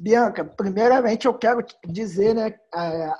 Bianca, 0.00 0.42
primeiramente 0.42 1.26
eu 1.26 1.34
quero 1.34 1.62
dizer, 1.86 2.34
né, 2.34 2.58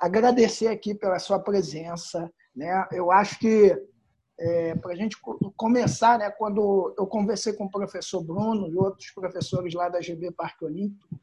agradecer 0.01 0.69
aqui 0.69 0.95
pela 0.95 1.19
sua 1.19 1.39
presença. 1.39 2.33
Né? 2.57 2.89
Eu 2.91 3.13
acho 3.13 3.39
que 3.39 3.77
é, 4.39 4.75
para 4.77 4.93
a 4.93 4.97
gente 4.97 5.19
começar, 5.59 6.19
né, 6.19 6.31
quando 6.31 6.95
eu 6.97 7.07
conversei 7.07 7.53
com 7.53 7.65
o 7.65 7.71
professor 7.71 8.25
Bruno 8.25 8.67
e 8.67 8.79
outros 8.79 9.11
professores 9.11 9.75
lá 9.75 9.91
da 9.91 10.01
GB 10.01 10.31
Parque 10.31 10.65
Olímpico, 10.65 11.21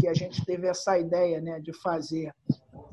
que 0.00 0.08
a 0.08 0.14
gente 0.14 0.42
teve 0.42 0.66
essa 0.66 0.98
ideia 0.98 1.38
né, 1.38 1.60
de 1.60 1.74
fazer 1.74 2.32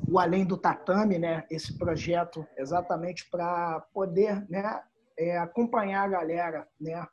o 0.05 0.19
Além 0.19 0.43
do 0.43 0.57
Tatame, 0.57 1.17
né, 1.17 1.45
esse 1.49 1.77
projeto 1.77 2.45
exatamente 2.57 3.29
para 3.29 3.79
poder 3.93 4.45
né, 4.49 4.81
é, 5.17 5.37
acompanhar 5.37 6.03
a 6.03 6.09
galera 6.09 6.67
né, 6.77 7.07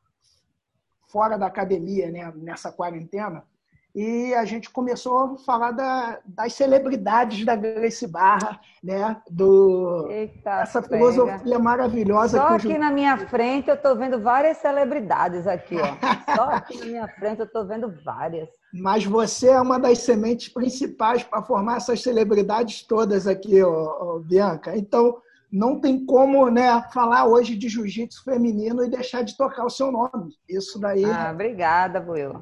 fora 1.06 1.38
da 1.38 1.46
academia 1.46 2.10
né, 2.10 2.32
nessa 2.34 2.72
quarentena 2.72 3.46
e 3.94 4.34
a 4.34 4.44
gente 4.44 4.70
começou 4.70 5.18
a 5.18 5.36
falar 5.38 5.72
da, 5.72 6.18
das 6.24 6.52
celebridades 6.52 7.44
da 7.44 7.56
Grace 7.56 8.06
Barra, 8.06 8.60
né? 8.82 9.16
Do, 9.30 10.06
Eita, 10.10 10.60
essa 10.60 10.82
filosofia 10.82 11.38
pega. 11.38 11.58
maravilhosa. 11.58 12.38
Só 12.38 12.48
aqui 12.48 12.72
eu... 12.72 12.78
na 12.78 12.90
minha 12.90 13.16
frente 13.16 13.68
eu 13.68 13.74
estou 13.74 13.96
vendo 13.96 14.20
várias 14.20 14.58
celebridades 14.58 15.46
aqui, 15.46 15.76
ó. 15.76 15.96
Só 16.36 16.42
aqui 16.50 16.78
na 16.78 16.86
minha 16.86 17.08
frente 17.08 17.40
eu 17.40 17.46
estou 17.46 17.66
vendo 17.66 17.92
várias. 18.04 18.48
Mas 18.72 19.04
você 19.04 19.48
é 19.48 19.60
uma 19.60 19.78
das 19.78 19.98
sementes 19.98 20.48
principais 20.48 21.22
para 21.22 21.42
formar 21.42 21.78
essas 21.78 22.02
celebridades 22.02 22.82
todas 22.82 23.26
aqui, 23.26 23.62
ó, 23.62 23.70
ó, 24.00 24.18
Bianca. 24.18 24.76
Então, 24.76 25.16
não 25.50 25.80
tem 25.80 26.04
como 26.04 26.48
né, 26.50 26.82
falar 26.92 27.24
hoje 27.24 27.56
de 27.56 27.68
jiu-jitsu 27.68 28.22
feminino 28.22 28.84
e 28.84 28.90
deixar 28.90 29.22
de 29.22 29.36
tocar 29.36 29.64
o 29.64 29.70
seu 29.70 29.90
nome. 29.90 30.34
Isso 30.48 30.78
daí. 30.78 31.04
Ah, 31.04 31.30
obrigada, 31.32 32.04
Will. 32.06 32.34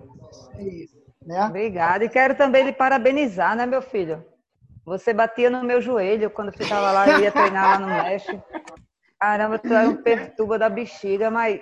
É 0.54 0.64
isso. 0.64 0.95
Né? 1.26 1.44
Obrigada. 1.44 2.04
E 2.04 2.08
quero 2.08 2.36
também 2.36 2.64
lhe 2.64 2.72
parabenizar, 2.72 3.56
né, 3.56 3.66
meu 3.66 3.82
filho? 3.82 4.24
Você 4.84 5.12
batia 5.12 5.50
no 5.50 5.64
meu 5.64 5.82
joelho 5.82 6.30
quando 6.30 6.52
ficava 6.52 6.92
lá, 6.92 7.08
eu 7.08 7.18
ia 7.18 7.32
treinar 7.32 7.80
lá 7.80 7.86
no 7.86 7.86
México. 7.88 8.40
Caramba, 9.18 9.58
tu 9.58 9.72
é 9.72 9.88
um 9.88 9.96
perturba 9.96 10.58
da 10.58 10.68
bexiga, 10.68 11.28
mas 11.28 11.60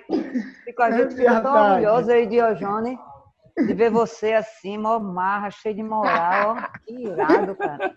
fico, 0.63 0.83
a 0.83 0.91
gente 0.91 1.13
é 1.13 1.17
fica 1.17 1.41
tão 1.41 1.55
orgulhoso 1.55 2.11
aí, 2.11 2.27
Diojone, 2.27 2.99
de 3.57 3.73
ver 3.73 3.89
você 3.89 4.33
assim, 4.33 4.77
mó 4.77 4.99
marra, 4.99 5.49
cheio 5.49 5.73
de 5.73 5.81
moral, 5.81 6.57
ó. 6.57 6.79
Que 6.85 6.93
irado, 6.93 7.55
cara. 7.55 7.95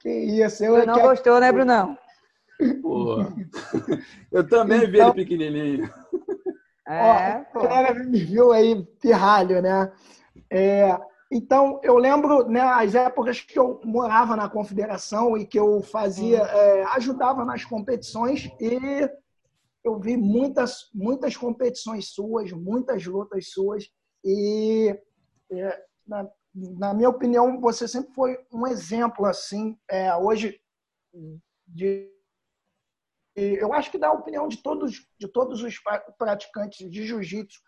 Que 0.00 0.10
isso, 0.10 0.64
eu 0.64 0.84
não 0.84 1.00
gostou, 1.00 1.40
né, 1.40 1.50
Brunão? 1.50 1.96
Porra. 2.82 3.32
Eu 4.30 4.46
também 4.46 4.78
então... 4.78 4.90
vi 4.90 4.98
ele 5.00 5.12
pequenininho. 5.12 5.90
É, 6.86 7.44
ó, 7.54 7.62
galera 7.62 8.04
me 8.04 8.18
viu 8.18 8.52
aí, 8.52 8.84
pirralho, 9.00 9.62
né? 9.62 9.90
É, 10.50 10.98
então, 11.30 11.80
eu 11.84 11.96
lembro 11.96 12.48
né, 12.48 12.60
as 12.60 12.94
épocas 12.94 13.40
que 13.40 13.56
eu 13.56 13.80
morava 13.84 14.34
na 14.34 14.48
confederação 14.48 15.38
e 15.38 15.46
que 15.46 15.58
eu 15.58 15.80
fazia, 15.80 16.38
é, 16.38 16.82
ajudava 16.96 17.44
nas 17.44 17.64
competições 17.64 18.50
e 18.60 19.08
eu 19.84 19.98
vi 20.00 20.16
muitas, 20.16 20.90
muitas 20.92 21.36
competições 21.36 22.08
suas, 22.08 22.50
muitas 22.50 23.06
lutas 23.06 23.48
suas 23.48 23.88
e, 24.24 24.98
é, 25.52 25.84
na, 26.04 26.28
na, 26.52 26.92
minha 26.92 27.08
opinião, 27.08 27.60
você 27.60 27.86
sempre 27.86 28.12
foi 28.12 28.36
um 28.52 28.66
exemplo 28.66 29.24
assim, 29.24 29.78
é, 29.88 30.14
hoje 30.16 30.60
de 31.66 32.10
eu 33.36 33.72
acho 33.72 33.90
que 33.90 33.96
dá 33.96 34.08
a 34.08 34.12
opinião 34.12 34.48
de 34.48 34.58
todos, 34.58 35.06
de 35.18 35.28
todos 35.28 35.62
os 35.62 35.76
praticantes 36.18 36.90
de 36.90 37.06
jiu-jitsu 37.06 37.60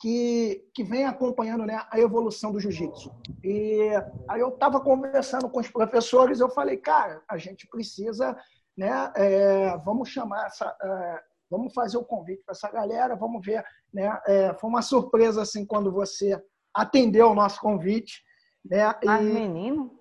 que, 0.00 0.66
que 0.74 0.82
vem 0.82 1.04
acompanhando 1.04 1.66
né, 1.66 1.84
a 1.90 2.00
evolução 2.00 2.50
do 2.50 2.58
jiu-jitsu. 2.58 3.14
E 3.44 3.90
aí 4.28 4.40
eu 4.40 4.48
estava 4.48 4.80
conversando 4.80 5.48
com 5.48 5.60
os 5.60 5.68
professores, 5.68 6.40
eu 6.40 6.48
falei, 6.48 6.78
cara, 6.78 7.22
a 7.28 7.36
gente 7.36 7.68
precisa, 7.68 8.34
né, 8.76 9.12
é, 9.14 9.76
vamos 9.84 10.08
chamar 10.08 10.46
essa, 10.46 10.74
é, 10.82 11.20
vamos 11.50 11.74
fazer 11.74 11.98
o 11.98 12.04
convite 12.04 12.42
para 12.46 12.52
essa 12.52 12.70
galera, 12.70 13.14
vamos 13.14 13.44
ver, 13.44 13.62
né, 13.92 14.18
é, 14.26 14.54
foi 14.54 14.70
uma 14.70 14.80
surpresa 14.80 15.42
assim 15.42 15.66
quando 15.66 15.92
você 15.92 16.42
atendeu 16.74 17.30
o 17.30 17.34
nosso 17.34 17.60
convite, 17.60 18.22
né? 18.64 18.94
Mas 19.04 19.22
menino? 19.22 19.99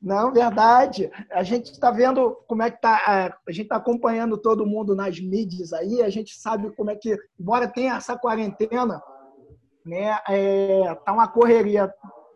Não, 0.00 0.32
verdade. 0.32 1.10
A 1.32 1.42
gente 1.42 1.72
está 1.72 1.90
vendo 1.90 2.36
como 2.46 2.62
é 2.62 2.70
que 2.70 2.76
está. 2.76 3.32
A 3.46 3.50
gente 3.50 3.64
está 3.64 3.76
acompanhando 3.76 4.36
todo 4.36 4.66
mundo 4.66 4.94
nas 4.94 5.18
mídias 5.18 5.72
aí. 5.72 6.02
A 6.02 6.10
gente 6.10 6.34
sabe 6.38 6.70
como 6.76 6.90
é 6.90 6.96
que, 6.96 7.16
embora 7.38 7.68
tenha 7.68 7.96
essa 7.96 8.16
quarentena, 8.16 9.02
né, 9.84 10.18
é, 10.28 10.94
tá 11.04 11.12
uma 11.12 11.28
correria 11.28 11.92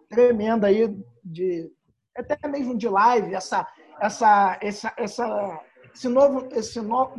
tremenda 0.09 0.67
aí 0.67 0.95
de 1.23 1.71
até 2.17 2.49
mesmo 2.49 2.77
de 2.77 2.89
live. 2.89 3.35
Essa, 3.35 3.67
essa, 4.01 4.59
essa, 4.61 4.93
essa, 4.97 5.61
esse 5.95 6.09
novo, 6.09 6.49
esse 6.53 6.81
no, 6.81 7.13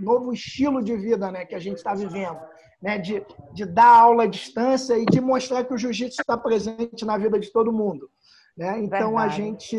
novo 0.00 0.32
estilo 0.32 0.82
de 0.82 0.96
vida, 0.96 1.30
né, 1.30 1.44
que 1.44 1.54
a 1.54 1.60
gente 1.60 1.78
está 1.78 1.94
vivendo. 1.94 2.38
Né, 2.80 2.98
de, 2.98 3.24
de 3.54 3.64
dar 3.64 3.86
aula 3.86 4.24
à 4.24 4.26
distância 4.26 4.98
e 4.98 5.06
de 5.06 5.18
mostrar 5.18 5.64
que 5.64 5.72
o 5.72 5.78
jiu-jitsu 5.78 6.20
está 6.20 6.36
presente 6.36 7.06
na 7.06 7.16
vida 7.16 7.40
de 7.40 7.50
todo 7.50 7.72
mundo. 7.72 8.08
Né? 8.56 8.80
Então 8.80 9.10
Verdade. 9.10 9.26
a 9.26 9.28
gente 9.28 9.76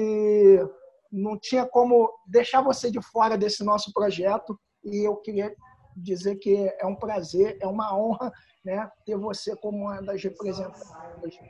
não 1.11 1.37
tinha 1.39 1.65
como 1.65 2.11
deixar 2.27 2.61
você 2.61 2.91
de 2.91 3.01
fora 3.01 3.37
desse 3.37 3.63
nosso 3.63 3.91
projeto 3.93 4.59
e 4.83 5.07
eu 5.07 5.15
queria 5.17 5.53
dizer 5.95 6.35
que 6.35 6.55
é 6.79 6.85
um 6.85 6.95
prazer, 6.95 7.57
é 7.59 7.65
uma 7.65 7.97
honra 7.97 8.31
né, 8.63 8.89
ter 9.05 9.17
você 9.17 9.55
como 9.55 9.77
uma 9.77 10.01
das 10.01 10.21
representantes 10.23 10.83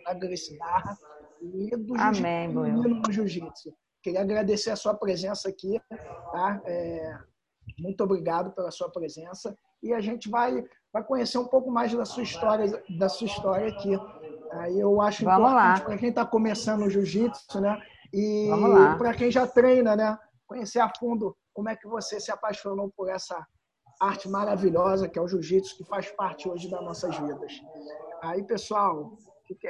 da 0.06 0.14
Grace 0.14 0.58
Barra 0.58 0.98
e 1.42 1.76
do 1.76 1.96
Amém, 1.96 2.52
jiu-jitsu 2.52 3.12
jiu-jitsu. 3.12 3.74
Queria 4.02 4.22
agradecer 4.22 4.70
a 4.70 4.76
sua 4.76 4.94
presença 4.94 5.50
aqui, 5.50 5.82
tá? 6.32 6.62
É, 6.66 7.18
muito 7.80 8.02
obrigado 8.04 8.52
pela 8.54 8.72
sua 8.72 8.90
presença 8.90 9.56
e 9.84 9.94
a 9.94 10.00
gente 10.00 10.30
vai 10.30 10.64
vai 10.94 11.04
conhecer 11.04 11.38
um 11.38 11.48
pouco 11.48 11.70
mais 11.70 11.94
da 11.94 12.06
sua 12.06 12.24
história 12.24 12.84
da 12.98 13.10
sua 13.10 13.28
história 13.28 13.68
aqui 13.68 13.92
Aí 14.52 14.80
eu 14.80 15.02
acho 15.02 15.24
Vamos 15.24 15.52
importante 15.52 15.82
para 15.82 15.98
quem 15.98 16.10
está 16.10 16.26
começando 16.26 16.84
o 16.84 16.90
jiu-jitsu, 16.90 17.60
né? 17.60 17.80
E 18.14 18.50
para 18.98 19.14
quem 19.14 19.30
já 19.30 19.46
treina, 19.46 19.96
né? 19.96 20.18
Conhecer 20.48 20.80
a 20.80 20.90
fundo 20.90 21.36
como 21.54 21.70
é 21.70 21.76
que 21.76 21.88
você 21.88 22.20
se 22.20 22.32
apaixonou 22.32 22.92
por 22.96 23.10
essa 23.10 23.46
arte 24.00 24.30
maravilhosa 24.30 25.08
que 25.10 25.18
é 25.18 25.22
o 25.22 25.28
jiu-jitsu, 25.28 25.78
que 25.78 25.84
faz 25.84 26.10
parte 26.12 26.48
hoje 26.48 26.70
das 26.70 26.84
nossas 26.84 27.18
vidas. 27.18 27.62
Aí, 28.22 28.44
pessoal, 28.44 29.18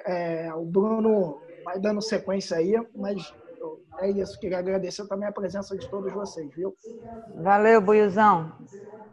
é, 0.05 0.53
o 0.53 0.65
Bruno 0.65 1.39
vai 1.63 1.79
dando 1.79 2.01
sequência 2.01 2.57
aí, 2.57 2.75
mas 2.95 3.33
é 3.99 4.09
isso. 4.11 4.39
Queria 4.39 4.59
agradecer 4.59 5.07
também 5.07 5.27
a 5.27 5.31
presença 5.31 5.77
de 5.77 5.89
todos 5.89 6.11
vocês, 6.13 6.53
viu? 6.53 6.75
Valeu, 7.35 7.81
Buiuzão. 7.81 8.51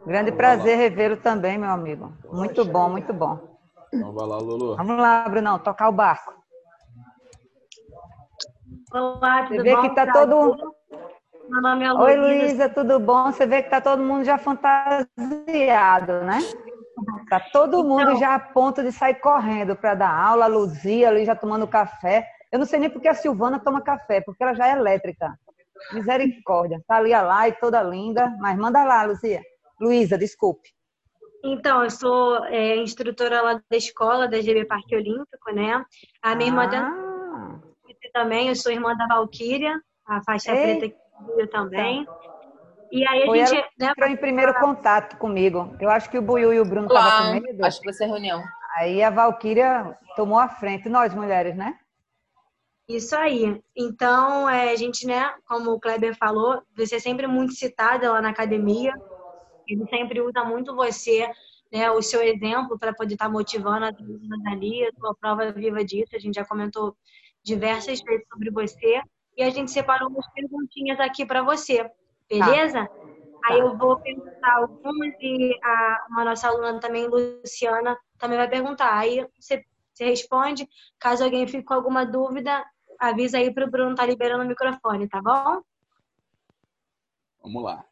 Grande 0.05 0.31
prazer 0.31 0.77
revê-lo 0.77 1.17
também, 1.17 1.57
meu 1.57 1.69
amigo. 1.69 2.13
Muito 2.31 2.63
bom, 2.63 2.89
muito 2.89 3.11
bom. 3.13 3.54
Então 3.95 4.13
vai 4.13 4.27
lá, 4.27 4.37
Lulu. 4.37 4.75
Vamos 4.75 4.97
lá, 4.97 5.27
Brunão, 5.29 5.59
tocar 5.59 5.89
o 5.89 5.91
barco. 5.91 6.33
Olá, 8.91 9.43
tudo 9.43 9.55
Você 9.55 9.63
vê 9.63 9.75
bom? 9.75 9.81
que 9.81 9.95
tá 9.95 10.11
todo 10.11 10.73
Meu 11.49 11.61
nome 11.61 11.85
é 11.85 11.91
Luísa. 11.91 12.03
Oi, 12.03 12.15
Luísa, 12.17 12.69
tudo 12.69 12.99
bom? 12.99 13.31
Você 13.31 13.45
vê 13.45 13.63
que 13.63 13.69
tá 13.69 13.81
todo 13.81 14.03
mundo 14.03 14.23
já 14.23 14.37
fantasiado, 14.37 16.21
né? 16.23 16.39
Tá 17.29 17.39
todo 17.51 17.83
mundo 17.83 18.03
então... 18.03 18.17
já 18.17 18.35
a 18.35 18.39
ponto 18.39 18.83
de 18.83 18.91
sair 18.91 19.15
correndo 19.15 19.75
para 19.75 19.95
dar 19.95 20.13
aula, 20.13 20.45
a 20.45 20.47
Luzia 20.47 21.09
ali 21.09 21.25
já 21.25 21.35
tomando 21.35 21.67
café. 21.67 22.27
Eu 22.51 22.59
não 22.59 22.65
sei 22.65 22.79
nem 22.79 22.89
porque 22.89 23.07
a 23.07 23.13
Silvana 23.13 23.59
toma 23.59 23.81
café, 23.81 24.21
porque 24.21 24.43
ela 24.43 24.53
já 24.53 24.67
é 24.67 24.71
elétrica. 24.71 25.37
Misericórdia. 25.93 26.81
Tá 26.87 26.97
ali 26.97 27.13
a 27.13 27.21
lá 27.21 27.47
e 27.47 27.53
toda 27.53 27.81
linda, 27.83 28.33
mas 28.39 28.57
manda 28.57 28.83
lá, 28.83 29.03
Luzia. 29.03 29.41
Luísa, 29.79 30.17
desculpe. 30.17 30.74
Então, 31.47 31.83
eu 31.83 31.91
sou 31.91 32.43
é, 32.45 32.75
instrutora 32.77 33.39
lá 33.39 33.61
da 33.69 33.77
escola, 33.77 34.27
da 34.27 34.41
GB 34.41 34.65
Parque 34.65 34.95
Olímpico, 34.95 35.53
né? 35.53 35.85
A 36.19 36.35
minha 36.35 36.49
irmã 36.49 36.67
ah. 36.73 37.59
também, 38.11 38.47
eu 38.47 38.55
sou 38.55 38.71
irmã 38.71 38.95
da 38.95 39.05
Valquíria, 39.05 39.79
a 40.07 40.23
faixa 40.23 40.51
Ei. 40.51 40.79
preta 40.79 40.95
que 41.37 41.47
também. 41.47 42.07
E 42.91 43.07
aí 43.07 43.23
a 43.23 43.25
Foi 43.27 43.45
gente. 43.45 43.53
Ela 43.53 43.67
né, 43.79 43.87
entrou 43.91 44.09
em 44.09 44.17
primeiro 44.17 44.53
contato 44.55 45.17
comigo. 45.17 45.75
Eu 45.79 45.89
acho 45.91 46.09
que 46.09 46.17
o 46.17 46.21
Buiu 46.21 46.51
e 46.51 46.59
o 46.59 46.65
Bruno 46.65 46.87
estavam 46.87 47.39
com 47.39 47.45
medo. 47.45 47.65
Acho 47.65 47.79
que 47.79 47.85
vai 47.85 47.93
ser 47.93 48.05
reunião. 48.07 48.43
Aí 48.77 49.03
a 49.03 49.11
Valquíria 49.11 49.95
tomou 50.15 50.39
a 50.39 50.49
frente, 50.49 50.89
nós 50.89 51.13
mulheres, 51.13 51.55
né? 51.55 51.77
Isso 52.87 53.15
aí. 53.15 53.61
Então, 53.75 54.49
é, 54.49 54.71
a 54.71 54.75
gente, 54.75 55.05
né, 55.05 55.31
como 55.47 55.71
o 55.71 55.79
Kleber 55.79 56.15
falou, 56.17 56.61
você 56.75 56.95
é 56.95 56.99
sempre 56.99 57.27
muito 57.27 57.53
citada 57.53 58.11
lá 58.11 58.21
na 58.21 58.29
academia. 58.29 58.93
Ele 59.67 59.85
sempre 59.87 60.21
usa 60.21 60.43
muito 60.43 60.75
você, 60.75 61.29
né, 61.71 61.89
o 61.91 62.01
seu 62.01 62.21
exemplo 62.21 62.77
para 62.77 62.93
poder 62.93 63.13
estar 63.13 63.25
tá 63.25 63.31
motivando 63.31 63.85
a 63.85 63.91
ali, 64.51 64.85
a 64.85 64.91
sua 64.99 65.15
prova 65.15 65.51
viva 65.51 65.83
disso. 65.83 66.15
A 66.15 66.19
gente 66.19 66.35
já 66.35 66.45
comentou 66.45 66.95
diversas 67.43 68.01
vezes 68.01 68.25
sobre 68.31 68.49
você 68.51 69.01
e 69.37 69.43
a 69.43 69.49
gente 69.49 69.71
separou 69.71 70.09
umas 70.09 70.27
perguntinhas 70.33 70.99
aqui 70.99 71.25
para 71.25 71.43
você, 71.43 71.89
beleza? 72.29 72.85
Tá. 72.85 73.05
Aí 73.45 73.59
eu 73.59 73.77
vou 73.77 73.97
perguntar 73.99 74.55
algumas 74.55 75.13
e 75.21 75.59
a, 75.63 76.05
uma 76.09 76.25
nossa 76.25 76.47
aluna 76.47 76.79
também, 76.79 77.07
Luciana, 77.07 77.95
também 78.17 78.37
vai 78.37 78.49
perguntar. 78.49 78.97
Aí 78.97 79.27
você 79.39 79.63
você 79.95 80.05
responde. 80.05 80.67
Caso 80.99 81.23
alguém 81.23 81.47
fique 81.47 81.63
com 81.63 81.73
alguma 81.73 82.05
dúvida, 82.05 82.63
avisa 82.99 83.37
aí 83.37 83.53
para 83.53 83.65
o 83.65 83.71
Bruno 83.71 83.95
tá 83.95 84.05
liberando 84.05 84.43
o 84.43 84.47
microfone, 84.47 85.07
tá 85.07 85.21
bom? 85.21 85.61
Vamos 87.41 87.63
lá. 87.63 87.85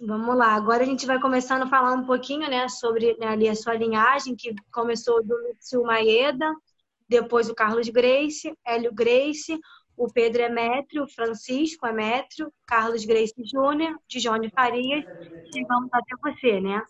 Vamos 0.00 0.36
lá. 0.36 0.54
Agora 0.54 0.82
a 0.82 0.86
gente 0.86 1.06
vai 1.06 1.20
começando 1.20 1.62
a 1.62 1.68
falar 1.68 1.92
um 1.92 2.04
pouquinho, 2.04 2.48
né, 2.48 2.68
sobre 2.68 3.16
né, 3.18 3.28
ali 3.28 3.48
a 3.48 3.54
sua 3.54 3.74
linhagem, 3.74 4.34
que 4.34 4.54
começou 4.72 5.22
do 5.22 5.40
Mitsu 5.44 5.82
Maeda, 5.82 6.50
depois 7.08 7.48
o 7.48 7.54
Carlos 7.54 7.88
Grace, 7.88 8.52
Hélio 8.66 8.92
Grace, 8.92 9.58
o 9.96 10.10
Pedro 10.10 10.42
Emétrio, 10.42 11.04
o 11.04 11.08
Francisco 11.08 11.86
Emétrio, 11.86 12.52
Carlos 12.66 13.04
Grace 13.04 13.34
Júnior, 13.44 13.96
Dijone 14.08 14.50
Farias, 14.50 15.04
chegamos 15.52 15.90
até 15.92 16.16
você, 16.22 16.60
né? 16.60 16.82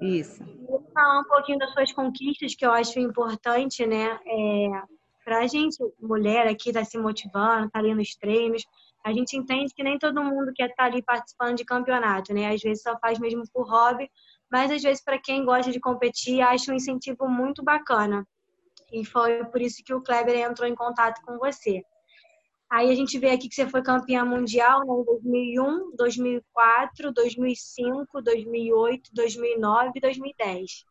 Isso. 0.00 0.44
Vou 0.66 0.82
falar 0.92 1.20
um 1.20 1.24
pouquinho 1.24 1.58
das 1.58 1.72
suas 1.72 1.92
conquistas, 1.92 2.54
que 2.54 2.64
eu 2.64 2.72
acho 2.72 2.98
importante, 2.98 3.86
né? 3.86 4.18
É, 4.26 4.82
para 5.24 5.40
a 5.40 5.46
gente, 5.46 5.76
mulher 6.00 6.46
aqui, 6.46 6.72
tá 6.72 6.82
se 6.84 6.96
motivando, 6.98 7.70
tá 7.70 7.78
ali 7.78 7.94
nos 7.94 8.14
treinos, 8.16 8.64
a 9.08 9.12
gente 9.12 9.36
entende 9.36 9.72
que 9.74 9.82
nem 9.82 9.98
todo 9.98 10.22
mundo 10.22 10.52
quer 10.54 10.68
estar 10.68 10.84
ali 10.84 11.02
participando 11.02 11.56
de 11.56 11.64
campeonato, 11.64 12.34
né? 12.34 12.52
Às 12.52 12.60
vezes 12.60 12.82
só 12.82 12.98
faz 12.98 13.18
mesmo 13.18 13.42
por 13.52 13.66
hobby, 13.68 14.10
mas 14.50 14.70
às 14.70 14.82
vezes 14.82 15.02
para 15.02 15.18
quem 15.18 15.44
gosta 15.44 15.72
de 15.72 15.80
competir, 15.80 16.42
acha 16.42 16.70
um 16.70 16.74
incentivo 16.74 17.26
muito 17.26 17.62
bacana. 17.62 18.26
E 18.92 19.04
foi 19.04 19.44
por 19.46 19.62
isso 19.62 19.82
que 19.84 19.94
o 19.94 20.02
Kleber 20.02 20.36
entrou 20.38 20.68
em 20.68 20.74
contato 20.74 21.22
com 21.22 21.38
você. 21.38 21.82
Aí 22.70 22.90
a 22.90 22.94
gente 22.94 23.18
vê 23.18 23.30
aqui 23.30 23.48
que 23.48 23.54
você 23.54 23.66
foi 23.66 23.82
campeã 23.82 24.26
mundial 24.26 24.80
né, 24.80 24.92
em 24.92 25.04
2001, 25.04 25.96
2004, 25.96 27.12
2005, 27.12 28.22
2008, 28.22 29.10
2009 29.14 29.92
e 29.94 30.00
2010. 30.00 30.84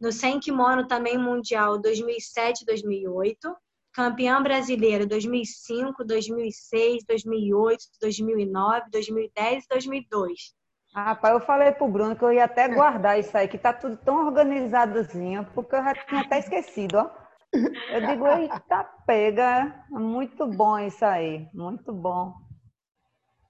No 0.00 0.10
100 0.10 0.40
kimono 0.40 0.86
também 0.86 1.18
mundial 1.18 1.78
2007, 1.78 2.64
2008. 2.64 3.54
Campeã 3.92 4.42
brasileira 4.42 5.06
2005, 5.06 6.04
2006, 6.04 7.04
2008, 7.04 7.84
2009, 8.00 8.90
2010 8.90 9.64
e 9.64 9.68
2002. 9.68 10.54
Rapaz, 10.94 11.34
eu 11.34 11.40
falei 11.40 11.72
pro 11.72 11.88
Bruno 11.88 12.16
que 12.16 12.22
eu 12.22 12.32
ia 12.32 12.44
até 12.44 12.68
guardar 12.68 13.18
isso 13.18 13.36
aí, 13.36 13.48
que 13.48 13.56
tá 13.58 13.72
tudo 13.72 13.96
tão 13.96 14.26
organizadozinho, 14.26 15.46
porque 15.54 15.76
eu 15.76 15.82
já 15.82 15.94
tinha 15.94 16.20
até 16.20 16.38
esquecido, 16.38 16.98
ó. 16.98 17.22
Eu 17.52 18.06
digo, 18.06 18.26
eita, 18.26 18.84
pega. 19.06 19.84
Muito 19.90 20.46
bom 20.46 20.78
isso 20.78 21.04
aí. 21.04 21.46
Muito 21.52 21.92
bom. 21.92 22.34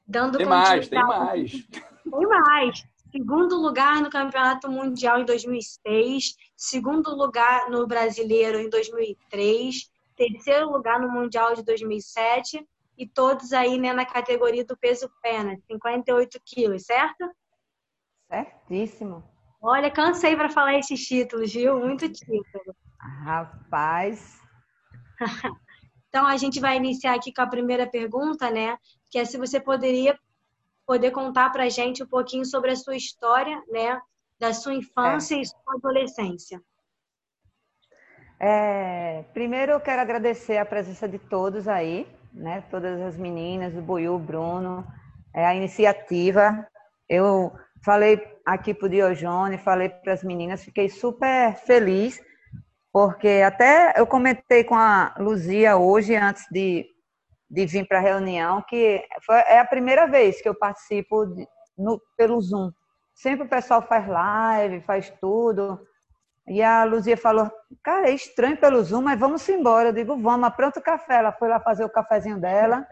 Dando 0.06 0.38
tem 0.38 0.46
mais, 0.46 0.88
tem 0.88 1.02
mais. 1.04 1.52
Tem 1.52 2.26
mais. 2.26 2.84
Segundo 3.12 3.60
lugar 3.60 4.00
no 4.00 4.10
Campeonato 4.10 4.70
Mundial 4.70 5.20
em 5.20 5.24
2006. 5.24 6.34
Segundo 6.56 7.14
lugar 7.14 7.70
no 7.70 7.86
Brasileiro 7.86 8.58
em 8.58 8.68
2003. 8.68 9.91
Terceiro 10.16 10.70
lugar 10.70 11.00
no 11.00 11.10
Mundial 11.10 11.54
de 11.54 11.62
2007. 11.62 12.66
E 12.96 13.06
todos 13.06 13.52
aí 13.52 13.78
né, 13.78 13.92
na 13.92 14.04
categoria 14.04 14.64
do 14.64 14.76
peso 14.76 15.10
pena, 15.22 15.56
58 15.66 16.38
quilos, 16.44 16.84
certo? 16.84 17.30
Certíssimo. 18.30 19.24
Olha, 19.60 19.90
cansei 19.90 20.36
para 20.36 20.48
falar 20.48 20.78
esses 20.78 21.00
títulos, 21.06 21.52
viu? 21.52 21.78
Muito 21.78 22.08
título. 22.10 22.74
Rapaz. 22.98 24.40
então 26.08 26.26
a 26.26 26.36
gente 26.36 26.60
vai 26.60 26.76
iniciar 26.76 27.14
aqui 27.14 27.32
com 27.32 27.42
a 27.42 27.46
primeira 27.46 27.86
pergunta, 27.86 28.50
né? 28.50 28.76
Que 29.10 29.18
é 29.18 29.24
se 29.24 29.38
você 29.38 29.60
poderia 29.60 30.18
poder 30.86 31.12
contar 31.12 31.50
para 31.50 31.68
gente 31.68 32.02
um 32.02 32.06
pouquinho 32.06 32.44
sobre 32.44 32.72
a 32.72 32.76
sua 32.76 32.96
história, 32.96 33.62
né? 33.68 34.00
Da 34.38 34.52
sua 34.52 34.74
infância 34.74 35.36
é. 35.36 35.40
e 35.40 35.46
sua 35.46 35.74
adolescência. 35.76 36.60
É, 38.42 39.24
primeiro 39.32 39.72
eu 39.72 39.80
quero 39.80 40.02
agradecer 40.02 40.58
a 40.58 40.64
presença 40.64 41.08
de 41.08 41.18
todos 41.18 41.68
aí, 41.68 42.06
né? 42.32 42.64
Todas 42.70 43.00
as 43.00 43.16
meninas, 43.16 43.76
o 43.76 43.80
Boiú, 43.80 44.16
o 44.16 44.18
Bruno, 44.18 44.84
é, 45.32 45.46
a 45.46 45.54
iniciativa. 45.54 46.66
Eu 47.08 47.52
falei 47.84 48.20
aqui 48.44 48.74
para 48.74 48.86
o 48.86 48.88
Diojone, 48.88 49.58
falei 49.58 49.88
para 49.88 50.12
as 50.12 50.24
meninas, 50.24 50.64
fiquei 50.64 50.88
super 50.88 51.54
feliz 51.54 52.20
porque 52.92 53.42
até 53.44 53.94
eu 53.96 54.06
comentei 54.06 54.64
com 54.64 54.74
a 54.74 55.14
Luzia 55.18 55.76
hoje, 55.78 56.14
antes 56.14 56.44
de, 56.52 56.86
de 57.50 57.64
vir 57.64 57.88
para 57.88 57.98
a 57.98 58.02
reunião, 58.02 58.62
que 58.68 59.02
foi, 59.24 59.36
é 59.36 59.58
a 59.58 59.64
primeira 59.64 60.06
vez 60.06 60.42
que 60.42 60.48
eu 60.48 60.54
participo 60.54 61.24
de, 61.24 61.48
no, 61.78 61.98
pelo 62.18 62.38
Zoom. 62.40 62.70
Sempre 63.14 63.46
o 63.46 63.48
pessoal 63.48 63.80
faz 63.80 64.06
live, 64.06 64.82
faz 64.82 65.10
tudo. 65.20 65.80
E 66.46 66.62
a 66.62 66.84
Luzia 66.84 67.16
falou, 67.16 67.50
cara, 67.82 68.08
é 68.08 68.14
estranho 68.14 68.56
pelo 68.56 68.82
Zoom, 68.82 69.02
mas 69.02 69.18
vamos 69.18 69.48
embora. 69.48 69.90
Eu 69.90 69.92
digo, 69.92 70.16
vamos, 70.20 70.46
apronta 70.46 70.80
o 70.80 70.82
café. 70.82 71.16
Ela 71.16 71.32
foi 71.32 71.48
lá 71.48 71.60
fazer 71.60 71.84
o 71.84 71.90
cafezinho 71.90 72.40
dela. 72.40 72.86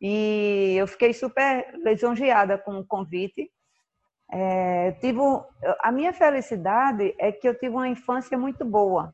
E 0.00 0.74
eu 0.78 0.86
fiquei 0.86 1.12
super 1.12 1.72
lisonjeada 1.84 2.58
com 2.58 2.78
o 2.78 2.86
convite. 2.86 3.50
É, 4.30 4.92
tive, 4.92 5.20
a 5.80 5.92
minha 5.92 6.12
felicidade 6.12 7.14
é 7.18 7.30
que 7.30 7.46
eu 7.46 7.58
tive 7.58 7.74
uma 7.74 7.88
infância 7.88 8.38
muito 8.38 8.64
boa. 8.64 9.12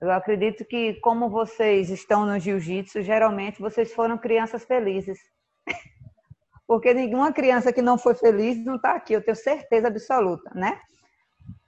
Eu 0.00 0.10
acredito 0.10 0.64
que, 0.64 0.94
como 0.94 1.30
vocês 1.30 1.90
estão 1.90 2.26
no 2.26 2.38
jiu-jitsu, 2.38 3.02
geralmente 3.02 3.60
vocês 3.60 3.92
foram 3.92 4.18
crianças 4.18 4.64
felizes. 4.64 5.18
Porque 6.66 6.94
nenhuma 6.94 7.32
criança 7.32 7.72
que 7.72 7.82
não 7.82 7.96
foi 7.98 8.14
feliz 8.14 8.64
não 8.64 8.76
está 8.76 8.96
aqui, 8.96 9.12
eu 9.12 9.22
tenho 9.22 9.36
certeza 9.36 9.86
absoluta, 9.88 10.50
né? 10.54 10.80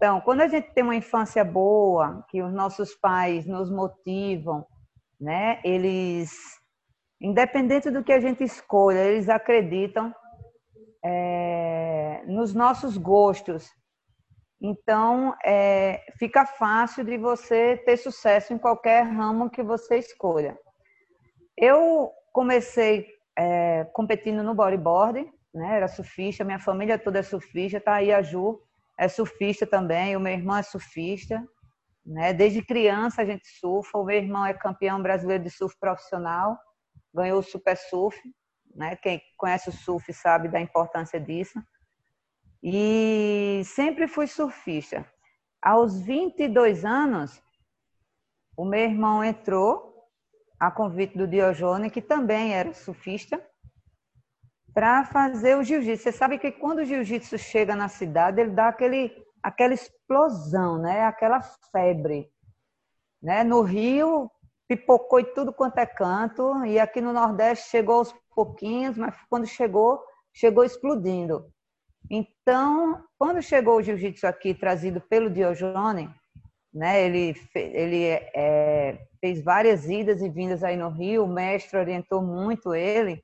Então, 0.04 0.20
quando 0.20 0.42
a 0.42 0.48
gente 0.48 0.70
tem 0.72 0.84
uma 0.84 0.94
infância 0.94 1.42
boa, 1.42 2.26
que 2.28 2.42
os 2.42 2.52
nossos 2.52 2.94
pais 2.94 3.46
nos 3.46 3.70
motivam, 3.70 4.66
né? 5.18 5.58
Eles, 5.64 6.30
independente 7.18 7.90
do 7.90 8.04
que 8.04 8.12
a 8.12 8.20
gente 8.20 8.44
escolha, 8.44 8.98
eles 8.98 9.30
acreditam 9.30 10.14
é, 11.02 12.22
nos 12.26 12.52
nossos 12.52 12.98
gostos. 12.98 13.72
Então, 14.60 15.34
é, 15.42 16.04
fica 16.18 16.44
fácil 16.44 17.02
de 17.02 17.16
você 17.16 17.78
ter 17.78 17.96
sucesso 17.96 18.52
em 18.52 18.58
qualquer 18.58 19.04
ramo 19.04 19.48
que 19.48 19.62
você 19.62 19.96
escolha. 19.96 20.54
Eu 21.56 22.12
comecei 22.30 23.06
é, 23.38 23.84
competindo 23.94 24.42
no 24.42 24.54
bodyboard, 24.54 25.26
né? 25.54 25.76
Era 25.78 25.88
surfista, 25.88 26.44
minha 26.44 26.60
família 26.60 26.98
toda 26.98 27.20
é 27.20 27.22
surfista, 27.22 27.80
tá 27.80 27.94
aí 27.94 28.12
a 28.12 28.20
Ju 28.20 28.60
é 28.99 29.08
surfista 29.08 29.67
também, 29.67 30.17
o 30.17 30.20
meu 30.20 30.32
irmão 30.32 30.56
é 30.56 30.62
surfista, 30.62 31.43
né? 32.05 32.32
Desde 32.32 32.62
criança 32.62 33.23
a 33.23 33.25
gente 33.25 33.46
surfa, 33.49 33.99
o 33.99 34.05
meu 34.05 34.17
irmão 34.17 34.44
é 34.44 34.55
campeão 34.55 35.02
brasileiro 35.02 35.43
de 35.43 35.50
surf 35.50 35.76
profissional, 35.79 36.58
ganhou 37.12 37.39
o 37.39 37.43
Super 37.43 37.77
Surf, 37.77 38.20
né? 38.74 38.96
Quem 38.96 39.20
conhece 39.39 39.69
o 39.69 39.72
surf 39.72 40.13
sabe 40.13 40.48
da 40.48 40.60
importância 40.60 41.20
disso. 41.20 41.60
E 42.63 43.63
sempre 43.65 44.08
fui 44.08 44.27
surfista. 44.27 45.06
Aos 45.60 46.01
22 46.01 46.84
anos, 46.84 47.43
o 48.56 48.65
meu 48.65 48.81
irmão 48.81 49.24
entrou 49.24 49.94
a 50.58 50.70
convite 50.70 51.17
do 51.17 51.27
Diojone, 51.27 51.91
que 51.91 52.01
também 52.01 52.55
era 52.55 52.72
surfista, 52.72 53.43
para 54.74 55.04
fazer 55.04 55.56
o 55.56 55.62
jiu-jitsu. 55.62 56.02
Você 56.02 56.12
sabe 56.12 56.38
que 56.38 56.50
quando 56.50 56.81
o 56.81 56.84
jiu-jitsu 56.84 57.38
chega 57.38 57.76
na 57.76 57.88
cidade, 57.88 58.40
ele 58.40 58.50
dá 58.50 58.69
aquele, 58.69 59.12
aquela 59.40 59.72
explosão, 59.72 60.78
né? 60.78 61.02
aquela 61.02 61.40
febre. 61.70 62.28
Né? 63.22 63.44
No 63.44 63.62
Rio, 63.62 64.28
pipocou 64.69 65.20
em 65.20 65.32
tudo 65.32 65.52
quanto 65.52 65.78
é 65.78 65.86
canto, 65.86 66.64
e 66.64 66.81
aqui 66.81 67.00
no 67.00 67.12
Nordeste 67.12 67.70
chegou 67.70 67.96
aos 67.96 68.14
pouquinhos, 68.34 68.98
mas 68.98 69.14
quando 69.31 69.46
chegou, 69.46 70.02
chegou 70.32 70.64
explodindo. 70.64 71.46
Então, 72.10 73.02
quando 73.16 73.40
chegou 73.40 73.76
o 73.76 73.82
jiu-jitsu 73.82 74.26
aqui, 74.26 74.52
trazido 74.52 75.00
pelo 75.00 75.31
Diojone, 75.31 76.12
né, 76.72 77.02
ele, 77.02 77.34
ele 77.54 78.04
é, 78.04 79.06
fez 79.20 79.43
várias 79.43 79.88
idas 79.88 80.20
e 80.20 80.28
vindas 80.28 80.64
aí 80.64 80.76
no 80.76 80.90
Rio, 80.90 81.24
o 81.24 81.28
mestre 81.28 81.78
orientou 81.78 82.20
muito 82.20 82.74
ele, 82.74 83.22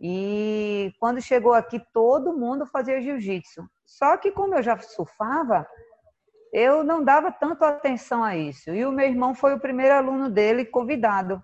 e 0.00 0.92
quando 1.00 1.20
chegou 1.20 1.52
aqui, 1.52 1.80
todo 1.92 2.36
mundo 2.36 2.66
fazia 2.66 3.00
jiu-jitsu. 3.00 3.68
Só 3.84 4.16
que 4.16 4.30
como 4.30 4.54
eu 4.54 4.62
já 4.62 4.78
surfava, 4.78 5.66
eu 6.52 6.84
não 6.84 7.02
dava 7.02 7.32
tanto 7.32 7.64
atenção 7.64 8.22
a 8.22 8.36
isso. 8.36 8.70
E 8.70 8.86
o 8.86 8.92
meu 8.92 9.06
irmão 9.06 9.34
foi 9.34 9.54
o 9.54 9.60
primeiro 9.60 9.94
aluno 9.94 10.30
dele 10.30 10.64
convidado. 10.64 11.42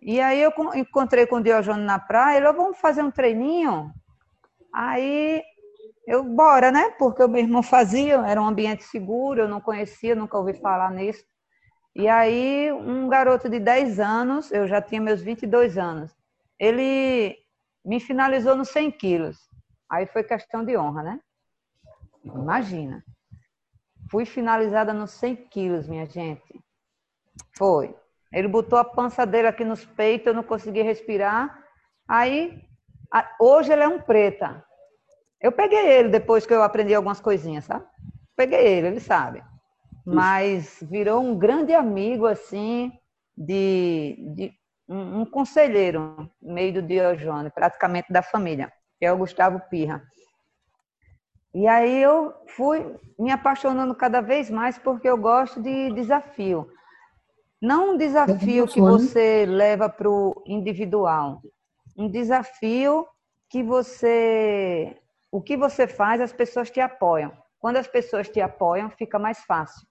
E 0.00 0.20
aí 0.20 0.40
eu 0.42 0.52
encontrei 0.74 1.26
com 1.26 1.36
o 1.36 1.42
Diogênio 1.42 1.82
na 1.82 1.98
praia, 1.98 2.36
ele, 2.36 2.52
vamos 2.52 2.78
fazer 2.78 3.02
um 3.02 3.10
treininho? 3.10 3.90
Aí 4.72 5.42
eu, 6.06 6.22
bora, 6.22 6.70
né? 6.70 6.90
Porque 6.98 7.22
o 7.22 7.28
meu 7.28 7.42
irmão 7.42 7.62
fazia, 7.62 8.16
era 8.26 8.40
um 8.40 8.46
ambiente 8.46 8.84
seguro, 8.84 9.40
eu 9.40 9.48
não 9.48 9.60
conhecia, 9.60 10.14
nunca 10.14 10.38
ouvi 10.38 10.54
falar 10.54 10.90
nisso. 10.90 11.24
E 11.94 12.08
aí 12.08 12.72
um 12.72 13.08
garoto 13.08 13.48
de 13.48 13.58
10 13.58 14.00
anos, 14.00 14.52
eu 14.52 14.66
já 14.66 14.82
tinha 14.82 15.00
meus 15.00 15.22
22 15.22 15.78
anos, 15.78 16.12
ele 16.58 17.43
me 17.84 18.00
finalizou 18.00 18.56
nos 18.56 18.68
100 18.70 18.92
quilos. 18.92 19.38
Aí 19.90 20.06
foi 20.06 20.24
questão 20.24 20.64
de 20.64 20.76
honra, 20.76 21.02
né? 21.02 21.20
Imagina. 22.24 23.04
Fui 24.10 24.24
finalizada 24.24 24.92
nos 24.92 25.10
100 25.12 25.36
quilos, 25.48 25.88
minha 25.88 26.06
gente. 26.06 26.60
Foi. 27.56 27.94
Ele 28.32 28.48
botou 28.48 28.78
a 28.78 28.84
pança 28.84 29.26
dele 29.26 29.48
aqui 29.48 29.64
nos 29.64 29.84
peitos, 29.84 30.26
eu 30.26 30.34
não 30.34 30.42
consegui 30.42 30.82
respirar. 30.82 31.62
Aí, 32.08 32.62
hoje 33.40 33.72
ele 33.72 33.82
é 33.82 33.88
um 33.88 34.00
preta. 34.00 34.64
Eu 35.40 35.52
peguei 35.52 35.86
ele 35.86 36.08
depois 36.08 36.46
que 36.46 36.54
eu 36.54 36.62
aprendi 36.62 36.94
algumas 36.94 37.20
coisinhas, 37.20 37.64
sabe? 37.64 37.84
Peguei 38.34 38.66
ele, 38.66 38.88
ele 38.88 39.00
sabe. 39.00 39.44
Mas 40.04 40.78
virou 40.82 41.22
um 41.22 41.38
grande 41.38 41.72
amigo, 41.72 42.26
assim, 42.26 42.92
de, 43.36 44.16
de 44.34 44.54
um, 44.88 45.20
um 45.20 45.26
conselheiro, 45.26 46.30
meio 46.40 46.74
do 46.74 46.82
Diojone, 46.82 47.50
praticamente 47.50 48.12
da 48.12 48.22
família, 48.22 48.72
que 48.98 49.06
é 49.06 49.12
o 49.12 49.18
Gustavo 49.18 49.60
Pirra. 49.70 50.02
E 51.54 51.68
aí 51.68 52.02
eu 52.02 52.34
fui 52.56 52.96
me 53.18 53.30
apaixonando 53.30 53.94
cada 53.94 54.20
vez 54.20 54.50
mais 54.50 54.76
porque 54.76 55.08
eu 55.08 55.16
gosto 55.16 55.62
de 55.62 55.92
desafio. 55.92 56.68
Não 57.62 57.92
um 57.92 57.96
desafio 57.96 58.66
que 58.66 58.80
você 58.80 59.46
leva 59.46 59.88
para 59.88 60.10
o 60.10 60.42
individual, 60.46 61.40
um 61.96 62.08
desafio 62.08 63.06
que 63.48 63.62
você, 63.62 65.00
o 65.30 65.40
que 65.40 65.56
você 65.56 65.86
faz, 65.86 66.20
as 66.20 66.32
pessoas 66.32 66.70
te 66.70 66.80
apoiam. 66.80 67.32
Quando 67.58 67.76
as 67.76 67.86
pessoas 67.86 68.28
te 68.28 68.40
apoiam, 68.40 68.90
fica 68.90 69.18
mais 69.18 69.38
fácil, 69.44 69.86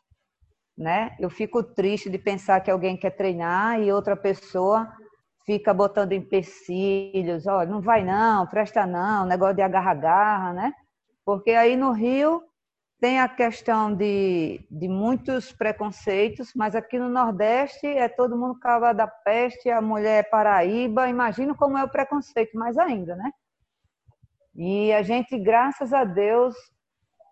né? 0.77 1.15
Eu 1.20 1.30
fico 1.30 1.63
triste 1.63 2.10
de 2.10 2.18
pensar 2.18 2.62
que 2.62 2.72
alguém 2.72 2.98
quer 2.98 3.12
treinar 3.12 3.80
e 3.82 3.92
outra 3.92 4.15
pessoa 4.15 4.92
fica 5.46 5.74
botando 5.74 6.13
empecilhos, 6.13 7.46
olha, 7.48 7.70
não 7.70 7.82
vai 7.82 8.03
não, 8.03 8.48
presta 8.48 8.86
não, 8.86 9.25
negócio 9.25 9.56
de 9.56 9.62
agarra-garra, 9.62 10.53
né? 10.53 10.74
Porque 11.25 11.51
aí 11.51 11.75
no 11.75 11.92
Rio 11.92 12.42
tem 13.00 13.20
a 13.20 13.27
questão 13.27 13.94
de, 13.94 14.65
de 14.72 14.88
muitos 14.88 15.51
preconceitos, 15.51 16.53
mas 16.56 16.74
aqui 16.74 16.98
no 16.98 17.10
Nordeste 17.10 17.86
é 17.86 18.08
todo 18.08 18.38
mundo 18.38 18.58
cava 18.58 18.94
da 18.94 19.08
peste, 19.08 19.70
a 19.70 19.82
mulher 19.82 20.20
é 20.20 20.24
paraíba, 20.24 21.10
imagino 21.10 21.53
como 21.56 21.77
é 21.77 21.84
o 21.84 21.89
preconceito, 21.89 22.58
mais 22.58 22.77
ainda, 22.77 23.15
né? 23.15 23.30
E 24.56 24.94
a 24.94 25.01
gente, 25.01 25.38
graças 25.38 25.92
a 25.92 26.06
Deus, 26.06 26.56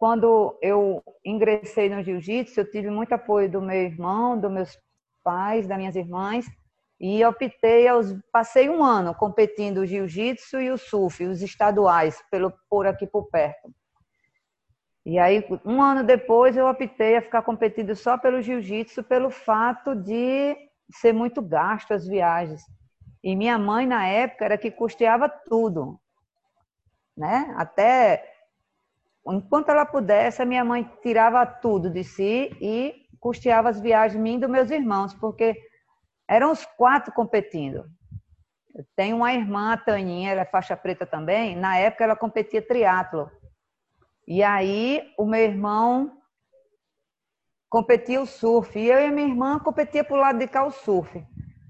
quando 0.01 0.57
eu 0.63 1.03
ingressei 1.23 1.87
no 1.87 2.01
jiu-jitsu, 2.01 2.59
eu 2.59 2.71
tive 2.71 2.89
muito 2.89 3.13
apoio 3.13 3.47
do 3.47 3.61
meu 3.61 3.75
irmão, 3.75 4.35
dos 4.35 4.51
meus 4.51 4.79
pais, 5.23 5.67
das 5.67 5.77
minhas 5.77 5.95
irmãs, 5.95 6.43
e 6.99 7.23
optei, 7.23 7.87
aos, 7.87 8.11
passei 8.31 8.67
um 8.67 8.83
ano 8.83 9.13
competindo 9.13 9.77
o 9.77 9.85
jiu-jitsu 9.85 10.59
e 10.59 10.71
o 10.71 10.77
surf, 10.77 11.23
os 11.23 11.43
estaduais, 11.43 12.19
pelo, 12.31 12.51
por 12.67 12.87
aqui 12.87 13.05
por 13.05 13.29
perto. 13.29 13.71
E 15.05 15.19
aí, 15.19 15.45
um 15.63 15.79
ano 15.79 16.03
depois, 16.03 16.57
eu 16.57 16.65
optei 16.65 17.17
a 17.17 17.21
ficar 17.21 17.43
competindo 17.43 17.95
só 17.95 18.17
pelo 18.17 18.41
jiu-jitsu, 18.41 19.03
pelo 19.03 19.29
fato 19.29 19.93
de 19.93 20.57
ser 20.93 21.13
muito 21.13 21.43
gasto 21.43 21.93
as 21.93 22.07
viagens. 22.07 22.63
E 23.23 23.35
minha 23.35 23.59
mãe, 23.59 23.85
na 23.85 24.07
época, 24.07 24.45
era 24.45 24.57
que 24.57 24.71
custeava 24.71 25.29
tudo. 25.29 25.99
Né? 27.15 27.53
Até 27.55 28.30
enquanto 29.27 29.69
ela 29.69 29.85
pudesse, 29.85 30.41
a 30.41 30.45
minha 30.45 30.63
mãe 30.63 30.89
tirava 31.01 31.45
tudo 31.45 31.89
de 31.89 32.03
si 32.03 32.55
e 32.59 32.95
custeava 33.19 33.69
as 33.69 33.79
viagens 33.79 34.21
mim 34.21 34.35
e 34.35 34.39
dos 34.39 34.49
meus 34.49 34.71
irmãos, 34.71 35.13
porque 35.13 35.55
eram 36.27 36.51
os 36.51 36.65
quatro 36.65 37.13
competindo. 37.13 37.85
Eu 38.73 38.85
tenho 38.95 39.17
uma 39.17 39.33
irmã, 39.33 39.73
a 39.73 39.77
Taninha, 39.77 40.31
ela 40.31 40.41
é 40.41 40.45
faixa 40.45 40.77
preta 40.77 41.05
também. 41.05 41.55
Na 41.55 41.77
época, 41.77 42.03
ela 42.05 42.15
competia 42.15 42.61
triatlo. 42.61 43.29
E 44.25 44.41
aí, 44.41 45.03
o 45.17 45.25
meu 45.25 45.41
irmão 45.41 46.17
competia 47.69 48.21
o 48.21 48.25
surf. 48.25 48.79
E 48.79 48.87
eu 48.87 48.99
e 48.99 49.11
minha 49.11 49.27
irmã 49.27 49.59
competia 49.59 50.03
pro 50.05 50.15
lado 50.15 50.39
de 50.39 50.47
cá 50.47 50.65
o 50.65 50.71
surf. 50.71 51.21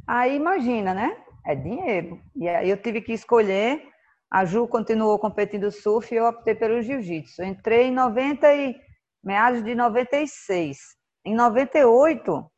Aí, 0.06 0.36
imagina, 0.36 0.94
né? 0.94 1.18
É 1.44 1.56
dinheiro. 1.56 2.22
E 2.36 2.48
aí, 2.48 2.70
eu 2.70 2.78
tive 2.78 3.02
que 3.02 3.14
escolher. 3.14 3.91
A 4.32 4.46
Ju 4.46 4.66
continuou 4.66 5.20
competindo 5.20 5.70
surf 5.70 6.14
e 6.14 6.18
eu 6.18 6.26
optei 6.26 6.56
pelo 6.56 6.82
jiu-jitsu. 6.82 7.44
Entrei 7.44 7.88
em 7.88 7.92
90 7.92 8.54
e... 8.56 8.80
meados 9.22 9.62
de 9.62 9.76
96. 9.76 10.78
Em 11.26 11.36
98, 11.36 12.50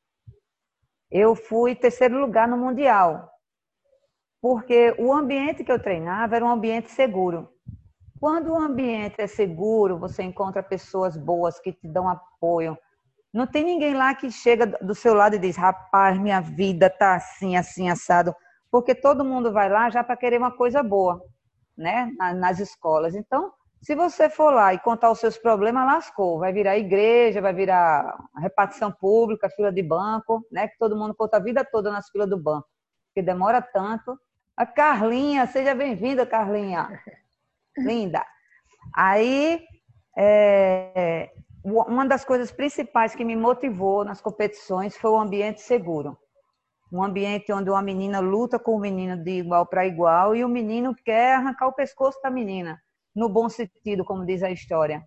eu 1.10 1.36
fui 1.36 1.76
terceiro 1.76 2.20
lugar 2.20 2.48
no 2.48 2.58
Mundial. 2.58 3.28
Porque 4.40 4.94
o 5.00 5.12
ambiente 5.12 5.64
que 5.64 5.72
eu 5.72 5.82
treinava 5.82 6.36
era 6.36 6.46
um 6.46 6.50
ambiente 6.50 6.92
seguro. 6.92 7.50
Quando 8.20 8.52
o 8.52 8.58
ambiente 8.58 9.16
é 9.18 9.26
seguro, 9.28 9.98
você 9.98 10.22
encontra 10.22 10.62
pessoas 10.62 11.18
boas 11.18 11.60
que 11.60 11.74
te 11.74 11.88
dão 11.88 12.08
apoio. 12.08 12.78
Não 13.34 13.48
tem 13.48 13.64
ninguém 13.64 13.96
lá 13.96 14.14
que 14.14 14.30
chega 14.30 14.68
do 14.68 14.94
seu 14.94 15.16
lado 15.16 15.36
e 15.36 15.40
diz: 15.40 15.58
rapaz, 15.58 16.20
minha 16.20 16.40
vida 16.40 16.88
tá 16.88 17.16
assim, 17.16 17.58
assim, 17.58 17.90
assado. 17.90 18.36
Porque 18.72 18.94
todo 18.94 19.26
mundo 19.26 19.52
vai 19.52 19.70
lá 19.70 19.90
já 19.90 20.04
para 20.04 20.16
querer 20.16 20.38
uma 20.38 20.56
coisa 20.56 20.84
boa, 20.84 21.22
né? 21.78 22.12
Nas 22.36 22.60
escolas. 22.60 23.16
Então, 23.16 23.52
se 23.82 23.96
você 23.96 24.30
for 24.30 24.54
lá 24.54 24.74
e 24.74 24.80
contar 24.80 25.12
os 25.12 25.20
seus 25.20 25.38
problemas, 25.38 25.86
lascou. 25.86 26.40
Vai 26.40 26.54
virar 26.54 26.78
igreja, 26.78 27.42
vai 27.42 27.54
virar 27.54 28.18
repartição 28.38 28.92
pública, 28.92 29.50
fila 29.50 29.72
de 29.72 29.84
banco, 29.84 30.46
né? 30.52 30.68
Que 30.68 30.78
todo 30.78 30.96
mundo 30.96 31.14
conta 31.14 31.38
a 31.38 31.42
vida 31.42 31.66
toda 31.70 31.92
nas 31.92 32.10
filas 32.10 32.30
do 32.30 32.42
banco, 32.42 32.68
que 33.14 33.22
demora 33.22 33.62
tanto. 33.62 34.18
A 34.56 34.66
Carlinha, 34.66 35.46
seja 35.48 35.76
bem-vinda, 35.76 36.26
Carlinha. 36.26 36.88
Linda. 37.78 38.24
Aí, 38.96 39.62
é, 40.18 41.32
uma 41.66 42.06
das 42.06 42.24
coisas 42.24 42.52
principais 42.52 43.16
que 43.16 43.26
me 43.26 43.36
motivou 43.36 44.06
nas 44.06 44.22
competições 44.22 44.96
foi 44.96 45.12
o 45.12 45.18
ambiente 45.18 45.62
seguro. 45.62 46.18
Um 46.94 47.04
ambiente 47.04 47.52
onde 47.52 47.72
uma 47.72 47.82
menina 47.82 48.20
luta 48.20 48.60
com 48.60 48.76
o 48.76 48.80
menino 48.80 49.18
de 49.18 49.40
igual 49.40 49.66
para 49.66 49.88
igual 49.88 50.36
e 50.36 50.46
o 50.46 50.48
menino 50.48 50.94
quer 50.94 51.34
arrancar 51.34 51.66
o 51.66 51.74
pescoço 51.74 52.22
da 52.22 52.30
menina 52.30 52.80
no 53.16 53.28
bom 53.28 53.50
sentido, 53.50 54.06
como 54.06 54.24
diz 54.24 54.44
a 54.44 54.52
história. 54.52 55.04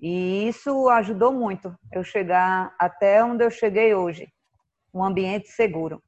E 0.00 0.48
isso 0.48 0.88
ajudou 0.88 1.32
muito 1.32 1.72
eu 1.92 2.02
chegar 2.02 2.74
até 2.76 3.22
onde 3.22 3.44
eu 3.44 3.50
cheguei 3.50 3.94
hoje, 3.94 4.28
um 4.92 5.04
ambiente 5.04 5.46
seguro. 5.48 6.02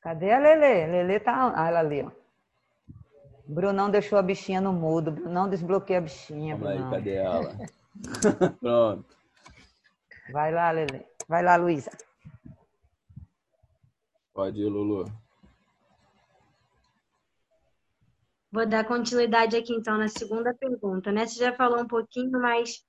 Cadê 0.00 0.32
a 0.32 0.38
Lele? 0.38 0.86
Lele 0.86 1.18
tá. 1.18 1.52
Ah, 1.56 1.66
ela 1.66 1.80
ali, 1.80 2.04
ó. 2.04 2.12
Brunão 3.44 3.90
deixou 3.90 4.16
a 4.16 4.22
bichinha 4.22 4.60
no 4.60 4.72
mudo. 4.72 5.10
Brunão 5.10 5.48
desbloqueia 5.48 5.98
a 5.98 6.02
bichinha. 6.02 6.56
Vamos 6.56 6.70
aí, 6.70 6.90
cadê 6.90 7.14
ela? 7.16 7.56
Pronto. 8.60 9.15
Vai 10.30 10.52
lá, 10.52 10.70
Lele. 10.70 11.06
Vai 11.28 11.42
lá, 11.42 11.56
Luísa. 11.56 11.90
Pode 14.32 14.60
ir, 14.60 14.68
Lulu. 14.68 15.04
Vou 18.52 18.66
dar 18.66 18.84
continuidade 18.84 19.56
aqui, 19.56 19.74
então, 19.74 19.98
na 19.98 20.08
segunda 20.08 20.54
pergunta, 20.54 21.12
né? 21.12 21.26
Você 21.26 21.38
já 21.38 21.52
falou 21.52 21.80
um 21.80 21.86
pouquinho, 21.86 22.32
mas 22.32 22.84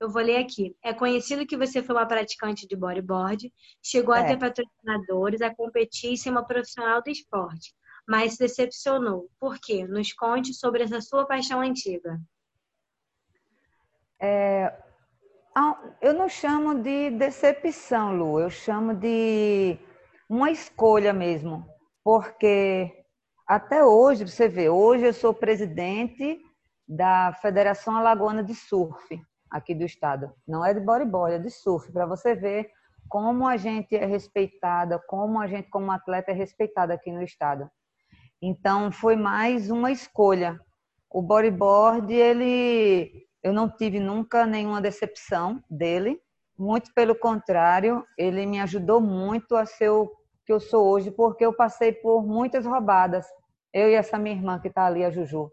eu 0.00 0.10
vou 0.10 0.22
ler 0.22 0.36
aqui. 0.36 0.76
É 0.82 0.92
conhecido 0.92 1.46
que 1.46 1.56
você 1.56 1.82
foi 1.82 1.94
uma 1.94 2.06
praticante 2.06 2.66
de 2.66 2.76
bodyboard, 2.76 3.52
chegou 3.82 4.14
é. 4.14 4.20
a 4.20 4.26
ter 4.26 4.38
patrocinadores, 4.38 5.40
a 5.40 5.54
competir 5.54 6.12
e 6.12 6.16
ser 6.16 6.30
uma 6.30 6.46
profissional 6.46 7.02
do 7.02 7.10
esporte, 7.10 7.74
mas 8.06 8.32
se 8.32 8.38
decepcionou. 8.38 9.28
Por 9.40 9.58
quê? 9.58 9.86
Nos 9.86 10.12
conte 10.12 10.54
sobre 10.54 10.82
essa 10.82 11.00
sua 11.00 11.26
paixão 11.26 11.60
antiga. 11.60 12.20
É, 14.20 14.76
eu 16.00 16.14
não 16.14 16.28
chamo 16.28 16.82
de 16.82 17.10
decepção, 17.10 18.16
Lu, 18.16 18.40
eu 18.40 18.50
chamo 18.50 18.94
de 18.94 19.78
uma 20.28 20.50
escolha 20.50 21.12
mesmo, 21.12 21.66
porque 22.04 22.92
até 23.46 23.84
hoje, 23.84 24.26
você 24.26 24.46
vê, 24.48 24.68
hoje 24.68 25.06
eu 25.06 25.12
sou 25.12 25.32
presidente 25.32 26.38
da 26.86 27.32
Federação 27.40 27.96
Alagoana 27.96 28.42
de 28.42 28.54
Surf 28.54 29.20
aqui 29.50 29.74
do 29.74 29.84
estado. 29.84 30.32
Não 30.46 30.64
é 30.64 30.74
de 30.74 30.80
bodyboard, 30.80 31.36
é 31.36 31.38
de 31.38 31.50
surf, 31.50 31.90
para 31.92 32.06
você 32.06 32.34
ver 32.34 32.70
como 33.08 33.46
a 33.46 33.56
gente 33.56 33.96
é 33.96 34.04
respeitada, 34.04 35.02
como 35.08 35.40
a 35.40 35.46
gente 35.46 35.70
como 35.70 35.90
atleta 35.90 36.30
é 36.30 36.34
respeitada 36.34 36.92
aqui 36.92 37.10
no 37.10 37.22
estado. 37.22 37.70
Então 38.40 38.92
foi 38.92 39.16
mais 39.16 39.70
uma 39.70 39.90
escolha. 39.90 40.58
O 41.10 41.22
bodyboard, 41.22 42.12
ele 42.12 43.27
eu 43.42 43.52
não 43.52 43.68
tive 43.68 44.00
nunca 44.00 44.46
nenhuma 44.46 44.80
decepção 44.80 45.62
dele, 45.70 46.20
muito 46.58 46.92
pelo 46.92 47.14
contrário, 47.14 48.04
ele 48.16 48.44
me 48.44 48.60
ajudou 48.60 49.00
muito 49.00 49.54
a 49.54 49.64
ser 49.64 49.90
o 49.90 50.10
que 50.44 50.52
eu 50.52 50.58
sou 50.58 50.88
hoje, 50.88 51.10
porque 51.10 51.44
eu 51.44 51.52
passei 51.52 51.92
por 51.92 52.26
muitas 52.26 52.66
roubadas. 52.66 53.26
Eu 53.72 53.88
e 53.88 53.94
essa 53.94 54.18
minha 54.18 54.34
irmã 54.34 54.58
que 54.58 54.68
está 54.68 54.86
ali, 54.86 55.04
a 55.04 55.10
Juju. 55.10 55.52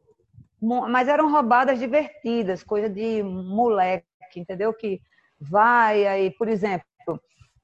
Mas 0.59 1.07
eram 1.07 1.29
roubadas 1.29 1.77
divertidas, 1.77 2.63
coisa 2.63 2.89
de 2.89 3.21
moleque, 3.21 4.05
entendeu? 4.35 4.73
Que 4.73 4.99
vai 5.39 6.07
aí, 6.07 6.31
por 6.31 6.47
exemplo, 6.47 6.85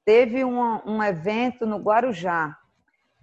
teve 0.04 0.44
um, 0.44 0.60
um 0.86 1.02
evento 1.02 1.66
no 1.66 1.78
Guarujá 1.78 2.56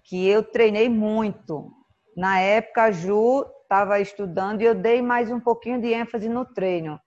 que 0.04 0.28
eu 0.28 0.44
treinei 0.44 0.90
muito. 0.90 1.72
Na 2.18 2.40
época, 2.40 2.86
a 2.86 2.92
Ju 2.92 3.46
estava 3.70 4.00
estudando 4.00 4.62
e 4.62 4.66
eu 4.66 4.74
dei 4.74 5.00
mais 5.00 5.30
um 5.30 5.40
pouquinho 5.40 5.80
de 5.80 5.94
ênfase 5.94 6.28
no 6.28 6.44
treino. 6.44 7.00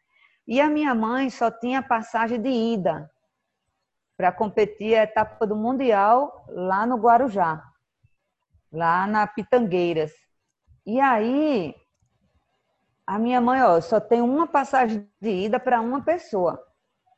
E 0.47 0.61
a 0.61 0.69
minha 0.69 0.95
mãe 0.95 1.29
só 1.29 1.51
tinha 1.51 1.83
passagem 1.83 2.41
de 2.41 2.49
ida 2.49 3.11
para 4.17 4.31
competir 4.31 4.97
a 4.97 5.03
etapa 5.03 5.45
do 5.45 5.57
Mundial 5.57 6.47
lá 6.49 6.87
no 6.87 6.97
Guarujá, 6.97 7.61
lá 8.73 9.09
na 9.09 9.27
Pitangueiras. 9.27 10.13
E 10.87 11.01
aí, 11.01 11.75
a 13.05 13.19
minha 13.19 13.41
mãe, 13.41 13.61
ó, 13.61 13.81
só 13.81 13.99
tem 13.99 14.21
uma 14.21 14.47
passagem 14.47 15.09
de 15.21 15.31
ida 15.31 15.59
para 15.59 15.81
uma 15.81 16.01
pessoa. 16.01 16.65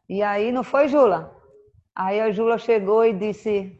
E 0.09 0.23
aí, 0.23 0.53
não 0.53 0.65
foi, 0.65 0.89
Jula? 0.89 1.39
Aí 1.95 2.19
a 2.19 2.31
Jula 2.31 2.57
chegou 2.57 3.05
e 3.05 3.13
disse: 3.13 3.79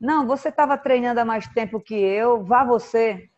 Não, 0.00 0.26
você 0.26 0.48
estava 0.48 0.78
treinando 0.78 1.20
há 1.20 1.24
mais 1.24 1.46
tempo 1.48 1.78
que 1.78 1.94
eu, 1.94 2.42
vá 2.42 2.64
você. 2.64 3.30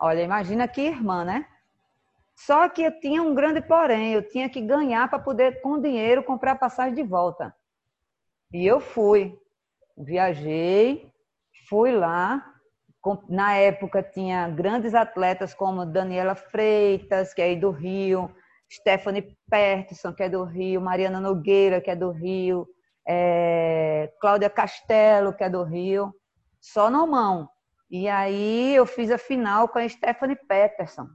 Olha, 0.00 0.22
imagina 0.22 0.68
que 0.68 0.80
irmã, 0.80 1.24
né? 1.24 1.46
Só 2.34 2.68
que 2.68 2.82
eu 2.82 3.00
tinha 3.00 3.20
um 3.20 3.34
grande 3.34 3.60
porém, 3.60 4.12
eu 4.12 4.22
tinha 4.22 4.48
que 4.48 4.60
ganhar 4.60 5.08
para 5.08 5.18
poder, 5.18 5.60
com 5.60 5.80
dinheiro, 5.80 6.22
comprar 6.22 6.54
passagem 6.54 6.94
de 6.94 7.02
volta. 7.02 7.54
E 8.52 8.64
eu 8.64 8.80
fui. 8.80 9.36
Viajei, 9.96 11.12
fui 11.68 11.92
lá. 11.92 12.54
Na 13.28 13.54
época 13.54 14.02
tinha 14.02 14.48
grandes 14.48 14.94
atletas 14.94 15.52
como 15.54 15.86
Daniela 15.86 16.34
Freitas, 16.34 17.34
que 17.34 17.42
é 17.42 17.46
aí 17.46 17.56
do 17.56 17.70
Rio, 17.70 18.30
Stephanie 18.70 19.36
Pertson, 19.50 20.12
que 20.12 20.22
é 20.22 20.28
do 20.28 20.44
Rio, 20.44 20.80
Mariana 20.80 21.20
Nogueira, 21.20 21.80
que 21.80 21.90
é 21.90 21.96
do 21.96 22.10
Rio, 22.10 22.68
é, 23.06 24.12
Cláudia 24.20 24.50
Castelo, 24.50 25.32
que 25.32 25.42
é 25.42 25.48
do 25.48 25.62
Rio, 25.64 26.14
só 26.60 26.90
no 26.90 27.06
mão. 27.06 27.48
E 27.90 28.08
aí 28.08 28.74
eu 28.74 28.84
fiz 28.84 29.10
a 29.10 29.18
final 29.18 29.68
com 29.68 29.78
a 29.78 29.88
Stephanie 29.88 30.36
Peterson. 30.36 31.06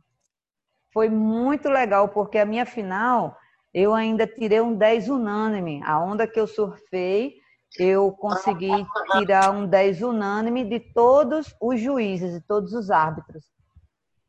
Foi 0.92 1.10
muito 1.10 1.70
legal, 1.70 2.10
porque 2.10 2.38
a 2.38 2.46
minha 2.46 2.65
final 2.65 3.38
eu 3.74 3.94
ainda 3.94 4.27
tirei 4.27 4.62
um 4.62 4.75
10 4.75 5.10
unânime. 5.10 5.82
A 5.84 6.00
onda 6.00 6.27
que 6.27 6.39
eu 6.39 6.48
surfei, 6.48 7.36
eu 7.80 8.12
consegui 8.12 8.72
tirar 9.18 9.51
um 9.51 9.68
10 9.68 10.01
unânime 10.01 10.63
de 10.63 10.80
todos 10.80 11.56
os 11.60 11.80
juízes, 11.80 12.34
de 12.34 12.42
todos 12.42 12.74
os 12.74 12.92
árbitros. 12.92 13.44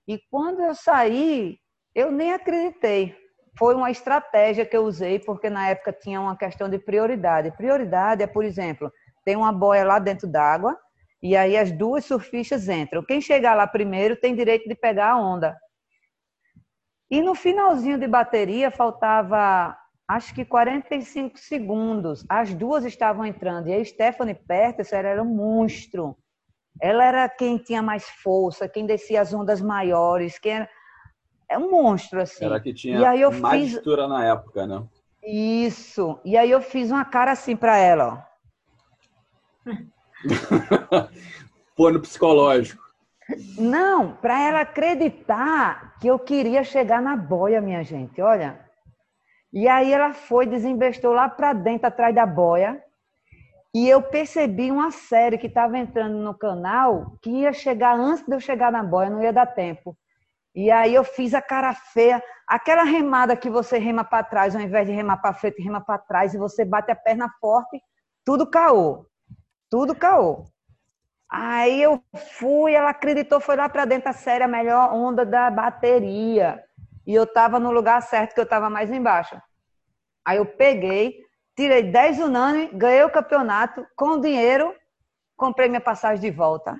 E 0.08 0.18
quando 0.30 0.60
eu 0.60 0.74
saí, 0.74 1.58
eu 1.94 2.10
nem 2.10 2.32
acreditei. 2.32 3.14
Foi 3.56 3.74
uma 3.74 3.90
estratégia 3.90 4.66
que 4.66 4.76
eu 4.76 4.84
usei, 4.84 5.18
porque 5.18 5.48
na 5.48 5.68
época 5.68 5.92
tinha 5.92 6.20
uma 6.20 6.36
questão 6.36 6.68
de 6.68 6.78
prioridade. 6.78 7.52
Prioridade 7.52 8.22
é, 8.22 8.26
por 8.26 8.44
exemplo, 8.44 8.90
tem 9.24 9.36
uma 9.36 9.52
boia 9.52 9.84
lá 9.84 9.98
dentro 9.98 10.26
d'água, 10.26 10.76
e 11.24 11.34
aí 11.34 11.56
as 11.56 11.72
duas 11.72 12.04
surfistas 12.04 12.68
entram. 12.68 13.02
Quem 13.02 13.18
chegar 13.18 13.54
lá 13.54 13.66
primeiro 13.66 14.14
tem 14.14 14.36
direito 14.36 14.68
de 14.68 14.74
pegar 14.74 15.12
a 15.12 15.18
onda. 15.18 15.56
E 17.10 17.22
no 17.22 17.34
finalzinho 17.34 17.98
de 17.98 18.06
bateria 18.06 18.70
faltava 18.70 19.74
acho 20.06 20.34
que 20.34 20.44
45 20.44 21.38
segundos. 21.38 22.26
As 22.28 22.54
duas 22.54 22.84
estavam 22.84 23.24
entrando 23.24 23.68
e 23.68 23.74
a 23.74 23.82
Stephanie 23.82 24.34
Pertes 24.34 24.92
era 24.92 25.22
um 25.22 25.34
monstro. 25.34 26.14
Ela 26.78 27.02
era 27.06 27.26
quem 27.26 27.56
tinha 27.56 27.80
mais 27.80 28.06
força, 28.22 28.68
quem 28.68 28.84
descia 28.84 29.22
as 29.22 29.32
ondas 29.32 29.62
maiores, 29.62 30.38
quem 30.38 30.52
era 30.52 30.68
é 31.48 31.56
um 31.56 31.70
monstro 31.70 32.20
assim. 32.20 32.44
Era 32.44 32.60
que 32.60 32.74
tinha 32.74 32.98
e 32.98 33.04
aí 33.06 33.22
eu 33.22 33.32
mais 33.32 33.72
fiz... 33.78 33.96
na 33.96 34.26
época, 34.26 34.66
né? 34.66 34.84
Isso. 35.24 36.20
E 36.22 36.36
aí 36.36 36.50
eu 36.50 36.60
fiz 36.60 36.90
uma 36.90 37.04
cara 37.06 37.32
assim 37.32 37.56
para 37.56 37.78
ela, 37.78 38.26
ó. 39.66 39.74
Foi 41.76 41.92
no 41.92 42.00
psicológico. 42.00 42.82
Não, 43.58 44.14
para 44.16 44.40
ela 44.40 44.60
acreditar 44.60 45.98
que 45.98 46.06
eu 46.06 46.18
queria 46.18 46.62
chegar 46.62 47.00
na 47.00 47.16
boia, 47.16 47.60
minha 47.60 47.82
gente, 47.82 48.20
olha. 48.20 48.60
E 49.52 49.66
aí 49.68 49.92
ela 49.92 50.12
foi, 50.12 50.46
desinvestou 50.46 51.12
lá 51.12 51.28
para 51.28 51.52
dentro, 51.52 51.86
atrás 51.86 52.14
da 52.14 52.26
boia. 52.26 52.82
E 53.74 53.88
eu 53.88 54.02
percebi 54.02 54.70
uma 54.70 54.90
série 54.90 55.38
que 55.38 55.46
estava 55.46 55.78
entrando 55.78 56.16
no 56.18 56.36
canal 56.36 57.16
que 57.22 57.30
ia 57.30 57.52
chegar 57.52 57.98
antes 57.98 58.24
de 58.24 58.34
eu 58.34 58.40
chegar 58.40 58.70
na 58.70 58.82
boia, 58.82 59.10
não 59.10 59.22
ia 59.22 59.32
dar 59.32 59.46
tempo. 59.46 59.96
E 60.54 60.70
aí 60.70 60.94
eu 60.94 61.02
fiz 61.02 61.34
a 61.34 61.42
cara 61.42 61.74
feia, 61.74 62.22
aquela 62.46 62.84
remada 62.84 63.36
que 63.36 63.50
você 63.50 63.78
rema 63.78 64.04
para 64.04 64.22
trás, 64.22 64.54
ao 64.54 64.62
invés 64.62 64.86
de 64.86 64.92
remar 64.92 65.16
para 65.16 65.34
frente, 65.34 65.60
rema 65.60 65.80
para 65.80 65.98
trás 65.98 66.34
e 66.34 66.38
você 66.38 66.64
bate 66.64 66.92
a 66.92 66.96
perna 66.96 67.28
forte, 67.40 67.82
tudo 68.24 68.48
caô. 68.48 69.06
Tudo 69.74 69.92
caô. 69.92 70.44
Aí 71.28 71.82
eu 71.82 72.00
fui, 72.38 72.74
ela 72.74 72.90
acreditou, 72.90 73.40
foi 73.40 73.56
lá 73.56 73.68
para 73.68 73.84
dentro 73.84 74.08
a 74.08 74.12
série, 74.12 74.44
a 74.44 74.46
melhor 74.46 74.94
onda 74.94 75.26
da 75.26 75.50
bateria. 75.50 76.62
E 77.04 77.12
eu 77.12 77.26
tava 77.26 77.58
no 77.58 77.72
lugar 77.72 78.00
certo, 78.00 78.34
que 78.34 78.40
eu 78.40 78.46
tava 78.46 78.70
mais 78.70 78.88
embaixo. 78.92 79.36
Aí 80.24 80.36
eu 80.36 80.46
peguei, 80.46 81.18
tirei 81.56 81.90
10 81.90 82.20
unânime, 82.20 82.70
ganhei 82.72 83.02
o 83.02 83.10
campeonato, 83.10 83.84
com 83.96 84.20
dinheiro, 84.20 84.72
comprei 85.36 85.68
minha 85.68 85.80
passagem 85.80 86.20
de 86.20 86.30
volta. 86.30 86.76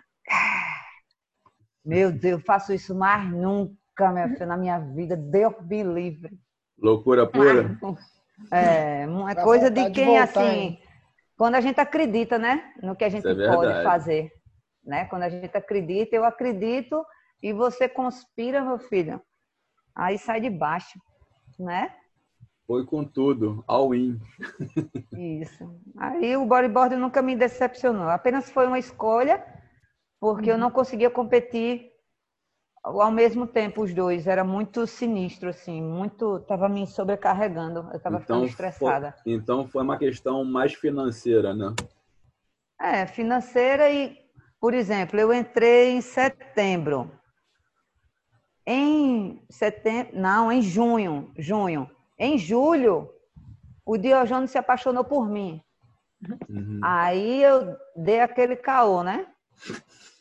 Meu 1.85 2.13
Deus, 2.13 2.45
faço 2.47 2.73
isso 2.73 2.95
mais 2.95 3.29
nunca, 3.29 4.13
minha 4.13 4.29
filha, 4.29 4.47
na 4.47 4.57
minha 4.57 4.79
vida. 4.79 5.17
Deus 5.17 5.53
me 5.63 5.83
livre. 5.83 6.39
Loucura 6.79 7.27
pura. 7.27 7.77
É, 8.53 9.03
é 9.03 9.35
coisa 9.43 9.69
de 9.69 9.83
quem, 9.91 9.93
de 9.93 10.05
voltar, 10.05 10.23
assim, 10.23 10.59
hein? 10.61 10.84
Quando 11.37 11.57
a 11.57 11.61
gente 11.61 11.81
acredita, 11.81 12.39
né, 12.39 12.73
no 12.83 12.95
que 12.97 13.05
a 13.05 13.09
gente 13.09 13.27
é 13.27 13.53
pode 13.53 13.83
fazer, 13.83 14.33
né? 14.85 15.07
Quando 15.07 15.23
a 15.23 15.29
gente 15.29 15.57
acredita, 15.57 16.15
eu 16.15 16.25
acredito 16.25 17.05
e 17.43 17.53
você 17.53 17.89
conspira, 17.89 18.65
meu 18.65 18.79
filho. 18.79 19.21
Aí 19.95 20.19
sai 20.19 20.41
de 20.41 20.51
baixo, 20.51 20.99
né? 21.59 21.95
Foi 22.67 22.85
com 22.87 23.05
tudo, 23.05 23.63
all 23.67 23.95
in. 23.95 24.19
Isso. 25.13 25.79
Aí 25.99 26.37
o 26.37 26.47
bodyboard 26.47 26.97
nunca 26.97 27.21
me 27.21 27.37
decepcionou. 27.37 28.09
Apenas 28.09 28.51
foi 28.51 28.67
uma 28.67 28.79
escolha, 28.79 29.45
porque 30.19 30.51
eu 30.51 30.57
não 30.57 30.71
conseguia 30.71 31.11
competir 31.11 31.91
ao 32.85 33.11
mesmo 33.11 33.47
tempo 33.47 33.83
os 33.83 33.95
dois. 33.95 34.27
Era 34.27 34.45
muito 34.45 34.87
sinistro, 34.87 35.49
assim, 35.49 35.83
muito. 35.83 36.41
Tava 36.41 36.69
me 36.69 36.87
sobrecarregando. 36.87 37.89
Eu 37.91 37.97
estava 37.97 38.17
então, 38.17 38.21
ficando 38.21 38.45
estressada. 38.45 39.15
Foi, 39.23 39.33
então 39.33 39.67
foi 39.67 39.83
uma 39.83 39.99
questão 39.99 40.45
mais 40.45 40.75
financeira, 40.75 41.55
né? 41.55 41.75
É, 42.81 43.07
financeira 43.07 43.91
e, 43.91 44.19
por 44.61 44.75
exemplo, 44.75 45.19
eu 45.19 45.33
entrei 45.33 45.93
em 45.93 46.01
setembro. 46.01 47.11
Em 48.67 49.43
setembro, 49.51 50.19
não, 50.19 50.53
em 50.53 50.61
junho, 50.61 51.33
junho. 51.39 51.91
Em 52.19 52.39
julho, 52.39 53.11
o 53.85 53.97
Diogênio 53.97 54.49
se 54.49 54.59
apaixonou 54.59 55.05
por 55.05 55.29
mim. 55.29 55.63
Uhum. 56.49 56.81
Aí 56.83 57.43
eu 57.43 57.77
dei 57.95 58.21
aquele 58.21 58.57
caô, 58.57 59.03
né? 59.03 59.27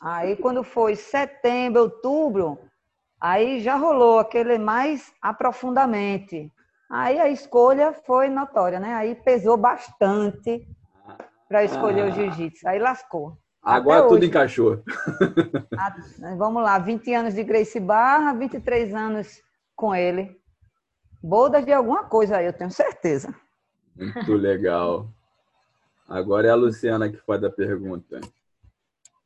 Aí 0.01 0.35
quando 0.35 0.63
foi 0.63 0.95
setembro, 0.95 1.83
outubro, 1.83 2.59
aí 3.19 3.61
já 3.61 3.75
rolou 3.75 4.19
aquele 4.19 4.57
mais 4.57 5.13
aprofundamente. 5.21 6.51
Aí 6.89 7.19
a 7.19 7.29
escolha 7.29 7.93
foi 8.05 8.29
notória, 8.29 8.79
né? 8.79 8.93
Aí 8.93 9.15
pesou 9.15 9.57
bastante 9.57 10.67
para 11.47 11.63
escolher 11.63 12.01
ah. 12.01 12.07
o 12.07 12.11
jiu-jitsu. 12.11 12.67
Aí 12.67 12.79
lascou. 12.79 13.37
Agora 13.63 13.99
Até 13.99 14.07
tudo 14.09 14.17
hoje. 14.17 14.27
encaixou. 14.27 14.83
Vamos 16.37 16.61
lá, 16.61 16.77
20 16.77 17.13
anos 17.13 17.33
de 17.33 17.43
Grace 17.43 17.79
Barra, 17.79 18.33
23 18.33 18.93
anos 18.93 19.41
com 19.75 19.95
ele. 19.95 20.37
Bodas 21.23 21.63
de 21.63 21.71
alguma 21.71 22.03
coisa 22.03 22.37
aí, 22.37 22.45
eu 22.45 22.51
tenho 22.51 22.69
certeza. 22.69 23.33
Muito 23.95 24.33
legal. 24.33 25.07
Agora 26.09 26.47
é 26.47 26.51
a 26.51 26.55
Luciana 26.55 27.09
que 27.09 27.17
faz 27.17 27.41
a 27.43 27.49
pergunta. 27.49 28.19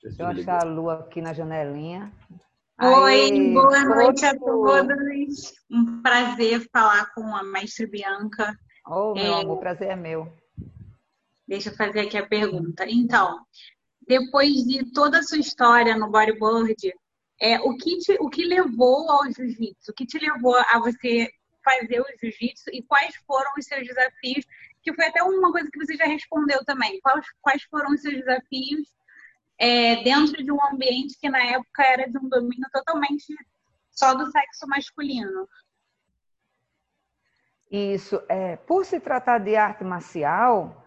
Deixa 0.04 0.22
eu 0.22 0.28
achar 0.28 0.64
a 0.64 0.66
lua 0.66 1.00
aqui 1.00 1.22
na 1.22 1.34
janelinha. 1.34 2.14
Oi, 2.80 3.14
Aí, 3.14 3.54
boa 3.54 3.84
noite 3.84 4.24
a 4.26 4.38
todos. 4.38 5.54
Um 5.72 6.02
prazer 6.04 6.70
falar 6.72 7.12
com 7.16 7.36
a 7.36 7.44
mestre 7.44 7.88
Bianca. 7.88 8.56
Oh, 8.86 9.16
meu 9.16 9.34
é... 9.34 9.42
amor, 9.42 9.58
o 9.58 9.60
prazer 9.60 9.90
é 9.90 9.96
meu. 9.96 10.32
Deixa 11.48 11.70
eu 11.70 11.76
fazer 11.76 12.02
aqui 12.02 12.16
a 12.16 12.28
pergunta. 12.28 12.86
Então, 12.88 13.40
depois 14.08 14.54
de 14.64 14.92
toda 14.92 15.18
a 15.18 15.24
sua 15.24 15.40
história 15.40 15.98
no 15.98 16.12
bodyboard, 16.12 16.76
é, 17.42 17.60
o, 17.60 17.76
que 17.76 17.98
te, 17.98 18.18
o 18.20 18.30
que 18.30 18.46
levou 18.46 19.10
ao 19.10 19.26
jiu-jitsu? 19.32 19.92
O 19.92 19.94
que 19.94 20.06
te 20.06 20.20
levou 20.20 20.56
a 20.56 20.80
você 20.80 21.28
fazer 21.64 22.02
o 22.02 22.06
jiu-jitsu 22.22 22.70
e 22.72 22.84
quais 22.84 23.16
foram 23.26 23.52
os 23.58 23.66
seus 23.66 23.86
desafios? 23.88 24.46
Que 24.84 24.94
foi 24.94 25.06
até 25.06 25.24
uma 25.24 25.52
coisa 25.52 25.70
que 25.72 25.84
você 25.84 25.96
já 25.96 26.06
respondeu 26.06 26.64
também. 26.66 27.00
Quais, 27.02 27.26
quais 27.42 27.64
foram 27.64 27.92
os 27.92 28.02
seus 28.02 28.14
desafios 28.14 28.97
é, 29.60 30.04
dentro 30.04 30.44
de 30.44 30.52
um 30.52 30.64
ambiente 30.72 31.18
que 31.20 31.30
na 31.30 31.44
época 31.44 31.84
era 31.84 32.10
de 32.10 32.18
um 32.18 32.30
domínio 32.30 32.68
totalmente 32.72 33.34
só 33.92 34.14
do 34.14 34.30
sexo 34.32 34.68
masculino. 34.68 35.48
Isso, 37.70 38.22
é, 38.30 38.56
por 38.56 38.86
se 38.86 39.00
tratar 39.00 39.40
de 39.40 39.56
arte 39.56 39.84
marcial, 39.84 40.86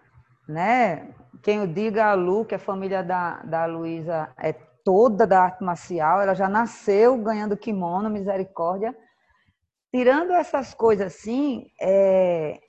né? 0.49 1.15
Quem 1.43 1.59
eu 1.59 1.67
diga 1.67 2.07
a 2.07 2.15
Lu, 2.15 2.45
que 2.45 2.55
a 2.55 2.59
família 2.59 3.03
da, 3.03 3.43
da 3.43 3.67
Luísa 3.67 4.33
é 4.39 4.53
toda 4.85 5.27
da 5.27 5.43
arte 5.43 5.63
marcial, 5.63 6.23
ela 6.23 6.35
já 6.35 6.49
nasceu 6.49 7.19
ganhando 7.19 7.57
kimono, 7.57 8.09
misericórdia. 8.09 8.97
tirando 9.93 10.33
essas 10.33 10.73
coisas 10.73 11.09
assim, 11.09 11.67
é, 11.81 12.61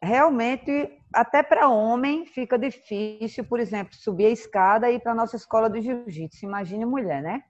realmente, 0.00 0.90
até 1.12 1.42
para 1.42 1.68
homem 1.68 2.26
fica 2.26 2.58
difícil, 2.58 3.44
por 3.44 3.60
exemplo, 3.60 3.94
subir 3.94 4.26
a 4.26 4.30
escada 4.30 4.90
e 4.90 4.96
ir 4.96 5.00
para 5.00 5.12
a 5.12 5.14
nossa 5.14 5.36
escola 5.36 5.70
de 5.70 5.80
jiu-jitsu. 5.80 6.44
Imagine 6.44 6.84
mulher, 6.84 7.22
né? 7.22 7.42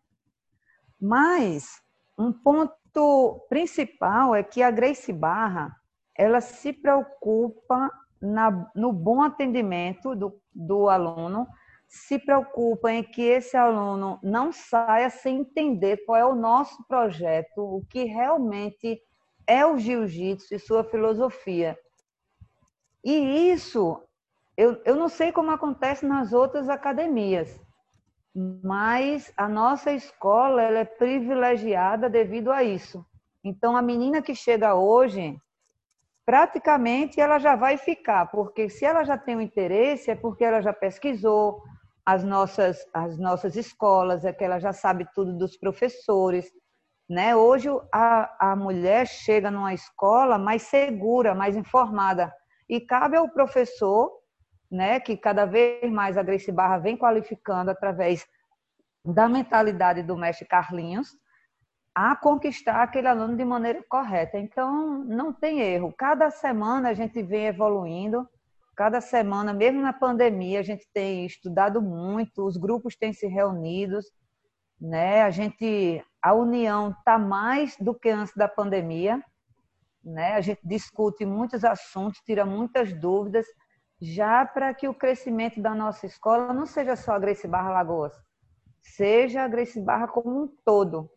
Mas 1.00 1.80
um 2.18 2.32
ponto 2.32 3.46
principal 3.48 4.34
é 4.34 4.42
que 4.42 4.62
a 4.62 4.70
Grace 4.70 5.12
Barra, 5.12 5.74
ela 6.16 6.40
se 6.40 6.72
preocupa 6.72 7.90
na, 8.20 8.70
no 8.74 8.92
bom 8.92 9.22
atendimento 9.22 10.14
do, 10.14 10.40
do 10.54 10.88
aluno, 10.88 11.46
se 11.88 12.18
preocupa 12.18 12.90
em 12.90 13.02
que 13.02 13.22
esse 13.22 13.56
aluno 13.56 14.18
não 14.22 14.52
saia 14.52 15.10
sem 15.10 15.40
entender 15.40 16.04
qual 16.04 16.16
é 16.18 16.24
o 16.24 16.34
nosso 16.34 16.84
projeto, 16.88 17.58
o 17.58 17.84
que 17.88 18.04
realmente 18.04 19.00
é 19.46 19.64
o 19.64 19.78
jiu-jitsu 19.78 20.54
e 20.54 20.58
sua 20.58 20.82
filosofia. 20.82 21.78
E 23.06 23.52
isso, 23.52 24.02
eu, 24.56 24.82
eu 24.84 24.96
não 24.96 25.08
sei 25.08 25.30
como 25.30 25.52
acontece 25.52 26.04
nas 26.04 26.32
outras 26.32 26.68
academias, 26.68 27.56
mas 28.34 29.32
a 29.36 29.48
nossa 29.48 29.92
escola 29.92 30.60
ela 30.60 30.80
é 30.80 30.84
privilegiada 30.84 32.10
devido 32.10 32.50
a 32.50 32.64
isso. 32.64 33.06
Então, 33.44 33.76
a 33.76 33.80
menina 33.80 34.20
que 34.20 34.34
chega 34.34 34.74
hoje, 34.74 35.40
praticamente 36.24 37.20
ela 37.20 37.38
já 37.38 37.54
vai 37.54 37.76
ficar, 37.76 38.26
porque 38.26 38.68
se 38.68 38.84
ela 38.84 39.04
já 39.04 39.16
tem 39.16 39.36
o 39.36 39.38
um 39.38 39.42
interesse, 39.42 40.10
é 40.10 40.16
porque 40.16 40.44
ela 40.44 40.60
já 40.60 40.72
pesquisou 40.72 41.62
as 42.04 42.24
nossas, 42.24 42.84
as 42.92 43.16
nossas 43.16 43.54
escolas, 43.54 44.24
é 44.24 44.32
que 44.32 44.42
ela 44.42 44.58
já 44.58 44.72
sabe 44.72 45.06
tudo 45.14 45.32
dos 45.32 45.56
professores. 45.56 46.50
Né? 47.08 47.36
Hoje 47.36 47.68
a, 47.94 48.50
a 48.50 48.56
mulher 48.56 49.06
chega 49.06 49.48
numa 49.48 49.72
escola 49.72 50.36
mais 50.38 50.62
segura, 50.62 51.36
mais 51.36 51.56
informada. 51.56 52.34
E 52.68 52.80
cabe 52.80 53.16
ao 53.16 53.28
professor, 53.28 54.10
né, 54.70 54.98
que 54.98 55.16
cada 55.16 55.44
vez 55.44 55.90
mais 55.90 56.16
a 56.16 56.22
Grace 56.22 56.50
Barra 56.50 56.78
vem 56.78 56.96
qualificando 56.96 57.70
através 57.70 58.26
da 59.04 59.28
mentalidade 59.28 60.02
do 60.02 60.16
mestre 60.16 60.46
Carlinhos, 60.46 61.16
a 61.94 62.14
conquistar 62.14 62.82
aquele 62.82 63.08
aluno 63.08 63.36
de 63.36 63.44
maneira 63.44 63.82
correta. 63.88 64.38
Então, 64.38 64.98
não 65.04 65.32
tem 65.32 65.60
erro. 65.60 65.94
Cada 65.96 66.30
semana 66.30 66.90
a 66.90 66.94
gente 66.94 67.22
vem 67.22 67.46
evoluindo, 67.46 68.28
cada 68.76 69.00
semana, 69.00 69.54
mesmo 69.54 69.80
na 69.80 69.94
pandemia, 69.94 70.60
a 70.60 70.62
gente 70.62 70.86
tem 70.92 71.24
estudado 71.24 71.80
muito, 71.80 72.44
os 72.44 72.58
grupos 72.58 72.94
têm 72.96 73.14
se 73.14 73.26
reunidos, 73.26 74.10
né? 74.78 75.22
A 75.22 75.30
gente, 75.30 76.04
a 76.20 76.34
união 76.34 76.90
está 76.90 77.18
mais 77.18 77.74
do 77.80 77.94
que 77.94 78.10
antes 78.10 78.34
da 78.34 78.46
pandemia, 78.46 79.24
né? 80.06 80.34
A 80.34 80.40
gente 80.40 80.60
discute 80.62 81.26
muitos 81.26 81.64
assuntos, 81.64 82.20
tira 82.20 82.46
muitas 82.46 82.92
dúvidas, 82.92 83.46
já 84.00 84.46
para 84.46 84.72
que 84.72 84.86
o 84.86 84.94
crescimento 84.94 85.60
da 85.60 85.74
nossa 85.74 86.06
escola 86.06 86.52
não 86.52 86.66
seja 86.66 86.94
só 86.94 87.12
a 87.12 87.18
Grace 87.18 87.48
Barra 87.48 87.70
Lagoas, 87.70 88.12
seja 88.80 89.42
a 89.42 89.48
Grace 89.48 89.80
Barra 89.80 90.06
como 90.06 90.44
um 90.44 90.48
todo. 90.64 91.10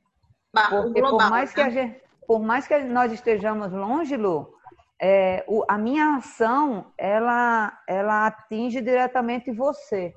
Porque 0.51 1.01
global, 1.01 1.19
por 1.19 1.29
mais 1.29 1.49
né? 1.49 1.55
que 1.55 1.61
a 1.61 1.69
gente, 1.69 2.01
por 2.25 2.39
mais 2.39 2.67
que 2.67 2.79
nós 2.79 3.11
estejamos 3.11 3.71
longe, 3.71 4.17
Lu, 4.17 4.51
é, 4.99 5.45
o, 5.47 5.63
a 5.67 5.77
minha 5.77 6.15
ação 6.15 6.91
ela, 6.97 7.79
ela 7.87 8.27
atinge 8.27 8.81
diretamente 8.81 9.51
você. 9.51 10.13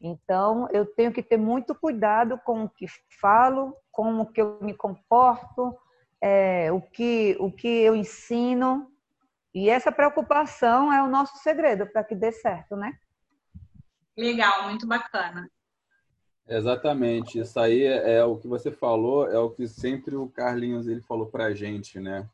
Então, 0.00 0.68
eu 0.72 0.84
tenho 0.84 1.12
que 1.12 1.22
ter 1.22 1.36
muito 1.36 1.74
cuidado 1.74 2.38
com 2.44 2.64
o 2.64 2.68
que 2.68 2.86
falo, 3.20 3.76
com 3.92 4.20
o 4.20 4.26
que 4.26 4.42
eu 4.42 4.58
me 4.60 4.74
comporto, 4.74 5.78
é, 6.22 6.70
o, 6.70 6.80
que, 6.80 7.36
o 7.40 7.50
que 7.50 7.66
eu 7.66 7.96
ensino. 7.96 8.88
E 9.52 9.68
essa 9.68 9.90
preocupação 9.90 10.92
é 10.92 11.02
o 11.02 11.10
nosso 11.10 11.36
segredo 11.38 11.86
para 11.86 12.04
que 12.04 12.14
dê 12.14 12.30
certo, 12.30 12.76
né? 12.76 12.96
Legal, 14.16 14.68
muito 14.68 14.86
bacana. 14.86 15.50
Exatamente, 16.48 17.38
isso 17.38 17.58
aí 17.58 17.84
é, 17.84 18.14
é 18.16 18.24
o 18.24 18.36
que 18.36 18.48
você 18.48 18.70
falou, 18.70 19.30
é 19.30 19.38
o 19.38 19.50
que 19.50 19.66
sempre 19.66 20.16
o 20.16 20.28
Carlinhos 20.28 20.86
ele 20.86 21.00
falou 21.00 21.26
para 21.26 21.46
a 21.46 21.54
gente, 21.54 22.00
né? 22.00 22.28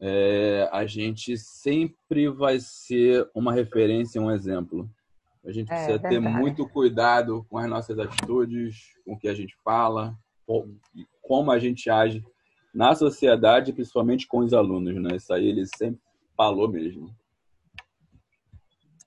É, 0.00 0.68
a 0.70 0.86
gente 0.86 1.36
sempre 1.36 2.28
vai 2.28 2.60
ser 2.60 3.28
uma 3.34 3.52
referência, 3.52 4.20
um 4.20 4.30
exemplo. 4.30 4.88
A 5.44 5.50
gente 5.50 5.72
é, 5.72 5.74
precisa 5.74 6.06
é, 6.06 6.10
ter 6.10 6.20
muito 6.20 6.68
cuidado 6.68 7.44
com 7.48 7.58
as 7.58 7.68
nossas 7.68 7.98
atitudes, 7.98 8.92
com 9.04 9.14
o 9.14 9.18
que 9.18 9.28
a 9.28 9.34
gente 9.34 9.56
fala, 9.64 10.16
como 11.22 11.50
a 11.50 11.58
gente 11.58 11.90
age 11.90 12.22
na 12.74 12.94
sociedade, 12.94 13.72
principalmente 13.72 14.26
com 14.26 14.38
os 14.38 14.52
alunos, 14.52 14.94
né? 14.94 15.16
Isso 15.16 15.32
aí 15.32 15.46
ele 15.48 15.66
sempre 15.66 16.00
falou 16.36 16.68
mesmo. 16.68 17.14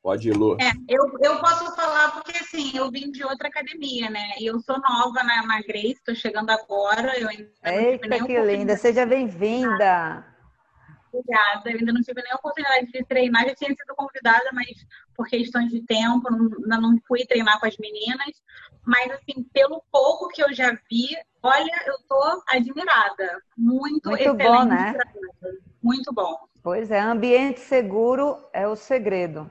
Pode 0.01 0.29
ir, 0.29 0.33
Lu. 0.33 0.57
É, 0.59 0.71
eu, 0.89 1.03
eu 1.21 1.39
posso 1.39 1.75
falar 1.75 2.11
porque, 2.11 2.31
assim, 2.31 2.75
eu 2.75 2.89
vim 2.89 3.11
de 3.11 3.23
outra 3.23 3.47
academia, 3.49 4.09
né? 4.09 4.31
E 4.39 4.47
eu 4.47 4.59
sou 4.59 4.79
nova 4.79 5.23
na, 5.23 5.45
na 5.45 5.61
Grace, 5.61 5.91
estou 5.91 6.15
chegando 6.15 6.49
agora. 6.49 7.19
Eu 7.19 7.29
ainda 7.29 7.51
Eita, 7.63 8.25
que 8.25 8.41
linda! 8.41 8.75
Seja 8.75 9.05
bem-vinda! 9.05 10.25
Obrigada. 11.13 11.69
Eu 11.69 11.79
ainda 11.79 11.93
não 11.93 12.01
tive 12.01 12.21
nem 12.21 12.31
a 12.31 12.35
oportunidade 12.35 12.91
de 12.91 13.03
treinar, 13.05 13.45
já 13.45 13.55
tinha 13.55 13.69
sido 13.69 13.95
convidada, 13.95 14.49
mas 14.53 14.67
por 15.15 15.27
questões 15.27 15.69
de 15.69 15.81
tempo, 15.83 16.27
ainda 16.27 16.79
não 16.79 16.97
fui 17.07 17.25
treinar 17.25 17.59
com 17.59 17.67
as 17.67 17.77
meninas. 17.77 18.41
Mas, 18.85 19.11
assim, 19.11 19.43
pelo 19.53 19.83
pouco 19.91 20.29
que 20.29 20.41
eu 20.41 20.53
já 20.53 20.71
vi, 20.89 21.15
olha, 21.43 21.83
eu 21.85 21.95
tô 22.07 22.43
admirada. 22.49 23.41
Muito, 23.57 24.09
Muito. 24.09 24.33
Bom, 24.33 24.63
né? 24.63 24.93
Muito 25.83 26.13
bom. 26.13 26.37
Pois 26.63 26.91
é, 26.91 26.99
ambiente 26.99 27.59
seguro 27.59 28.37
é 28.53 28.67
o 28.67 28.75
segredo. 28.75 29.49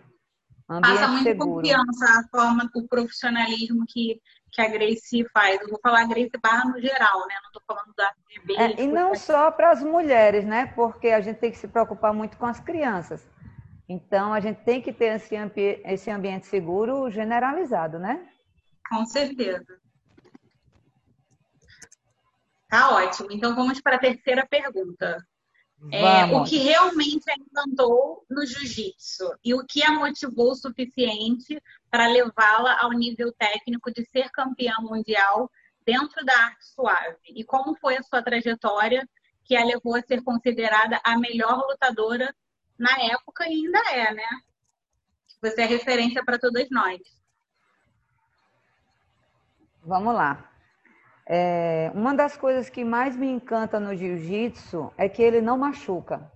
Ambiente 0.68 1.00
Passa 1.00 1.08
muito 1.08 1.24
seguro. 1.24 1.62
confiança 1.62 2.04
a 2.04 2.28
forma, 2.30 2.70
o 2.76 2.86
profissionalismo 2.86 3.84
que, 3.88 4.20
que 4.50 4.60
a 4.60 4.68
Grace 4.68 5.24
faz. 5.32 5.60
Eu 5.60 5.68
vou 5.68 5.80
falar 5.82 6.06
Grace 6.06 6.30
Barra 6.42 6.64
no 6.64 6.80
geral, 6.80 7.26
né? 7.26 7.34
Não 7.42 7.48
estou 7.48 7.62
falando 7.66 7.94
da 7.96 8.12
bebê. 8.28 8.56
É, 8.56 8.82
e 8.82 8.86
não 8.86 9.14
só 9.14 9.50
para 9.50 9.70
as 9.70 9.82
mulheres, 9.82 10.44
né? 10.44 10.66
Porque 10.74 11.08
a 11.08 11.20
gente 11.20 11.38
tem 11.38 11.50
que 11.50 11.58
se 11.58 11.68
preocupar 11.68 12.12
muito 12.12 12.36
com 12.36 12.46
as 12.46 12.60
crianças. 12.60 13.28
Então, 13.88 14.32
a 14.32 14.40
gente 14.40 14.62
tem 14.62 14.80
que 14.80 14.92
ter 14.92 15.16
esse, 15.16 15.34
ambi 15.36 15.82
esse 15.84 16.10
ambiente 16.10 16.46
seguro 16.46 17.10
generalizado, 17.10 17.98
né? 17.98 18.28
Com 18.88 19.04
certeza. 19.04 19.80
Tá 22.68 22.90
ótimo. 22.90 23.32
Então, 23.32 23.54
vamos 23.54 23.80
para 23.80 23.96
a 23.96 24.00
terceira 24.00 24.46
pergunta. 24.48 25.18
É, 25.90 26.24
o 26.26 26.44
que 26.44 26.58
realmente 26.58 27.30
a 27.30 27.34
encantou 27.34 28.24
no 28.28 28.44
jiu-jitsu 28.44 29.32
e 29.42 29.54
o 29.54 29.64
que 29.64 29.82
a 29.82 29.92
motivou 29.92 30.50
o 30.50 30.54
suficiente 30.54 31.60
para 31.90 32.06
levá-la 32.06 32.78
ao 32.80 32.90
nível 32.90 33.32
técnico 33.32 33.90
de 33.90 34.04
ser 34.04 34.30
campeã 34.30 34.74
mundial 34.80 35.50
dentro 35.86 36.22
da 36.24 36.36
arte 36.36 36.66
suave? 36.66 37.16
E 37.34 37.44
como 37.44 37.74
foi 37.76 37.96
a 37.96 38.02
sua 38.02 38.22
trajetória 38.22 39.08
que 39.42 39.56
a 39.56 39.64
levou 39.64 39.96
a 39.96 40.02
ser 40.02 40.22
considerada 40.22 41.00
a 41.02 41.18
melhor 41.18 41.66
lutadora 41.66 42.34
na 42.78 42.92
época 43.00 43.48
e 43.48 43.54
ainda 43.54 43.78
é, 43.90 44.12
né? 44.12 44.28
Você 45.40 45.62
é 45.62 45.66
referência 45.66 46.22
para 46.22 46.38
todas 46.38 46.68
nós. 46.70 47.00
Vamos 49.82 50.14
lá. 50.14 50.49
É, 51.28 51.90
uma 51.94 52.14
das 52.14 52.36
coisas 52.36 52.68
que 52.68 52.84
mais 52.84 53.16
me 53.16 53.28
encanta 53.28 53.78
no 53.78 53.94
jiu-jitsu 53.94 54.92
é 54.96 55.08
que 55.08 55.22
ele 55.22 55.40
não 55.40 55.58
machuca. 55.58 56.30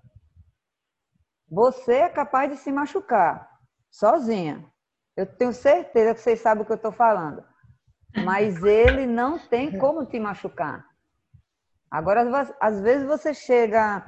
Você 1.51 1.95
é 1.95 2.09
capaz 2.09 2.51
de 2.51 2.57
se 2.57 2.73
machucar 2.73 3.49
sozinha. 3.91 4.65
Eu 5.17 5.27
tenho 5.27 5.53
certeza 5.53 6.15
que 6.15 6.21
vocês 6.21 6.41
sabem 6.41 6.63
o 6.63 6.67
que 6.67 6.73
eu 6.73 6.77
estou 6.77 6.93
falando. 6.93 7.45
Mas 8.25 8.63
ele 8.65 9.07
não 9.07 9.39
tem 9.39 9.79
como 9.79 10.05
te 10.05 10.19
machucar. 10.19 10.85
Agora, 11.91 12.25
às 12.61 12.81
vezes 12.81 13.07
você 13.07 13.33
chega 13.33 14.05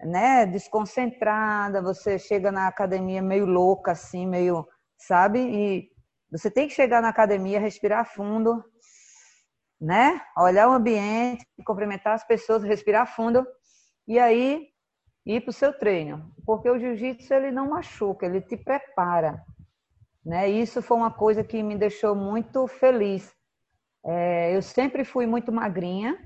né, 0.00 0.46
desconcentrada, 0.46 1.82
você 1.82 2.18
chega 2.18 2.52
na 2.52 2.68
academia 2.68 3.22
meio 3.22 3.46
louca, 3.46 3.92
assim, 3.92 4.26
meio, 4.26 4.66
sabe? 4.98 5.40
E 5.40 5.90
você 6.30 6.50
tem 6.50 6.68
que 6.68 6.74
chegar 6.74 7.00
na 7.00 7.08
academia, 7.08 7.58
respirar 7.58 8.04
fundo, 8.04 8.62
né? 9.80 10.20
Olhar 10.36 10.68
o 10.68 10.72
ambiente, 10.72 11.46
cumprimentar 11.64 12.14
as 12.14 12.26
pessoas, 12.26 12.62
respirar 12.62 13.14
fundo 13.14 13.46
e 14.06 14.18
aí 14.18 14.68
ir 15.24 15.40
para 15.40 15.50
o 15.50 15.52
seu 15.52 15.72
treino. 15.72 16.32
Porque 16.44 16.70
o 16.70 16.78
jiu-jitsu 16.78 17.34
ele 17.34 17.50
não 17.50 17.70
machuca, 17.70 18.26
ele 18.26 18.40
te 18.40 18.56
prepara. 18.56 19.42
Né? 20.24 20.48
Isso 20.48 20.80
foi 20.82 20.96
uma 20.96 21.10
coisa 21.10 21.44
que 21.44 21.62
me 21.62 21.76
deixou 21.76 22.14
muito 22.14 22.66
feliz. 22.66 23.34
É, 24.04 24.56
eu 24.56 24.62
sempre 24.62 25.04
fui 25.04 25.26
muito 25.26 25.52
magrinha 25.52 26.16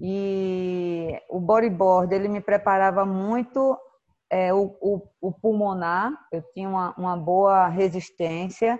e 0.00 1.20
o 1.28 1.40
bodyboard 1.40 2.14
ele 2.14 2.28
me 2.28 2.40
preparava 2.40 3.04
muito 3.04 3.76
é, 4.30 4.52
o, 4.52 4.76
o, 4.80 5.02
o, 5.20 5.32
pulmonar, 5.32 6.12
eu 6.30 6.42
tinha 6.52 6.68
uma, 6.68 6.94
uma 6.96 7.16
boa 7.16 7.66
resistência 7.68 8.78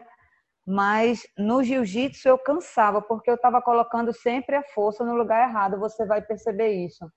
mas 0.70 1.26
no 1.38 1.64
jiu-jitsu 1.64 2.28
eu 2.28 2.36
cansava, 2.36 3.00
porque 3.00 3.30
eu 3.30 3.36
estava 3.36 3.62
colocando 3.62 4.12
sempre 4.12 4.54
a 4.54 4.62
força 4.62 5.02
no 5.02 5.14
lugar 5.14 5.48
errado, 5.48 5.78
você 5.78 6.04
vai 6.04 6.20
perceber 6.20 6.68
isso. 6.72 7.10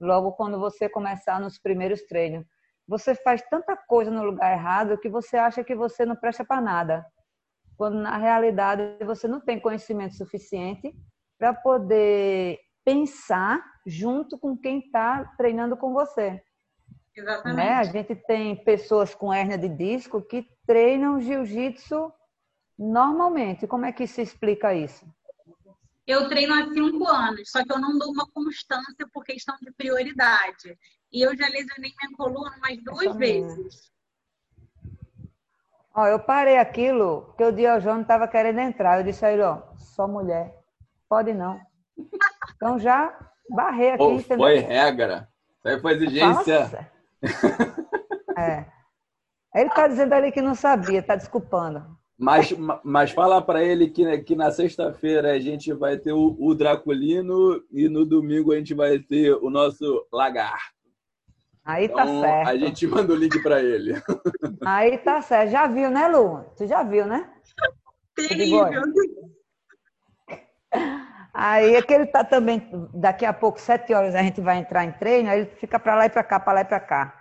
logo 0.00 0.32
quando 0.32 0.58
você 0.58 0.88
começar 0.88 1.40
nos 1.40 1.58
primeiros 1.58 2.02
treinos. 2.02 2.46
Você 2.86 3.14
faz 3.16 3.42
tanta 3.50 3.76
coisa 3.76 4.10
no 4.10 4.22
lugar 4.22 4.52
errado 4.52 4.98
que 4.98 5.08
você 5.08 5.36
acha 5.36 5.64
que 5.64 5.74
você 5.74 6.06
não 6.06 6.14
presta 6.14 6.44
para 6.44 6.60
nada. 6.60 7.04
Quando 7.76 7.96
na 7.98 8.16
realidade 8.18 9.04
você 9.04 9.26
não 9.26 9.40
tem 9.40 9.58
conhecimento 9.58 10.14
suficiente 10.14 10.94
para 11.38 11.52
poder 11.52 12.58
pensar 12.84 13.64
junto 13.84 14.38
com 14.38 14.56
quem 14.56 14.78
está 14.78 15.24
treinando 15.36 15.76
com 15.76 15.92
você. 15.92 16.40
Exatamente. 17.16 17.56
Né? 17.56 17.72
A 17.74 17.84
gente 17.84 18.14
tem 18.14 18.62
pessoas 18.64 19.12
com 19.12 19.32
hérnia 19.32 19.58
de 19.58 19.68
disco 19.68 20.22
que 20.22 20.46
treinam 20.66 21.20
jiu-jitsu 21.20 22.12
normalmente. 22.82 23.66
Como 23.66 23.86
é 23.86 23.92
que 23.92 24.06
se 24.06 24.22
explica 24.22 24.74
isso? 24.74 25.06
Eu 26.06 26.28
treino 26.28 26.52
há 26.54 26.66
cinco 26.72 27.06
anos, 27.08 27.50
só 27.50 27.62
que 27.64 27.72
eu 27.72 27.78
não 27.78 27.96
dou 27.96 28.10
uma 28.10 28.26
constância 28.32 29.06
por 29.12 29.24
questão 29.24 29.56
de 29.62 29.70
prioridade. 29.72 30.76
E 31.12 31.22
eu 31.22 31.36
já 31.36 31.46
lesionei 31.46 31.92
minha 32.00 32.16
coluna 32.16 32.56
mais 32.60 32.82
duas 32.82 33.14
vezes. 33.16 33.92
Ó, 35.94 36.06
eu 36.06 36.18
parei 36.18 36.58
aquilo 36.58 37.22
porque 37.26 37.44
o 37.44 37.52
Diogo 37.52 38.00
estava 38.00 38.26
querendo 38.26 38.58
entrar. 38.60 38.98
Eu 38.98 39.04
disse 39.04 39.24
a 39.24 39.32
ele, 39.32 39.42
ó, 39.42 39.62
só 39.76 40.08
mulher. 40.08 40.58
Pode 41.08 41.32
não. 41.34 41.60
Então 42.56 42.78
já 42.78 43.14
barrei 43.48 43.92
aqui. 43.92 44.02
Oh, 44.02 44.18
foi 44.36 44.58
regra. 44.58 45.28
Isso 45.58 45.68
aí 45.68 45.80
foi 45.80 45.92
exigência. 45.92 46.60
Nossa. 46.60 46.92
É. 48.36 48.64
Ele 49.54 49.68
está 49.68 49.86
dizendo 49.86 50.14
ali 50.14 50.32
que 50.32 50.40
não 50.40 50.54
sabia, 50.54 51.00
está 51.00 51.14
desculpando. 51.14 52.01
Mas, 52.22 52.54
mas 52.84 53.10
fala 53.10 53.42
para 53.42 53.64
ele 53.64 53.90
que, 53.90 54.18
que 54.18 54.36
na 54.36 54.52
sexta-feira 54.52 55.32
a 55.32 55.40
gente 55.40 55.72
vai 55.72 55.96
ter 55.96 56.12
o, 56.12 56.36
o, 56.38 56.54
Draculino 56.54 57.60
e 57.68 57.88
no 57.88 58.06
domingo 58.06 58.52
a 58.52 58.56
gente 58.56 58.74
vai 58.74 59.00
ter 59.00 59.34
o 59.34 59.50
nosso 59.50 60.06
Lagarto. 60.12 60.72
Aí 61.64 61.88
tá 61.88 62.04
então, 62.04 62.20
tá 62.20 62.28
certo. 62.28 62.48
A 62.48 62.56
gente 62.56 62.86
manda 62.86 63.12
o 63.12 63.16
link 63.16 63.42
para 63.42 63.60
ele. 63.60 64.00
Aí 64.64 64.98
tá 64.98 65.20
certo. 65.20 65.50
Já 65.50 65.66
viu, 65.66 65.90
né, 65.90 66.06
Lu? 66.06 66.44
Tu 66.56 66.68
já 66.68 66.84
viu, 66.84 67.06
né? 67.06 67.28
Terrível. 68.14 68.70
Aí 71.34 71.74
é 71.74 71.82
que 71.82 71.92
ele 71.92 72.06
tá 72.06 72.22
também, 72.22 72.70
daqui 72.94 73.24
a 73.24 73.32
pouco, 73.32 73.60
sete 73.60 73.92
horas, 73.92 74.14
a 74.14 74.22
gente 74.22 74.40
vai 74.40 74.58
entrar 74.58 74.84
em 74.84 74.92
treino, 74.92 75.28
aí 75.28 75.40
ele 75.40 75.50
fica 75.56 75.76
para 75.76 75.96
lá 75.96 76.06
e 76.06 76.10
para 76.10 76.22
cá, 76.22 76.38
para 76.38 76.52
lá 76.52 76.60
e 76.60 76.64
para 76.66 76.78
cá. 76.78 77.20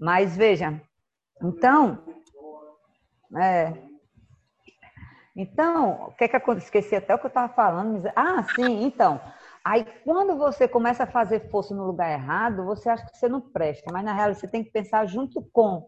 Mas 0.00 0.36
veja, 0.36 0.82
então, 1.40 2.02
é, 3.38 3.89
então, 5.36 6.08
o 6.08 6.12
que 6.12 6.24
é 6.24 6.28
que 6.28 6.36
aconteceu? 6.36 6.66
Esqueci 6.66 6.96
até 6.96 7.14
o 7.14 7.18
que 7.18 7.26
eu 7.26 7.28
estava 7.28 7.52
falando. 7.52 8.02
Ah, 8.16 8.42
sim, 8.54 8.84
então. 8.84 9.20
Aí, 9.64 9.84
quando 10.04 10.36
você 10.36 10.66
começa 10.66 11.04
a 11.04 11.06
fazer 11.06 11.50
força 11.50 11.74
no 11.74 11.86
lugar 11.86 12.10
errado, 12.10 12.64
você 12.64 12.88
acha 12.88 13.06
que 13.06 13.16
você 13.16 13.28
não 13.28 13.40
presta, 13.40 13.92
mas 13.92 14.04
na 14.04 14.12
realidade 14.12 14.40
você 14.40 14.48
tem 14.48 14.64
que 14.64 14.70
pensar 14.70 15.06
junto 15.06 15.42
com 15.52 15.86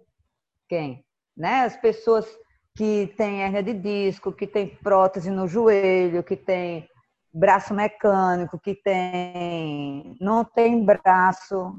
quem? 0.68 1.04
Né? 1.36 1.62
As 1.64 1.76
pessoas 1.76 2.26
que 2.74 3.12
têm 3.16 3.42
hernia 3.42 3.62
de 3.62 3.74
disco, 3.74 4.32
que 4.32 4.46
têm 4.46 4.76
prótese 4.76 5.30
no 5.30 5.48
joelho, 5.48 6.22
que 6.22 6.36
têm 6.36 6.88
braço 7.32 7.74
mecânico, 7.74 8.58
que 8.58 8.74
tem 8.74 10.16
não 10.20 10.44
tem 10.44 10.84
braço, 10.84 11.74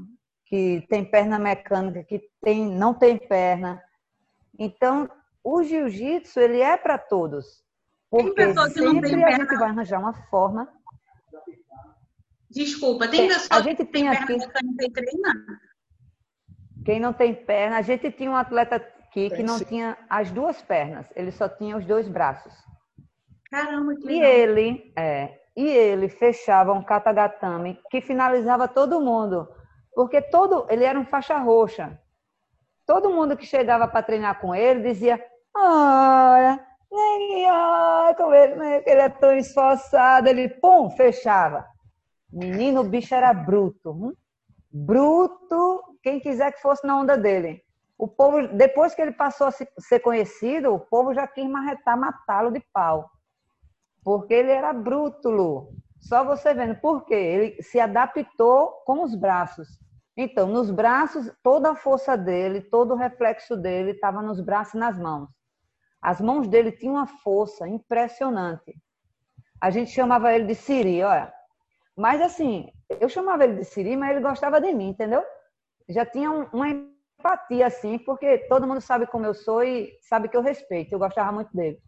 que 0.46 0.84
tem 0.88 1.04
perna 1.04 1.38
mecânica, 1.38 2.02
que 2.04 2.20
tem 2.42 2.66
não 2.66 2.92
tem 2.92 3.16
perna. 3.16 3.82
Então, 4.58 5.08
o 5.44 5.62
jiu-jitsu 5.62 6.40
ele 6.40 6.60
é 6.60 6.76
para 6.76 6.96
todos. 6.96 7.62
Porque 8.10 8.54
sempre 8.70 9.24
a 9.24 9.30
gente 9.32 9.56
vai 9.56 9.68
arranjar 9.68 10.00
uma 10.00 10.14
forma. 10.30 10.68
Desculpa, 12.50 13.08
tem 13.08 13.28
pessoa 13.28 13.60
a 13.60 13.62
gente 13.62 13.84
tem 13.84 14.08
aqui 14.08 14.36
Quem 16.84 17.00
não 17.00 17.12
tem 17.12 17.34
perna, 17.34 17.78
a 17.78 17.82
gente 17.82 18.10
tinha 18.12 18.30
um 18.30 18.36
atleta 18.36 18.76
aqui 18.76 19.28
que 19.30 19.42
não 19.42 19.58
tinha 19.58 19.98
as 20.08 20.30
duas 20.30 20.62
pernas, 20.62 21.06
ele 21.16 21.32
só 21.32 21.48
tinha 21.48 21.76
os 21.76 21.84
dois 21.84 22.08
braços. 22.08 22.52
Caramba, 23.50 23.94
que 23.96 24.06
legal. 24.06 24.22
E 24.22 24.24
ele, 24.24 24.92
é, 24.96 25.40
e 25.56 25.66
ele 25.66 26.08
fechava 26.08 26.72
um 26.72 26.82
katagatame 26.82 27.80
que 27.90 28.00
finalizava 28.00 28.68
todo 28.68 29.00
mundo, 29.00 29.48
porque 29.92 30.22
todo 30.22 30.66
ele 30.70 30.84
era 30.84 30.98
um 30.98 31.04
faixa 31.04 31.36
roxa. 31.38 32.00
Todo 32.86 33.10
mundo 33.10 33.36
que 33.36 33.46
chegava 33.46 33.88
para 33.88 34.02
treinar 34.02 34.40
com 34.40 34.54
ele 34.54 34.82
dizia: 34.82 35.20
"Olha, 35.56 36.64
nem 36.90 37.50
olha 37.50 38.14
com 38.14 38.34
ele, 38.34 38.54
né? 38.56 38.82
ele 38.86 39.00
é 39.00 39.08
tão 39.08 39.36
esforçado". 39.36 40.28
Ele 40.28 40.48
pum, 40.48 40.90
fechava. 40.90 41.66
Menino, 42.32 42.80
o 42.80 42.88
bicho 42.88 43.14
era 43.14 43.32
bruto, 43.32 43.90
hum? 43.90 44.12
bruto. 44.72 45.82
Quem 46.02 46.20
quiser 46.20 46.52
que 46.52 46.60
fosse 46.60 46.86
na 46.86 46.98
onda 46.98 47.16
dele. 47.16 47.62
O 47.96 48.08
povo, 48.08 48.48
depois 48.48 48.94
que 48.94 49.00
ele 49.00 49.12
passou 49.12 49.46
a 49.46 49.52
ser 49.52 50.00
conhecido, 50.00 50.74
o 50.74 50.80
povo 50.80 51.14
já 51.14 51.26
quis 51.26 51.48
marretar, 51.48 51.98
matá-lo 51.98 52.50
de 52.50 52.60
pau. 52.72 53.08
Porque 54.04 54.34
ele 54.34 54.50
era 54.50 54.72
bruto, 54.72 55.30
Lu. 55.30 55.68
Só 56.00 56.24
você 56.24 56.52
vendo. 56.52 56.74
Por 56.80 57.04
quê? 57.06 57.14
Ele 57.14 57.62
se 57.62 57.80
adaptou 57.80 58.82
com 58.84 59.02
os 59.02 59.14
braços. 59.14 59.68
Então, 60.16 60.46
nos 60.46 60.70
braços, 60.70 61.30
toda 61.42 61.70
a 61.70 61.76
força 61.76 62.16
dele, 62.16 62.60
todo 62.60 62.92
o 62.92 62.96
reflexo 62.96 63.56
dele 63.56 63.92
estava 63.92 64.20
nos 64.20 64.40
braços 64.40 64.74
e 64.74 64.78
nas 64.78 64.98
mãos. 64.98 65.28
As 66.04 66.20
mãos 66.20 66.46
dele 66.46 66.70
tinham 66.70 66.96
uma 66.96 67.06
força 67.06 67.66
impressionante. 67.66 68.76
A 69.58 69.70
gente 69.70 69.90
chamava 69.90 70.34
ele 70.34 70.44
de 70.44 70.54
Siri, 70.54 71.02
olha. 71.02 71.32
Mas 71.96 72.20
assim, 72.20 72.70
eu 73.00 73.08
chamava 73.08 73.44
ele 73.44 73.54
de 73.54 73.64
Siri, 73.64 73.96
mas 73.96 74.10
ele 74.10 74.20
gostava 74.20 74.60
de 74.60 74.70
mim, 74.74 74.90
entendeu? 74.90 75.24
Já 75.88 76.04
tinha 76.04 76.30
uma 76.30 76.68
empatia 76.68 77.66
assim, 77.66 77.96
porque 77.96 78.36
todo 78.50 78.66
mundo 78.66 78.82
sabe 78.82 79.06
como 79.06 79.24
eu 79.24 79.32
sou 79.32 79.64
e 79.64 79.96
sabe 80.02 80.28
que 80.28 80.36
eu 80.36 80.42
respeito. 80.42 80.92
Eu 80.92 80.98
gostava 80.98 81.32
muito 81.32 81.56
dele. 81.56 81.80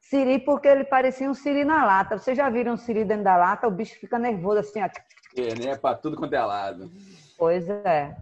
Siri 0.00 0.40
porque 0.40 0.66
ele 0.66 0.82
parecia 0.82 1.30
um 1.30 1.34
Siri 1.34 1.64
na 1.64 1.84
lata. 1.84 2.18
Vocês 2.18 2.36
já 2.36 2.50
viram 2.50 2.72
um 2.72 2.76
Siri 2.76 3.04
dentro 3.04 3.22
da 3.22 3.36
lata? 3.36 3.68
O 3.68 3.70
bicho 3.70 4.00
fica 4.00 4.18
nervoso 4.18 4.58
assim. 4.58 4.82
Ó. 4.82 4.88
É, 5.36 5.54
né? 5.54 5.76
Para 5.76 5.96
tudo 5.96 6.16
quanto 6.16 6.32
é 6.32 6.44
lado. 6.44 6.90
Pois 7.38 7.68
é. 7.68 8.16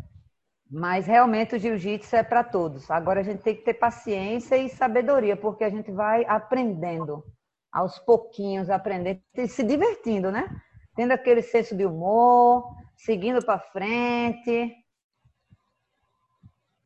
Mas 0.70 1.06
realmente 1.06 1.54
o 1.54 1.58
jiu-jitsu 1.58 2.16
é 2.16 2.22
para 2.22 2.42
todos. 2.42 2.90
Agora 2.90 3.20
a 3.20 3.22
gente 3.22 3.42
tem 3.42 3.54
que 3.54 3.62
ter 3.62 3.74
paciência 3.74 4.56
e 4.56 4.68
sabedoria, 4.68 5.36
porque 5.36 5.62
a 5.62 5.70
gente 5.70 5.92
vai 5.92 6.24
aprendendo 6.24 7.24
aos 7.72 7.98
pouquinhos, 8.00 8.68
aprendendo 8.68 9.20
e 9.34 9.46
se 9.46 9.62
divertindo, 9.62 10.32
né? 10.32 10.48
Tendo 10.96 11.12
aquele 11.12 11.42
senso 11.42 11.76
de 11.76 11.84
humor, 11.84 12.74
seguindo 12.96 13.44
para 13.44 13.60
frente. 13.60 14.74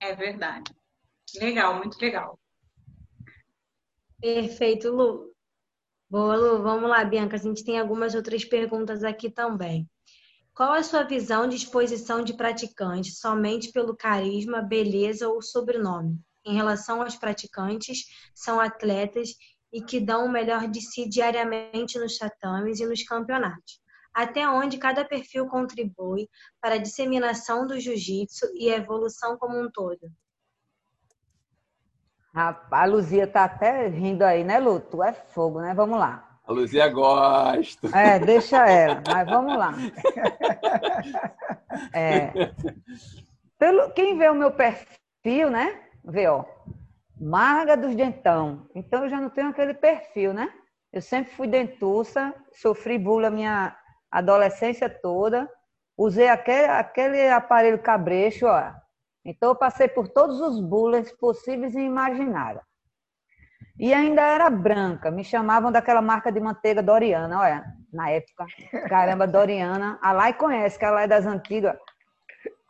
É 0.01 0.15
verdade. 0.15 0.75
Legal, 1.41 1.77
muito 1.77 1.99
legal. 2.01 2.39
Perfeito, 4.21 4.91
Lu. 4.91 5.33
Boa, 6.09 6.37
Lu. 6.37 6.63
Vamos 6.63 6.91
lá, 6.91 7.05
Bianca. 7.05 7.37
A 7.37 7.39
gente 7.39 7.65
tem 7.65 7.79
algumas 7.79 8.15
outras 8.15 8.45
perguntas 8.45 9.05
aqui 9.05 9.31
também. 9.31 9.89
Qual 10.61 10.75
a 10.75 10.83
sua 10.83 11.05
visão 11.05 11.49
de 11.49 11.57
exposição 11.57 12.23
de 12.23 12.35
praticantes 12.35 13.19
somente 13.19 13.73
pelo 13.73 13.97
carisma, 13.97 14.61
beleza 14.61 15.27
ou 15.27 15.41
sobrenome? 15.41 16.21
Em 16.45 16.55
relação 16.55 17.01
aos 17.01 17.17
praticantes, 17.17 18.05
são 18.35 18.61
atletas 18.61 19.31
e 19.73 19.81
que 19.81 19.99
dão 19.99 20.27
o 20.27 20.31
melhor 20.31 20.69
de 20.69 20.83
si 20.83 21.09
diariamente 21.09 21.99
nos 21.99 22.19
tatames 22.19 22.79
e 22.79 22.85
nos 22.85 23.03
campeonatos. 23.03 23.81
Até 24.13 24.47
onde 24.47 24.77
cada 24.77 25.03
perfil 25.03 25.47
contribui 25.47 26.29
para 26.61 26.75
a 26.75 26.79
disseminação 26.79 27.67
do 27.67 27.81
jiu-jitsu 27.81 28.45
e 28.55 28.71
a 28.71 28.77
evolução 28.77 29.39
como 29.39 29.59
um 29.59 29.71
todo? 29.71 30.13
A 32.35 32.85
Luzia 32.85 33.27
tá 33.27 33.45
até 33.45 33.87
rindo 33.87 34.23
aí, 34.23 34.45
né, 34.45 34.59
Lu? 34.59 34.79
Tu 34.79 35.03
é 35.03 35.15
fogo, 35.15 35.63
né? 35.63 35.73
Vamos 35.73 35.99
lá. 35.99 36.30
A 36.51 36.53
Luzia 36.53 36.89
gosta. 36.89 37.97
É, 37.97 38.19
deixa 38.19 38.67
ela, 38.69 39.01
mas 39.07 39.31
vamos 39.31 39.57
lá. 39.57 39.73
É, 41.95 42.33
pelo, 43.57 43.91
quem 43.93 44.19
vê 44.19 44.29
o 44.29 44.35
meu 44.35 44.51
perfil, 44.51 45.49
né? 45.51 45.81
Vê, 46.05 46.27
ó. 46.27 46.45
Marga 47.19 47.77
dos 47.77 47.95
dentão. 47.95 48.67
Então 48.75 49.05
eu 49.05 49.09
já 49.09 49.21
não 49.21 49.31
tenho 49.31 49.49
aquele 49.49 49.73
perfil, 49.73 50.35
né? 50.35 50.53
Eu 50.93 51.01
sempre 51.01 51.33
fui 51.33 51.47
dentuça, 51.47 52.35
sofri 52.53 52.99
bula 52.99 53.31
minha 53.31 53.75
adolescência 54.11 54.91
toda. 54.91 55.49
Usei 55.97 56.29
aquele, 56.29 56.67
aquele 56.67 57.29
aparelho 57.29 57.81
cabrecho, 57.81 58.47
ó. 58.47 58.73
Então, 59.25 59.51
eu 59.51 59.57
passei 59.57 59.87
por 59.87 60.09
todos 60.09 60.41
os 60.41 60.61
bullets 60.61 61.13
possíveis 61.13 61.75
e 61.75 61.81
imagináveis. 61.81 62.70
E 63.79 63.95
ainda 63.95 64.23
era 64.23 64.51
branca, 64.51 65.11
me 65.11 65.25
chamavam 65.25 65.73
daquela 65.73 66.03
marca 66.03 66.31
de 66.31 66.39
manteiga 66.39 66.83
Doriana, 66.83 67.41
olha, 67.41 67.65
na 67.93 68.11
época. 68.11 68.47
Caramba, 68.89 69.27
Doriana. 69.27 69.99
A 70.03 70.13
Lai 70.13 70.35
conhece, 70.35 70.79
que 70.79 70.85
ela 70.85 71.03
é 71.03 71.07
das 71.07 71.25
antigas. 71.25 71.77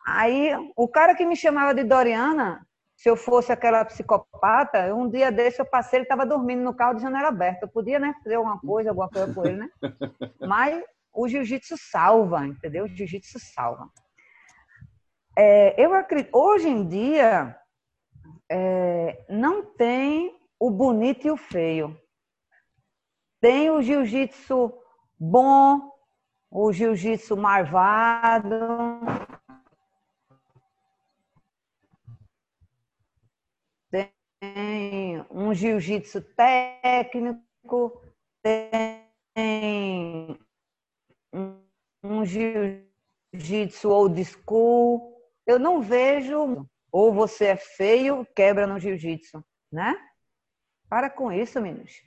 Aí, 0.06 0.52
o 0.76 0.88
cara 0.88 1.14
que 1.14 1.26
me 1.26 1.36
chamava 1.36 1.74
de 1.74 1.84
Doriana, 1.84 2.64
se 2.96 3.08
eu 3.08 3.16
fosse 3.16 3.50
aquela 3.50 3.84
psicopata, 3.84 4.94
um 4.94 5.08
dia 5.08 5.32
desse 5.32 5.60
eu 5.60 5.66
passei, 5.66 5.98
ele 5.98 6.04
estava 6.04 6.24
dormindo 6.26 6.62
no 6.62 6.74
carro 6.74 6.94
de 6.94 7.02
janela 7.02 7.28
aberta. 7.28 7.64
Eu 7.64 7.68
podia, 7.68 7.98
né, 7.98 8.14
fazer 8.22 8.36
alguma 8.36 8.60
coisa, 8.60 8.90
alguma 8.90 9.08
coisa 9.08 9.34
com 9.34 9.44
ele, 9.46 9.56
né? 9.56 9.68
Mas 10.40 10.82
o 11.12 11.26
jiu-jitsu 11.26 11.76
salva, 11.76 12.46
entendeu? 12.46 12.84
O 12.84 12.88
jiu-jitsu 12.88 13.38
salva. 13.38 13.88
É, 15.36 15.74
eu 15.82 15.94
acredito, 15.94 16.36
hoje 16.36 16.68
em 16.68 16.86
dia, 16.86 17.56
é, 18.50 19.24
não 19.28 19.64
tem 19.64 20.39
o 20.60 20.70
bonito 20.70 21.26
e 21.26 21.30
o 21.30 21.36
feio. 21.38 21.98
Tem 23.40 23.70
o 23.70 23.80
jiu-jitsu 23.80 24.70
bom, 25.18 25.90
o 26.50 26.70
jiu-jitsu 26.70 27.34
marvado. 27.34 28.50
Tem 33.90 35.24
um 35.30 35.54
jiu-jitsu 35.54 36.20
técnico, 36.34 38.02
tem 38.42 39.08
um 42.04 42.24
jiu-jitsu 42.24 43.88
old 43.88 44.22
school. 44.26 45.18
Eu 45.46 45.58
não 45.58 45.80
vejo 45.80 46.68
ou 46.92 47.14
você 47.14 47.46
é 47.46 47.56
feio, 47.56 48.26
quebra 48.36 48.66
no 48.66 48.78
jiu-jitsu, 48.78 49.42
né? 49.72 50.09
Para 50.90 51.08
com 51.08 51.30
isso, 51.30 51.60
meninos. 51.60 52.02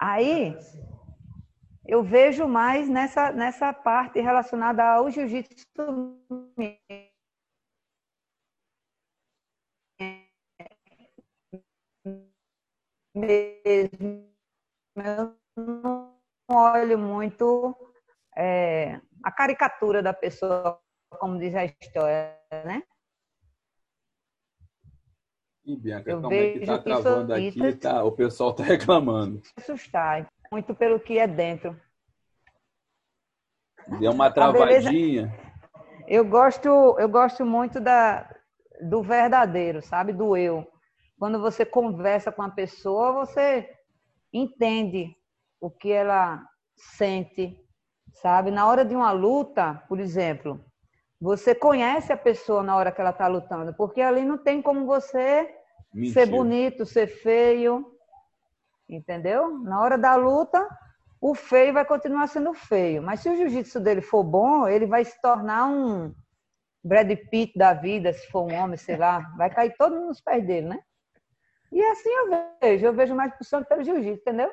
Aí 0.00 0.56
eu 1.84 2.04
vejo 2.04 2.46
mais 2.46 2.88
nessa, 2.88 3.32
nessa 3.32 3.72
parte 3.72 4.20
relacionada 4.20 4.84
ao 4.84 5.10
jiu-jitsu 5.10 5.66
mesmo. 6.56 6.78
Eu 14.96 15.36
não 15.56 16.16
olho 16.48 16.96
muito 16.96 17.76
é, 18.36 19.00
a 19.24 19.32
caricatura 19.32 20.00
da 20.00 20.14
pessoa, 20.14 20.80
como 21.18 21.40
diz 21.40 21.56
a 21.56 21.64
história, 21.64 22.38
né? 22.64 22.84
E 25.64 25.76
Bianca, 25.76 26.10
eu 26.10 26.20
como 26.20 26.34
é 26.34 26.52
que 26.52 26.66
tá 26.66 26.78
travando 26.78 27.32
aqui? 27.32 27.72
Tá, 27.76 28.02
o 28.02 28.10
pessoal 28.10 28.52
tá 28.52 28.64
reclamando. 28.64 29.40
Assustar, 29.56 30.28
muito 30.50 30.74
pelo 30.74 30.98
que 30.98 31.18
é 31.18 31.26
dentro. 31.26 31.80
Deu 34.00 34.10
uma 34.10 34.30
travadinha. 34.30 35.32
Eu 36.08 36.24
gosto, 36.24 36.68
eu 36.98 37.08
gosto 37.08 37.44
muito 37.44 37.80
da, 37.80 38.28
do 38.80 39.02
verdadeiro, 39.02 39.80
sabe? 39.80 40.12
Do 40.12 40.36
eu. 40.36 40.66
Quando 41.16 41.40
você 41.40 41.64
conversa 41.64 42.32
com 42.32 42.42
a 42.42 42.50
pessoa, 42.50 43.12
você 43.12 43.68
entende 44.32 45.16
o 45.60 45.70
que 45.70 45.92
ela 45.92 46.44
sente, 46.74 47.56
sabe? 48.14 48.50
Na 48.50 48.66
hora 48.66 48.84
de 48.84 48.96
uma 48.96 49.12
luta, 49.12 49.82
por 49.88 50.00
exemplo, 50.00 50.64
você 51.22 51.54
conhece 51.54 52.12
a 52.12 52.16
pessoa 52.16 52.64
na 52.64 52.74
hora 52.74 52.90
que 52.90 53.00
ela 53.00 53.10
está 53.10 53.28
lutando, 53.28 53.72
porque 53.74 54.00
ali 54.00 54.24
não 54.24 54.36
tem 54.36 54.60
como 54.60 54.84
você 54.84 55.48
Mentira. 55.94 56.26
ser 56.26 56.32
bonito, 56.32 56.84
ser 56.84 57.06
feio, 57.06 57.96
entendeu? 58.88 59.56
Na 59.60 59.80
hora 59.80 59.96
da 59.96 60.16
luta, 60.16 60.68
o 61.20 61.32
feio 61.32 61.74
vai 61.74 61.84
continuar 61.84 62.26
sendo 62.26 62.52
feio, 62.52 63.00
mas 63.00 63.20
se 63.20 63.28
o 63.28 63.36
jiu-jitsu 63.36 63.78
dele 63.78 64.02
for 64.02 64.24
bom, 64.24 64.66
ele 64.66 64.84
vai 64.84 65.04
se 65.04 65.22
tornar 65.22 65.68
um 65.68 66.12
Brad 66.82 67.08
Pitt 67.30 67.56
da 67.56 67.72
vida, 67.72 68.12
se 68.12 68.26
for 68.26 68.42
um 68.42 68.56
homem, 68.56 68.76
sei 68.76 68.96
lá, 68.96 69.20
vai 69.36 69.48
cair 69.48 69.76
todo 69.78 69.94
mundo 69.94 70.08
nos 70.08 70.20
pés 70.20 70.44
dele, 70.44 70.70
né? 70.70 70.80
E 71.70 71.80
assim 71.84 72.10
eu 72.10 72.30
vejo, 72.60 72.86
eu 72.86 72.92
vejo 72.92 73.14
mais 73.14 73.32
puxando 73.36 73.64
pelo 73.66 73.84
jiu-jitsu, 73.84 74.22
entendeu? 74.22 74.50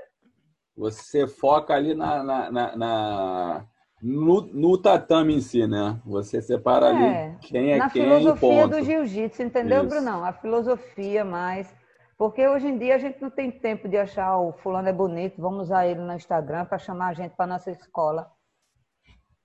Você 0.77 1.27
foca 1.27 1.73
ali 1.73 1.95
na, 1.95 2.23
na, 2.23 2.51
na, 2.51 2.75
na 2.75 3.67
no, 4.01 4.41
no, 4.41 4.77
tatame 4.77 5.35
em 5.35 5.41
si, 5.41 5.67
né? 5.67 5.99
Você 6.05 6.41
separa 6.41 6.87
é, 6.87 6.89
ali 6.89 7.37
quem 7.41 7.71
é 7.71 7.77
na 7.77 7.89
quem. 7.89 8.07
Na 8.07 8.17
filosofia 8.17 8.67
do 8.67 8.81
jiu-jitsu, 8.81 9.43
entendeu, 9.43 9.79
Isso. 9.79 9.89
Brunão? 9.89 10.23
A 10.23 10.33
filosofia 10.33 11.25
mais. 11.25 11.73
Porque 12.17 12.45
hoje 12.47 12.67
em 12.67 12.77
dia 12.77 12.95
a 12.95 12.97
gente 12.97 13.21
não 13.21 13.29
tem 13.29 13.49
tempo 13.49 13.87
de 13.87 13.97
achar 13.97 14.37
o 14.37 14.51
fulano 14.51 14.89
é 14.89 14.93
bonito, 14.93 15.41
vamos 15.41 15.63
usar 15.63 15.87
ele 15.87 16.01
no 16.01 16.13
Instagram 16.13 16.65
para 16.65 16.77
chamar 16.77 17.09
a 17.09 17.13
gente 17.13 17.33
para 17.35 17.47
nossa 17.47 17.71
escola. 17.71 18.29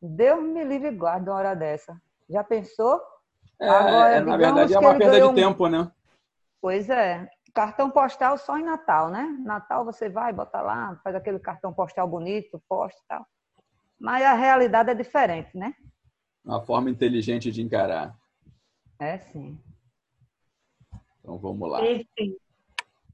Deus 0.03 0.43
me 0.43 0.65
livre 0.65 0.89
e 0.89 0.97
guarde 0.97 1.31
uma 1.31 1.37
hora 1.37 1.55
dessa. 1.55 1.97
Já 2.29 2.43
pensou? 2.43 3.01
É, 3.61 3.69
Agora, 3.69 4.11
é, 4.11 4.21
na 4.21 4.37
verdade 4.37 4.75
é 4.75 4.79
uma 4.79 4.99
perda 4.99 5.21
de 5.21 5.35
tempo, 5.35 5.69
né? 5.69 5.91
Pois 6.61 6.91
é. 6.91 7.29
Cartão 7.55 7.89
postal 7.91 8.37
só 8.37 8.59
em 8.59 8.65
Natal, 8.65 9.09
né? 9.09 9.37
Natal 9.45 9.85
você 9.85 10.09
vai, 10.09 10.33
bota 10.33 10.61
lá, 10.61 10.99
faz 11.05 11.15
aquele 11.15 11.39
cartão 11.39 11.73
postal 11.73 12.09
bonito, 12.09 12.61
posta 12.69 13.01
e 13.05 13.07
tal. 13.07 13.27
Mas 14.05 14.23
a 14.23 14.35
realidade 14.35 14.91
é 14.91 14.95
diferente, 14.95 15.57
né? 15.57 15.75
Uma 16.45 16.61
forma 16.61 16.91
inteligente 16.91 17.51
de 17.51 17.63
encarar. 17.63 18.15
É 19.01 19.17
sim. 19.17 19.59
Então 21.19 21.39
vamos 21.39 21.71
lá. 21.71 21.81
Perfeito. 21.81 22.39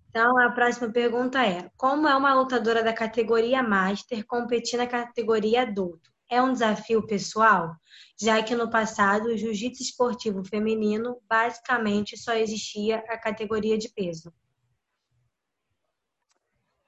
Então 0.09 0.37
a 0.37 0.51
próxima 0.51 0.91
pergunta 0.91 1.47
é: 1.47 1.71
Como 1.77 2.09
é 2.09 2.17
uma 2.17 2.35
lutadora 2.35 2.83
da 2.83 2.93
categoria 2.93 3.63
Master 3.63 4.27
competir 4.27 4.79
na 4.79 4.87
categoria 4.89 5.63
adulto? 5.63 6.11
É 6.29 6.43
um 6.43 6.53
desafio 6.53 7.07
pessoal? 7.07 7.77
Já 8.21 8.43
que 8.43 8.57
no 8.57 8.69
passado 8.69 9.27
o 9.27 9.37
jiu-jitsu 9.37 9.85
esportivo 9.85 10.43
feminino 10.43 11.21
basicamente 11.29 12.17
só 12.17 12.33
existia 12.33 12.99
a 13.09 13.17
categoria 13.17 13.79
de 13.79 13.89
peso. 13.91 14.35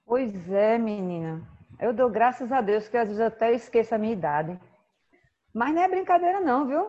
Pois 0.04 0.50
é, 0.50 0.76
menina. 0.76 1.48
Eu 1.82 1.92
dou 1.92 2.08
graças 2.08 2.52
a 2.52 2.60
Deus 2.60 2.88
que 2.88 2.96
às 2.96 3.08
vezes 3.08 3.18
eu 3.18 3.26
até 3.26 3.52
esqueço 3.52 3.92
a 3.92 3.98
minha 3.98 4.12
idade. 4.12 4.56
Mas 5.52 5.74
não 5.74 5.82
é 5.82 5.88
brincadeira 5.88 6.40
não, 6.40 6.64
viu? 6.64 6.88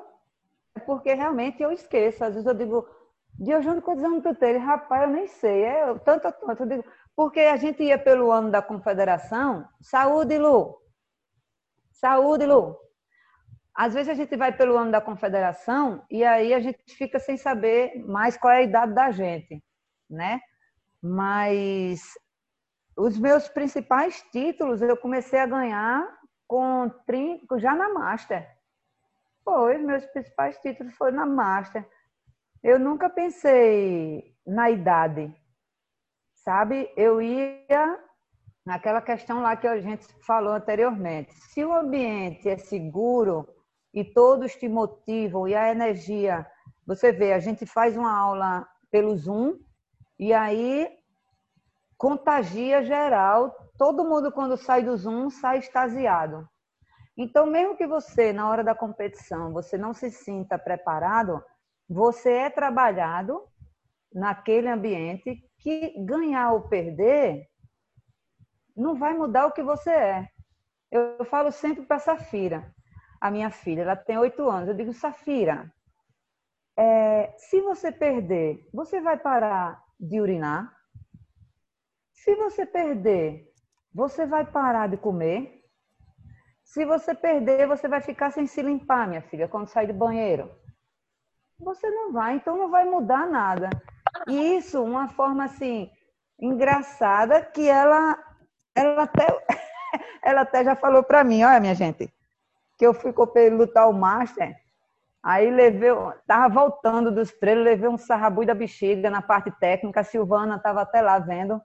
É 0.76 0.80
porque 0.82 1.16
realmente 1.16 1.64
eu 1.64 1.72
esqueço. 1.72 2.24
Às 2.24 2.36
vezes 2.36 2.46
eu 2.46 2.54
digo, 2.54 2.88
Diogo, 3.34 3.82
quantos 3.82 4.04
anos 4.04 4.22
tu 4.22 4.36
tem? 4.36 4.56
Rapaz, 4.58 5.02
eu 5.02 5.10
nem 5.10 5.26
sei. 5.26 5.64
É 5.64 5.98
tanto, 6.06 6.32
tanto. 6.32 6.62
Eu 6.62 6.68
digo, 6.68 6.86
porque 7.16 7.40
a 7.40 7.56
gente 7.56 7.82
ia 7.82 7.98
pelo 7.98 8.32
ano 8.32 8.52
da 8.52 8.62
confederação. 8.62 9.68
Saúde, 9.82 10.38
Lu. 10.38 10.78
Saúde, 11.92 12.46
Lu. 12.46 12.78
Às 13.74 13.96
vezes 13.96 14.10
a 14.10 14.14
gente 14.14 14.38
vai 14.38 14.56
pelo 14.56 14.78
ano 14.78 14.92
da 14.92 15.02
confederação 15.02 16.06
e 16.08 16.24
aí 16.24 16.54
a 16.54 16.60
gente 16.60 16.84
fica 16.96 17.18
sem 17.18 17.36
saber 17.36 17.96
mais 18.06 18.38
qual 18.38 18.54
é 18.54 18.58
a 18.58 18.62
idade 18.62 18.94
da 18.94 19.10
gente, 19.10 19.64
né? 20.08 20.40
Mas 21.02 22.14
os 22.96 23.18
meus 23.18 23.48
principais 23.50 24.22
títulos 24.32 24.82
eu 24.82 24.96
comecei 24.98 25.40
a 25.40 25.46
ganhar 25.48 26.08
com 26.48 26.90
30, 27.06 27.60
já 27.60 27.74
na 27.76 27.90
Master. 27.90 28.48
Foi, 29.44 29.78
meus 29.78 30.06
principais 30.08 30.58
títulos 30.60 30.96
foram 30.96 31.18
na 31.18 31.26
Master. 31.26 31.88
Eu 32.62 32.80
nunca 32.80 33.10
pensei 33.10 34.36
na 34.46 34.70
idade, 34.70 35.36
sabe? 36.36 36.92
Eu 36.96 37.22
ia 37.22 38.00
naquela 38.66 39.02
questão 39.02 39.42
lá 39.42 39.58
que 39.58 39.68
a 39.68 39.82
gente 39.82 40.08
falou 40.26 40.54
anteriormente. 40.54 41.34
Se 41.34 41.66
o 41.66 41.74
ambiente 41.74 42.48
é 42.48 42.58
seguro 42.58 43.48
e 43.94 44.04
todos 44.06 44.56
te 44.56 44.70
motivam 44.70 45.48
e 45.48 45.56
a 45.56 45.72
energia, 45.72 46.46
você 46.86 47.12
vê, 47.12 47.34
a 47.34 47.40
gente 47.40 47.66
faz 47.66 47.98
uma 47.98 48.16
aula 48.16 48.68
pelo 48.90 49.16
Zoom 49.18 49.58
e 50.18 50.34
aí 50.34 50.88
contagia 52.04 52.84
geral. 52.84 53.56
Todo 53.78 54.04
mundo, 54.04 54.30
quando 54.30 54.58
sai 54.58 54.84
do 54.84 54.98
Zoom, 54.98 55.30
sai 55.30 55.60
extasiado. 55.60 56.46
Então, 57.16 57.46
mesmo 57.46 57.78
que 57.78 57.88
você, 57.88 58.34
na 58.34 58.50
hora 58.50 58.62
da 58.62 58.76
competição, 58.76 59.54
você 59.54 59.78
não 59.78 59.94
se 59.94 60.12
sinta 60.12 60.60
preparado, 60.60 61.42
você 61.88 62.30
é 62.30 62.50
trabalhado 62.50 63.42
naquele 64.14 64.68
ambiente 64.68 65.50
que 65.58 65.94
ganhar 66.06 66.52
ou 66.52 66.68
perder 66.68 67.48
não 68.76 68.96
vai 68.96 69.14
mudar 69.14 69.46
o 69.46 69.54
que 69.54 69.64
você 69.64 69.92
é. 69.92 70.28
Eu 70.92 71.24
falo 71.24 71.54
sempre 71.54 71.86
para 71.86 72.00
Safira, 72.00 72.70
a 73.22 73.32
minha 73.32 73.50
filha, 73.50 73.84
ela 73.84 73.96
tem 73.96 74.18
oito 74.18 74.50
anos. 74.50 74.68
Eu 74.68 74.76
digo, 74.76 74.92
Safira, 74.92 75.72
é, 76.78 77.34
se 77.38 77.62
você 77.62 77.94
perder, 77.94 78.68
você 78.74 79.00
vai 79.00 79.18
parar 79.18 79.82
de 79.98 80.20
urinar? 80.20 80.73
Se 82.24 82.36
você 82.36 82.66
perder, 82.66 83.52
você 83.94 84.26
vai 84.26 84.46
parar 84.46 84.88
de 84.88 84.96
comer. 84.96 85.62
Se 86.64 86.86
você 86.86 87.14
perder, 87.14 87.68
você 87.68 87.86
vai 87.86 88.00
ficar 88.00 88.32
sem 88.32 88.48
se 88.48 88.62
limpar, 88.62 89.10
minha 89.10 89.22
filha, 89.24 89.46
quando 89.46 89.68
sair 89.68 89.88
do 89.88 89.94
banheiro. 89.94 90.50
Você 91.60 91.90
não 91.90 92.14
vai, 92.14 92.36
então 92.36 92.58
não 92.58 92.70
vai 92.70 92.86
mudar 92.86 93.28
nada. 93.28 93.70
E 94.26 94.56
isso, 94.56 94.82
uma 94.82 95.10
forma 95.10 95.44
assim 95.44 95.92
engraçada 96.40 97.42
que 97.44 97.68
ela 97.68 98.18
ela 98.74 99.04
até 99.04 99.28
ela 100.24 100.42
até 100.42 100.64
já 100.64 100.78
falou 100.78 101.04
para 101.04 101.26
mim, 101.26 101.44
olha 101.44 101.60
minha 101.60 101.76
gente, 101.76 102.10
que 102.78 102.88
eu 102.88 102.94
fui 102.94 103.14
lutar 103.50 103.90
o 103.90 103.94
master, 103.94 104.56
aí 105.22 105.52
levei, 105.52 105.92
tava 106.26 106.48
voltando 106.54 107.12
dos 107.12 107.34
treinos, 107.34 107.66
levei 107.66 107.90
um 107.90 107.98
sarrabui 107.98 108.46
da 108.46 108.54
bexiga 108.54 109.10
na 109.10 109.22
parte 109.22 109.52
técnica, 109.60 110.00
a 110.00 110.06
Silvana 110.06 110.58
tava 110.58 110.82
até 110.82 111.02
lá 111.02 111.20
vendo 111.20 111.62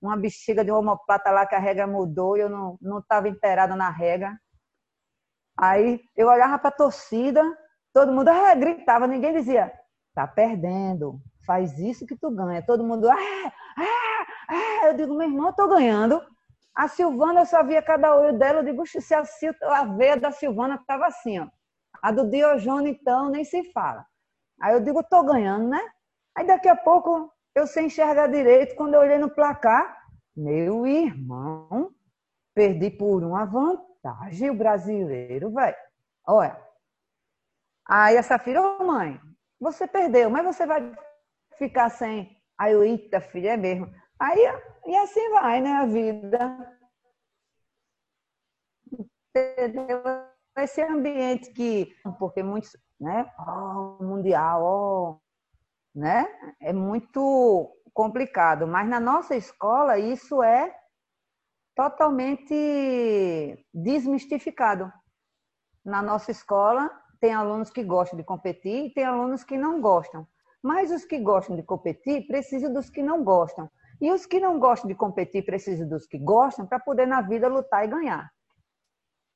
uma 0.00 0.16
bexiga 0.16 0.64
de 0.64 0.70
homoplata 0.70 1.30
lá 1.30 1.46
que 1.46 1.54
a 1.54 1.58
regra 1.58 1.86
mudou 1.86 2.36
e 2.36 2.40
eu 2.40 2.48
não 2.48 2.98
estava 2.98 3.28
inteirada 3.28 3.74
na 3.74 3.90
regra. 3.90 4.38
Aí 5.58 6.00
eu 6.14 6.28
olhava 6.28 6.58
para 6.58 6.68
a 6.68 6.76
torcida, 6.76 7.42
todo 7.92 8.12
mundo 8.12 8.28
ah, 8.28 8.54
gritava, 8.54 9.06
ninguém 9.06 9.32
dizia, 9.32 9.72
tá 10.14 10.26
perdendo, 10.26 11.18
faz 11.46 11.78
isso 11.78 12.06
que 12.06 12.16
tu 12.16 12.30
ganha. 12.30 12.64
Todo 12.64 12.84
mundo, 12.84 13.08
ah, 13.08 13.14
ah, 13.78 14.26
ah. 14.48 14.86
eu 14.88 14.94
digo, 14.94 15.14
meu 15.14 15.28
irmão, 15.28 15.46
eu 15.46 15.52
tô 15.54 15.68
ganhando. 15.68 16.22
A 16.74 16.88
Silvana, 16.88 17.40
eu 17.40 17.46
só 17.46 17.64
via 17.64 17.80
cada 17.80 18.14
olho 18.14 18.38
dela, 18.38 18.60
eu 18.60 18.64
digo, 18.64 18.86
se 18.86 19.14
a, 19.14 19.22
a 19.70 19.84
veia 19.84 20.16
da 20.18 20.30
Silvana 20.30 20.82
tava 20.86 21.06
assim, 21.06 21.38
ó. 21.38 21.46
A 22.02 22.12
do 22.12 22.28
Diojone, 22.28 22.90
então, 22.90 23.30
nem 23.30 23.44
se 23.44 23.72
fala. 23.72 24.04
Aí 24.60 24.74
eu 24.74 24.80
digo, 24.80 25.02
tô 25.02 25.22
ganhando, 25.22 25.68
né? 25.68 25.80
Aí 26.36 26.46
daqui 26.46 26.68
a 26.68 26.76
pouco, 26.76 27.32
eu 27.56 27.66
sem 27.66 27.86
enxergar 27.86 28.26
direito, 28.26 28.76
quando 28.76 28.94
eu 28.94 29.00
olhei 29.00 29.16
no 29.16 29.30
placar, 29.30 29.98
meu 30.36 30.86
irmão, 30.86 31.90
perdi 32.54 32.90
por 32.90 33.24
uma 33.24 33.46
vantagem 33.46 34.50
o 34.50 34.54
brasileiro, 34.54 35.50
velho. 35.50 35.76
Olha. 36.28 36.62
Aí 37.88 38.18
a 38.18 38.22
Safira, 38.22 38.60
ô 38.60 38.76
oh, 38.80 38.84
mãe, 38.84 39.18
você 39.58 39.88
perdeu, 39.88 40.28
mas 40.28 40.44
você 40.44 40.66
vai 40.66 40.94
ficar 41.56 41.88
sem. 41.88 42.36
Aí 42.58 42.74
eu, 42.74 42.82
eita, 42.84 43.22
filha, 43.22 43.52
é 43.52 43.56
mesmo. 43.56 43.90
Aí, 44.20 44.38
e 44.84 44.96
assim 44.98 45.30
vai, 45.30 45.62
né, 45.62 45.72
a 45.72 45.86
vida. 45.86 46.78
Entendeu? 49.34 50.02
Esse 50.58 50.82
ambiente 50.82 51.52
que, 51.52 51.94
porque 52.18 52.42
muitos, 52.42 52.76
né, 53.00 53.32
oh, 53.38 54.02
mundial, 54.02 54.62
oh, 54.62 55.25
né, 55.96 56.26
é 56.60 56.74
muito 56.74 57.72
complicado, 57.94 58.66
mas 58.66 58.86
na 58.86 59.00
nossa 59.00 59.34
escola 59.34 59.98
isso 59.98 60.42
é 60.42 60.76
totalmente 61.74 63.66
desmistificado. 63.72 64.92
Na 65.82 66.02
nossa 66.02 66.30
escola 66.30 66.90
tem 67.18 67.32
alunos 67.32 67.70
que 67.70 67.82
gostam 67.82 68.18
de 68.18 68.24
competir 68.24 68.86
e 68.86 68.92
tem 68.92 69.04
alunos 69.04 69.42
que 69.42 69.56
não 69.56 69.80
gostam. 69.80 70.26
Mas 70.62 70.90
os 70.90 71.04
que 71.06 71.18
gostam 71.18 71.56
de 71.56 71.62
competir 71.62 72.26
precisam 72.26 72.72
dos 72.72 72.90
que 72.90 73.02
não 73.02 73.24
gostam. 73.24 73.70
E 74.00 74.12
os 74.12 74.26
que 74.26 74.38
não 74.38 74.58
gostam 74.58 74.88
de 74.88 74.94
competir 74.94 75.44
precisam 75.44 75.88
dos 75.88 76.06
que 76.06 76.18
gostam 76.18 76.66
para 76.66 76.78
poder 76.78 77.06
na 77.06 77.22
vida 77.22 77.48
lutar 77.48 77.84
e 77.84 77.88
ganhar. 77.88 78.30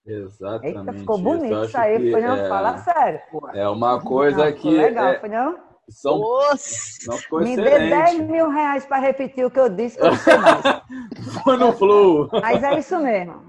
Exatamente. 0.04 0.78
Eita, 0.78 0.92
ficou 0.92 1.18
bonito 1.18 1.64
isso 1.64 1.78
aí, 1.78 2.10
foi 2.10 2.20
não? 2.20 2.36
É... 2.36 2.48
Fala 2.48 2.78
sério. 2.78 3.20
Pô. 3.30 3.48
É 3.50 3.68
uma 3.68 4.02
coisa 4.02 4.50
não, 4.50 4.52
que. 4.52 4.70
Legal, 4.70 5.08
é... 5.08 5.20
foi 5.20 5.28
não? 5.28 5.69
São, 5.90 6.22
são 6.56 7.40
Me 7.40 7.56
dê 7.56 7.90
10 7.90 8.20
mil 8.20 8.48
reais 8.48 8.86
para 8.86 8.98
repetir 8.98 9.44
o 9.44 9.50
que 9.50 9.58
eu 9.58 9.68
disse 9.68 9.98
que 9.98 10.06
eu 10.06 10.14
sei 10.16 10.36
mais. 10.36 10.62
Foi 11.44 11.56
no 11.56 11.72
flow. 11.72 12.28
Mas 12.32 12.62
é 12.62 12.78
isso 12.78 12.98
mesmo. 13.00 13.42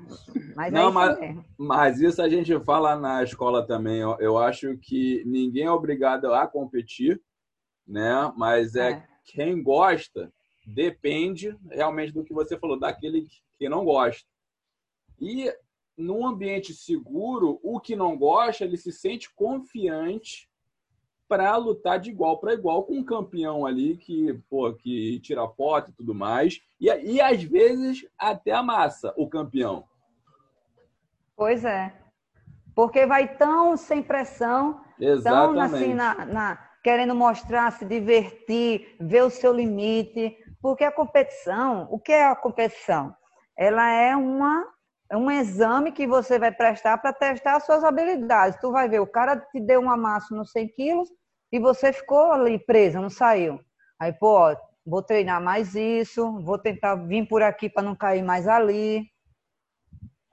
Mas 0.56 0.74
Não, 0.74 0.90
é 0.90 0.92
mas, 0.92 1.20
mesmo. 1.20 1.46
mas 1.58 2.02
isso 2.02 2.22
a 2.22 2.28
gente 2.28 2.60
fala 2.62 2.96
na 2.96 3.24
escola 3.24 3.66
também. 3.66 4.00
Eu, 4.00 4.18
eu 4.20 4.38
acho 4.38 4.78
que 4.78 5.24
ninguém 5.26 5.66
é 5.66 5.72
obrigado 5.72 6.34
a 6.34 6.48
competir, 6.48 7.22
né? 7.88 8.32
Mas 8.36 8.76
é, 8.76 8.92
é, 8.92 9.04
quem 9.24 9.62
gosta 9.62 10.32
depende 10.66 11.56
realmente 11.70 12.12
do 12.12 12.24
que 12.24 12.34
você 12.34 12.58
falou, 12.58 12.80
daquele 12.80 13.28
que 13.58 13.70
não 13.70 13.86
gosta. 13.86 14.28
E 15.20 15.54
num 15.98 16.26
ambiente 16.26 16.74
seguro, 16.74 17.60
o 17.62 17.80
que 17.80 17.96
não 17.96 18.18
gosta, 18.18 18.64
ele 18.64 18.78
se 18.78 18.92
sente 18.92 19.34
confiante 19.34 20.50
para 21.32 21.56
lutar 21.56 21.98
de 21.98 22.10
igual 22.10 22.38
para 22.40 22.54
igual 22.54 22.84
com 22.84 22.96
um 22.96 23.06
campeão 23.06 23.66
ali 23.66 23.96
que, 23.96 24.34
pô, 24.50 24.74
que 24.74 25.18
tira 25.22 25.48
foto 25.48 25.90
e 25.90 25.94
tudo 25.94 26.14
mais. 26.14 26.62
E, 26.78 26.88
e 26.88 27.22
às 27.22 27.42
vezes 27.42 28.06
até 28.20 28.52
amassa 28.52 29.14
o 29.16 29.30
campeão. 29.30 29.86
Pois 31.34 31.64
é. 31.64 31.94
Porque 32.76 33.06
vai 33.06 33.34
tão 33.38 33.78
sem 33.78 34.04
pressão, 34.04 34.82
Exatamente. 35.00 35.54
tão 35.54 35.62
assim, 35.62 35.94
na, 35.94 36.26
na, 36.26 36.70
querendo 36.84 37.16
mostrar, 37.16 37.72
se 37.72 37.86
divertir, 37.86 38.98
ver 39.00 39.24
o 39.24 39.30
seu 39.30 39.54
limite. 39.54 40.36
Porque 40.62 40.84
a 40.84 40.92
competição, 40.92 41.88
o 41.90 41.98
que 41.98 42.12
é 42.12 42.28
a 42.28 42.36
competição? 42.36 43.16
Ela 43.56 43.90
é 43.90 44.14
uma 44.18 44.68
um 45.14 45.32
exame 45.32 45.92
que 45.92 46.06
você 46.06 46.38
vai 46.38 46.52
prestar 46.52 46.98
para 46.98 47.14
testar 47.14 47.56
as 47.56 47.66
suas 47.66 47.86
habilidades. 47.86 48.60
Tu 48.60 48.70
vai 48.70 48.90
ver, 48.90 49.00
o 49.00 49.08
cara 49.08 49.38
te 49.38 49.62
deu 49.62 49.80
uma 49.80 49.96
massa 49.96 50.36
nos 50.36 50.52
100 50.52 50.68
quilos, 50.70 51.10
e 51.52 51.60
você 51.60 51.92
ficou 51.92 52.32
ali 52.32 52.58
presa, 52.58 53.02
não 53.02 53.10
saiu. 53.10 53.60
Aí, 54.00 54.14
pô, 54.14 54.56
vou 54.86 55.04
treinar 55.04 55.42
mais 55.42 55.76
isso, 55.76 56.40
vou 56.42 56.58
tentar 56.58 56.96
vir 56.96 57.28
por 57.28 57.44
aqui 57.44 57.70
para 57.70 57.84
não 57.84 57.96
cair 57.96 58.24
mais 58.24 58.48
ali. 58.48 59.06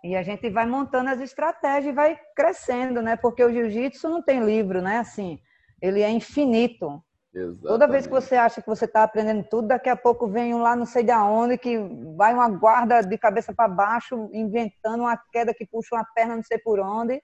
E 0.04 0.14
a 0.14 0.22
gente 0.22 0.48
vai 0.48 0.64
montando 0.64 1.10
as 1.10 1.20
estratégias 1.20 1.86
e 1.86 1.92
vai 1.92 2.18
crescendo, 2.36 3.02
né? 3.02 3.16
Porque 3.16 3.42
o 3.44 3.52
jiu-jitsu 3.52 4.08
não 4.08 4.22
tem 4.22 4.44
livro, 4.44 4.80
né? 4.80 4.98
Assim, 4.98 5.40
ele 5.82 6.02
é 6.02 6.10
infinito. 6.10 7.02
Exatamente. 7.34 7.66
Toda 7.66 7.88
vez 7.88 8.06
que 8.06 8.12
você 8.12 8.36
acha 8.36 8.62
que 8.62 8.68
você 8.68 8.84
está 8.84 9.02
aprendendo 9.02 9.44
tudo, 9.48 9.68
daqui 9.68 9.88
a 9.88 9.96
pouco 9.96 10.28
vem 10.28 10.54
um 10.54 10.62
lá 10.62 10.74
não 10.74 10.86
sei 10.86 11.02
de 11.02 11.12
onde, 11.12 11.58
que 11.58 11.78
vai 12.16 12.32
uma 12.32 12.48
guarda 12.48 13.02
de 13.02 13.18
cabeça 13.18 13.52
para 13.52 13.68
baixo, 13.68 14.30
inventando 14.32 15.00
uma 15.00 15.16
queda 15.32 15.52
que 15.52 15.66
puxa 15.66 15.94
uma 15.94 16.06
perna 16.14 16.36
não 16.36 16.42
sei 16.42 16.58
por 16.58 16.80
onde. 16.80 17.20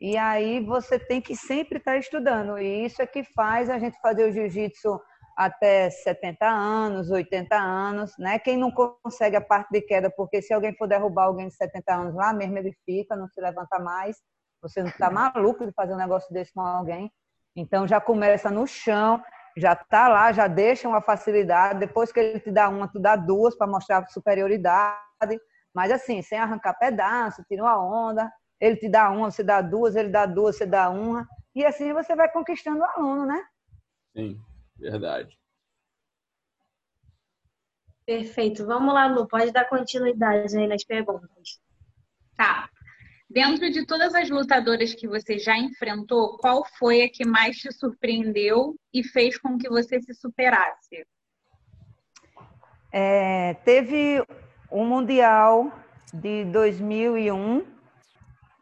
E 0.00 0.16
aí 0.16 0.64
você 0.64 0.98
tem 0.98 1.20
que 1.20 1.36
sempre 1.36 1.78
estar 1.78 1.98
estudando. 1.98 2.58
E 2.58 2.86
isso 2.86 3.02
é 3.02 3.06
que 3.06 3.22
faz 3.22 3.68
a 3.68 3.78
gente 3.78 4.00
fazer 4.00 4.24
o 4.24 4.32
jiu-jitsu 4.32 4.98
até 5.36 5.90
70 5.90 6.46
anos, 6.46 7.10
80 7.10 7.54
anos, 7.54 8.12
né? 8.18 8.38
Quem 8.38 8.56
não 8.56 8.70
consegue 8.70 9.36
a 9.36 9.40
parte 9.40 9.70
de 9.70 9.82
queda, 9.82 10.10
porque 10.10 10.40
se 10.40 10.54
alguém 10.54 10.74
for 10.74 10.88
derrubar 10.88 11.24
alguém 11.24 11.48
de 11.48 11.54
70 11.54 11.94
anos 11.94 12.14
lá 12.14 12.32
mesmo, 12.32 12.56
ele 12.56 12.72
fica, 12.84 13.14
não 13.14 13.28
se 13.28 13.40
levanta 13.40 13.78
mais. 13.78 14.16
Você 14.62 14.82
não 14.82 14.88
está 14.88 15.10
maluco 15.10 15.66
de 15.66 15.72
fazer 15.72 15.92
um 15.92 15.98
negócio 15.98 16.32
desse 16.32 16.52
com 16.52 16.60
alguém. 16.60 17.12
Então 17.54 17.86
já 17.86 18.00
começa 18.00 18.50
no 18.50 18.66
chão, 18.66 19.22
já 19.56 19.74
está 19.74 20.08
lá, 20.08 20.32
já 20.32 20.46
deixa 20.46 20.88
uma 20.88 21.02
facilidade. 21.02 21.78
Depois 21.78 22.10
que 22.10 22.20
ele 22.20 22.40
te 22.40 22.50
dá 22.50 22.68
uma, 22.70 22.88
tu 22.88 22.98
dá 22.98 23.16
duas 23.16 23.56
para 23.56 23.66
mostrar 23.66 24.06
superioridade. 24.08 25.38
Mas 25.74 25.90
assim, 25.92 26.22
sem 26.22 26.38
arrancar 26.38 26.74
pedaço, 26.78 27.44
tira 27.48 27.62
uma 27.62 27.78
onda 27.78 28.30
ele 28.60 28.76
te 28.76 28.88
dá 28.88 29.10
uma, 29.10 29.30
você 29.30 29.42
dá 29.42 29.62
duas, 29.62 29.96
ele 29.96 30.10
dá 30.10 30.26
duas, 30.26 30.56
você 30.56 30.66
dá 30.66 30.90
uma. 30.90 31.26
E 31.54 31.64
assim 31.64 31.92
você 31.92 32.14
vai 32.14 32.30
conquistando 32.30 32.80
o 32.80 32.84
aluno, 32.84 33.26
né? 33.26 33.42
Sim, 34.14 34.38
verdade. 34.76 35.38
Perfeito. 38.04 38.66
Vamos 38.66 38.92
lá, 38.92 39.06
Lu, 39.06 39.26
pode 39.26 39.52
dar 39.52 39.68
continuidade 39.68 40.56
aí 40.56 40.66
nas 40.66 40.84
perguntas. 40.84 41.60
Tá. 42.36 42.68
Dentro 43.28 43.70
de 43.70 43.86
todas 43.86 44.12
as 44.14 44.28
lutadoras 44.28 44.92
que 44.92 45.06
você 45.06 45.38
já 45.38 45.56
enfrentou, 45.56 46.36
qual 46.38 46.64
foi 46.76 47.02
a 47.02 47.08
que 47.08 47.24
mais 47.24 47.56
te 47.56 47.72
surpreendeu 47.72 48.74
e 48.92 49.04
fez 49.04 49.38
com 49.38 49.56
que 49.56 49.68
você 49.68 50.00
se 50.02 50.12
superasse? 50.14 51.06
É, 52.92 53.54
teve 53.64 54.20
um 54.70 54.84
Mundial 54.84 55.72
de 56.12 56.44
2001 56.46 57.64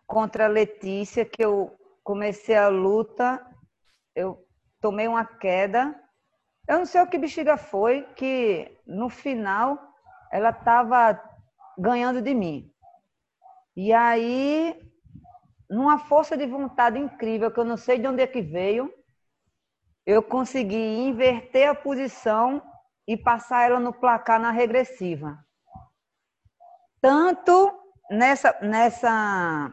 contra 0.08 0.46
a 0.46 0.48
Letícia, 0.48 1.24
que 1.24 1.44
eu 1.44 1.78
comecei 2.02 2.56
a 2.56 2.68
luta, 2.68 3.46
eu 4.16 4.42
tomei 4.80 5.06
uma 5.06 5.24
queda. 5.24 5.94
Eu 6.66 6.78
não 6.78 6.86
sei 6.86 7.02
o 7.02 7.06
que 7.06 7.18
bexiga 7.18 7.58
foi, 7.58 8.02
que 8.16 8.80
no 8.86 9.10
final 9.10 9.78
ela 10.32 10.48
estava 10.48 11.22
ganhando 11.78 12.22
de 12.22 12.34
mim. 12.34 12.72
E 13.76 13.92
aí, 13.92 14.80
numa 15.68 15.98
força 15.98 16.36
de 16.36 16.46
vontade 16.46 16.98
incrível, 16.98 17.50
que 17.50 17.60
eu 17.60 17.64
não 17.64 17.76
sei 17.76 17.98
de 17.98 18.08
onde 18.08 18.22
é 18.22 18.26
que 18.26 18.40
veio, 18.40 18.92
eu 20.06 20.22
consegui 20.22 20.76
inverter 20.76 21.68
a 21.68 21.74
posição 21.74 22.62
e 23.06 23.14
passar 23.14 23.68
ela 23.68 23.78
no 23.78 23.92
placar 23.92 24.40
na 24.40 24.50
regressiva. 24.50 25.38
Tanto 27.00 27.78
nessa, 28.10 28.58
nessa 28.62 29.70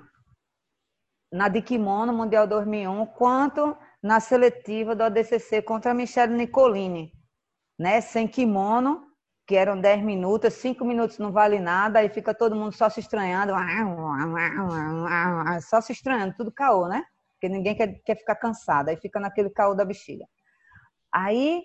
na 1.35 1.49
de 1.49 1.61
kimono 1.61 2.13
Mundial 2.13 2.47
2001, 2.47 3.05
quanto 3.07 3.77
na 4.01 4.21
seletiva 4.21 4.95
do 4.95 5.03
ADCC 5.03 5.61
contra 5.61 5.91
a 5.91 5.93
Michelle 5.93 6.33
Nicolini, 6.33 7.11
né? 7.77 7.99
Sem 7.99 8.25
kimono, 8.25 9.05
que 9.45 9.57
eram 9.57 9.79
10 9.79 10.01
minutos, 10.01 10.53
5 10.53 10.85
minutos 10.85 11.19
não 11.19 11.33
vale 11.33 11.59
nada, 11.59 11.99
aí 11.99 12.07
fica 12.07 12.33
todo 12.33 12.55
mundo 12.55 12.71
só 12.71 12.89
se 12.89 13.01
estranhando, 13.01 13.51
só 15.69 15.81
se 15.81 15.91
estranhando, 15.91 16.35
tudo 16.37 16.53
caô, 16.53 16.87
né? 16.87 17.03
Porque 17.33 17.53
ninguém 17.53 17.75
quer, 17.75 18.01
quer 18.05 18.15
ficar 18.15 18.35
cansado, 18.35 18.87
aí 18.87 18.95
fica 18.95 19.19
naquele 19.19 19.49
caô 19.49 19.75
da 19.75 19.83
bexiga. 19.83 20.25
Aí, 21.11 21.63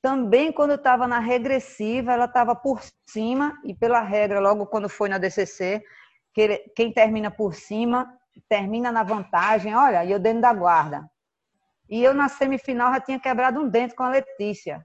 também 0.00 0.52
quando 0.52 0.74
estava 0.74 1.08
na 1.08 1.18
regressiva, 1.18 2.12
ela 2.12 2.26
estava 2.26 2.54
por 2.54 2.80
cima, 3.08 3.58
e 3.64 3.74
pela 3.74 4.02
regra, 4.02 4.38
logo 4.38 4.66
quando 4.66 4.88
foi 4.88 5.08
na 5.08 5.18
DCC, 5.18 5.82
que 6.32 6.58
quem 6.76 6.92
termina 6.92 7.28
por 7.28 7.56
cima 7.56 8.19
termina 8.48 8.90
na 8.92 9.02
vantagem, 9.02 9.74
olha, 9.74 10.04
e 10.04 10.12
eu 10.12 10.18
dentro 10.18 10.42
da 10.42 10.52
guarda. 10.52 11.08
E 11.88 12.02
eu 12.02 12.14
na 12.14 12.28
semifinal 12.28 12.92
já 12.94 13.00
tinha 13.00 13.18
quebrado 13.18 13.60
um 13.60 13.68
dente 13.68 13.94
com 13.94 14.04
a 14.04 14.10
Letícia. 14.10 14.84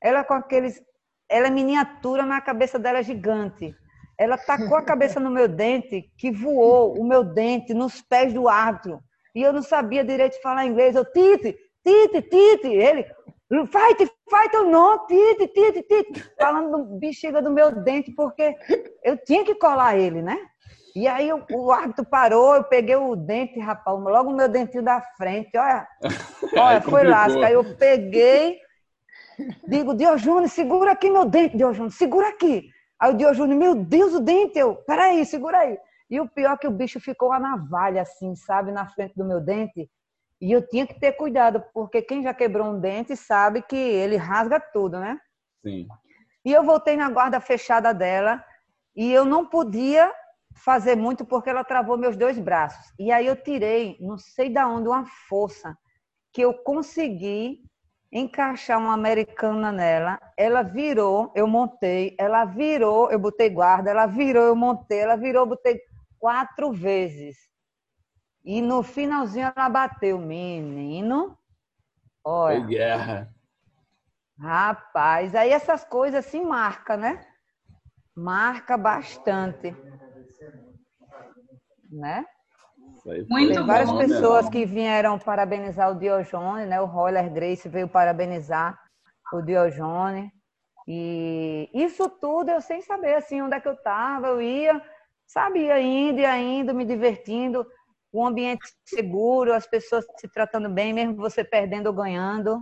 Ela 0.00 0.24
com 0.24 0.34
aqueles. 0.34 0.82
Ela 1.28 1.48
é 1.48 1.50
miniatura, 1.50 2.24
mas 2.24 2.38
a 2.38 2.42
cabeça 2.42 2.78
dela 2.78 2.98
é 2.98 3.02
gigante. 3.02 3.74
ela 4.18 4.36
tacou 4.36 4.76
a 4.76 4.82
cabeça 4.82 5.20
no 5.20 5.30
meu 5.30 5.46
dente, 5.46 6.10
que 6.18 6.32
voou 6.32 6.98
o 6.98 7.04
meu 7.04 7.22
dente 7.22 7.72
nos 7.72 8.02
pés 8.02 8.32
do 8.32 8.48
árbitro. 8.48 9.00
E 9.34 9.42
eu 9.42 9.52
não 9.52 9.62
sabia 9.62 10.04
direito 10.04 10.42
falar 10.42 10.66
inglês. 10.66 10.96
Eu, 10.96 11.04
Tite, 11.04 11.56
Tite, 11.84 12.22
Tite. 12.22 12.66
Ele, 12.66 13.04
fight, 13.66 14.10
fight 14.28 14.56
ou 14.56 14.64
não, 14.64 15.06
Tite, 15.06 15.46
Tite, 15.46 15.82
Tite. 15.82 16.32
Falando 16.36 16.76
do 16.76 16.98
bexiga 16.98 17.40
do 17.40 17.50
meu 17.50 17.70
dente, 17.70 18.10
porque 18.12 18.56
eu 19.04 19.16
tinha 19.18 19.44
que 19.44 19.54
colar 19.54 19.96
ele, 19.96 20.20
né? 20.20 20.36
E 20.94 21.06
aí 21.06 21.32
o, 21.32 21.44
o 21.50 21.70
árbitro 21.70 22.04
parou, 22.04 22.54
eu 22.54 22.64
peguei 22.64 22.96
o 22.96 23.14
dente, 23.14 23.58
rapaz, 23.60 23.98
logo 23.98 24.30
o 24.30 24.36
meu 24.36 24.48
dentinho 24.48 24.82
da 24.82 25.00
frente, 25.16 25.56
olha. 25.56 25.86
Olha, 26.56 26.80
foi 26.80 27.04
lasca. 27.04 27.46
Aí 27.46 27.52
eu 27.52 27.76
peguei, 27.76 28.58
digo, 29.66 29.94
Diojune, 29.94 30.48
segura 30.48 30.92
aqui 30.92 31.10
meu 31.10 31.24
dente, 31.24 31.56
Diojune, 31.56 31.90
segura 31.90 32.28
aqui. 32.28 32.70
Aí 32.98 33.12
o 33.12 33.16
Diojune, 33.16 33.54
meu 33.54 33.74
Deus, 33.74 34.14
o 34.14 34.20
dente, 34.20 34.58
eu, 34.58 34.74
peraí, 34.74 35.24
segura 35.24 35.58
aí. 35.58 35.78
E 36.10 36.20
o 36.20 36.28
pior 36.28 36.54
é 36.54 36.56
que 36.56 36.66
o 36.66 36.70
bicho 36.70 36.98
ficou 36.98 37.32
a 37.32 37.38
navalha, 37.38 38.02
assim, 38.02 38.34
sabe, 38.34 38.72
na 38.72 38.86
frente 38.86 39.14
do 39.14 39.24
meu 39.24 39.40
dente. 39.40 39.88
E 40.40 40.52
eu 40.52 40.66
tinha 40.66 40.86
que 40.86 40.98
ter 40.98 41.12
cuidado, 41.12 41.62
porque 41.74 42.00
quem 42.00 42.22
já 42.22 42.32
quebrou 42.32 42.68
um 42.68 42.80
dente 42.80 43.14
sabe 43.14 43.62
que 43.62 43.76
ele 43.76 44.16
rasga 44.16 44.58
tudo, 44.60 44.98
né? 44.98 45.18
Sim. 45.62 45.86
E 46.44 46.52
eu 46.52 46.62
voltei 46.62 46.96
na 46.96 47.10
guarda 47.10 47.40
fechada 47.40 47.92
dela 47.92 48.42
e 48.96 49.12
eu 49.12 49.24
não 49.24 49.44
podia 49.44 50.10
fazer 50.58 50.96
muito 50.96 51.24
porque 51.24 51.50
ela 51.50 51.64
travou 51.64 51.96
meus 51.96 52.16
dois 52.16 52.38
braços. 52.38 52.92
E 52.98 53.10
aí 53.10 53.26
eu 53.26 53.36
tirei, 53.36 53.96
não 54.00 54.18
sei 54.18 54.50
da 54.50 54.66
onde, 54.66 54.88
uma 54.88 55.06
força 55.28 55.76
que 56.32 56.42
eu 56.42 56.52
consegui 56.52 57.60
encaixar 58.12 58.78
uma 58.78 58.94
americana 58.94 59.70
nela. 59.70 60.18
Ela 60.36 60.62
virou, 60.62 61.32
eu 61.34 61.46
montei, 61.46 62.16
ela 62.18 62.44
virou, 62.44 63.10
eu 63.10 63.18
botei 63.18 63.50
guarda, 63.50 63.90
ela 63.90 64.06
virou, 64.06 64.44
eu 64.44 64.56
montei, 64.56 65.00
ela 65.00 65.16
virou, 65.16 65.42
eu 65.42 65.48
botei 65.48 65.80
quatro 66.18 66.72
vezes. 66.72 67.36
E 68.44 68.62
no 68.62 68.82
finalzinho 68.82 69.52
ela 69.54 69.68
bateu, 69.68 70.18
menino. 70.18 71.36
Olha. 72.24 72.60
Foi 72.60 72.68
guerra. 72.68 73.34
Rapaz, 74.40 75.34
aí 75.34 75.50
essas 75.50 75.84
coisas 75.84 76.24
assim 76.24 76.44
marca, 76.44 76.96
né? 76.96 77.26
Marca 78.16 78.76
bastante 78.76 79.74
né? 81.90 82.24
Muito 83.28 83.54
Tem 83.54 83.66
várias 83.66 83.90
bom, 83.90 83.98
pessoas 83.98 84.44
né? 84.46 84.50
que 84.50 84.66
vieram 84.66 85.18
parabenizar 85.18 85.90
o 85.90 85.98
Diojone, 85.98 86.66
né? 86.66 86.80
O 86.80 86.86
Roller 86.86 87.30
Grace 87.32 87.68
veio 87.68 87.88
parabenizar 87.88 88.78
o 89.32 89.42
Diojone. 89.42 90.32
E 90.86 91.70
isso 91.74 92.08
tudo 92.08 92.50
eu 92.50 92.60
sem 92.60 92.80
saber 92.82 93.14
assim 93.14 93.42
onde 93.42 93.54
é 93.54 93.60
que 93.60 93.68
eu 93.68 93.74
estava, 93.74 94.28
eu 94.28 94.40
ia, 94.40 94.82
sabia, 95.26 95.78
indo 95.80 96.20
e 96.20 96.26
indo, 96.26 96.74
me 96.74 96.84
divertindo, 96.84 97.66
um 98.12 98.26
ambiente 98.26 98.66
seguro, 98.86 99.52
as 99.52 99.66
pessoas 99.66 100.06
se 100.16 100.28
tratando 100.28 100.70
bem, 100.70 100.94
mesmo 100.94 101.16
você 101.16 101.44
perdendo 101.44 101.88
ou 101.88 101.92
ganhando. 101.92 102.58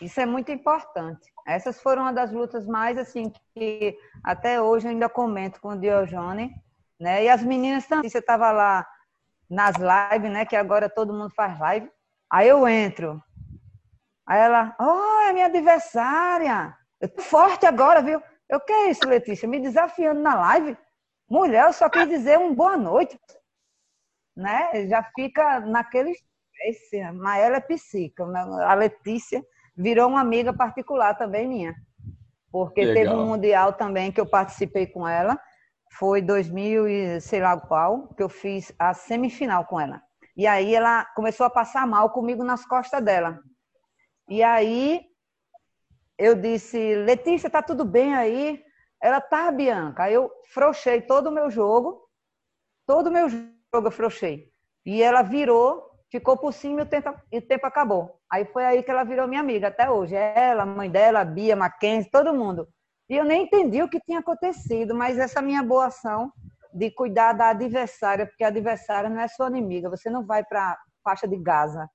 Isso 0.00 0.20
é 0.20 0.26
muito 0.26 0.52
importante. 0.52 1.28
Essas 1.44 1.82
foram 1.82 2.02
uma 2.02 2.12
das 2.12 2.30
lutas 2.30 2.66
mais 2.68 2.96
assim 2.96 3.32
que 3.52 3.98
até 4.22 4.62
hoje 4.62 4.86
eu 4.86 4.90
ainda 4.92 5.08
comento 5.08 5.60
com 5.60 5.70
o 5.70 5.80
Diojone 5.80 6.52
né? 7.00 7.24
E 7.24 7.28
as 7.28 7.42
meninas 7.42 7.86
também, 7.86 8.10
você 8.10 8.18
estava 8.18 8.50
lá 8.50 8.86
nas 9.48 9.76
lives, 9.76 10.30
né? 10.30 10.44
Que 10.44 10.56
agora 10.56 10.88
todo 10.88 11.12
mundo 11.12 11.30
faz 11.34 11.58
live. 11.58 11.90
Aí 12.30 12.48
eu 12.48 12.66
entro. 12.66 13.22
Aí 14.26 14.40
ela, 14.40 14.76
oh, 14.78 15.28
é 15.28 15.32
minha 15.32 15.46
adversária. 15.46 16.76
Eu 17.00 17.08
tô 17.08 17.22
forte 17.22 17.64
agora, 17.64 18.02
viu? 18.02 18.22
Eu 18.48 18.60
que 18.60 18.72
é 18.72 18.90
isso, 18.90 19.06
Letícia? 19.06 19.48
Me 19.48 19.60
desafiando 19.60 20.20
na 20.20 20.34
live? 20.34 20.76
Mulher, 21.30 21.66
eu 21.66 21.72
só 21.72 21.88
quis 21.88 22.08
dizer 22.08 22.38
um 22.38 22.54
boa 22.54 22.76
noite. 22.76 23.18
Né? 24.36 24.86
Já 24.88 25.02
fica 25.14 25.60
naquele 25.60 26.14
esse, 26.64 27.00
mas 27.12 27.42
ela 27.42 27.56
é 27.56 27.60
psica. 27.60 28.26
Né? 28.26 28.40
A 28.64 28.74
Letícia 28.74 29.42
virou 29.76 30.08
uma 30.08 30.20
amiga 30.20 30.52
particular 30.52 31.14
também 31.14 31.46
minha. 31.46 31.74
Porque 32.50 32.84
Legal. 32.84 32.94
teve 32.94 33.14
um 33.14 33.26
mundial 33.26 33.74
também 33.74 34.10
que 34.10 34.20
eu 34.20 34.26
participei 34.26 34.86
com 34.86 35.06
ela 35.06 35.38
foi 35.92 36.22
2000 36.22 36.88
e 36.88 37.20
sei 37.20 37.40
lá 37.40 37.58
qual, 37.60 38.08
que 38.14 38.22
eu 38.22 38.28
fiz 38.28 38.72
a 38.78 38.94
semifinal 38.94 39.64
com 39.64 39.80
ela. 39.80 40.02
E 40.36 40.46
aí 40.46 40.74
ela 40.74 41.04
começou 41.16 41.46
a 41.46 41.50
passar 41.50 41.86
mal 41.86 42.10
comigo 42.10 42.44
nas 42.44 42.64
costas 42.64 43.02
dela. 43.02 43.40
E 44.28 44.42
aí 44.42 45.02
eu 46.16 46.34
disse, 46.34 46.94
Letícia, 46.96 47.48
tá 47.48 47.62
tudo 47.62 47.84
bem 47.84 48.14
aí? 48.14 48.62
Ela 49.00 49.20
tá, 49.20 49.50
Bianca. 49.50 50.04
Aí 50.04 50.14
eu 50.14 50.30
frouxei 50.52 51.00
todo 51.00 51.28
o 51.28 51.32
meu 51.32 51.50
jogo, 51.50 52.02
todo 52.86 53.08
o 53.08 53.12
meu 53.12 53.28
jogo 53.28 53.52
eu 53.72 53.90
frouxei. 53.90 54.48
E 54.84 55.02
ela 55.02 55.22
virou, 55.22 55.90
ficou 56.10 56.36
por 56.36 56.52
cima 56.52 56.80
e 56.80 56.82
o 56.82 56.86
tempo, 56.86 57.14
e 57.32 57.38
o 57.38 57.46
tempo 57.46 57.66
acabou. 57.66 58.20
Aí 58.30 58.44
foi 58.44 58.64
aí 58.64 58.82
que 58.82 58.90
ela 58.90 59.04
virou 59.04 59.28
minha 59.28 59.40
amiga 59.40 59.68
até 59.68 59.90
hoje. 59.90 60.14
Ela, 60.14 60.66
mãe 60.66 60.90
dela, 60.90 61.24
Bia, 61.24 61.56
Mackenzie, 61.56 62.10
todo 62.10 62.34
mundo. 62.34 62.68
E 63.08 63.16
eu 63.16 63.24
nem 63.24 63.44
entendi 63.44 63.82
o 63.82 63.88
que 63.88 64.00
tinha 64.00 64.18
acontecido, 64.18 64.94
mas 64.94 65.18
essa 65.18 65.40
minha 65.40 65.62
boa 65.62 65.86
ação 65.86 66.30
de 66.72 66.90
cuidar 66.90 67.32
da 67.32 67.48
adversária, 67.48 68.26
porque 68.26 68.44
a 68.44 68.48
adversária 68.48 69.08
não 69.08 69.20
é 69.20 69.28
sua 69.28 69.48
inimiga, 69.48 69.88
você 69.88 70.10
não 70.10 70.26
vai 70.26 70.44
para 70.44 70.72
a 70.72 70.78
faixa 71.02 71.26
de 71.26 71.36
Gaza, 71.36 71.88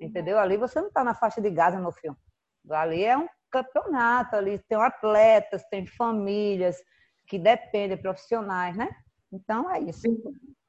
entendeu? 0.00 0.38
Ali 0.38 0.58
você 0.58 0.78
não 0.80 0.88
está 0.88 1.02
na 1.02 1.14
faixa 1.14 1.40
de 1.40 1.50
Gaza, 1.50 1.80
meu 1.80 1.92
filho. 1.92 2.16
Ali 2.70 3.04
é 3.04 3.16
um 3.16 3.26
campeonato, 3.50 4.36
ali 4.36 4.58
tem 4.68 4.76
atletas, 4.76 5.64
tem 5.70 5.86
famílias 5.86 6.76
que 7.26 7.38
dependem, 7.38 7.96
profissionais, 7.96 8.76
né? 8.76 8.90
Então 9.32 9.70
é 9.70 9.80
isso. 9.80 10.02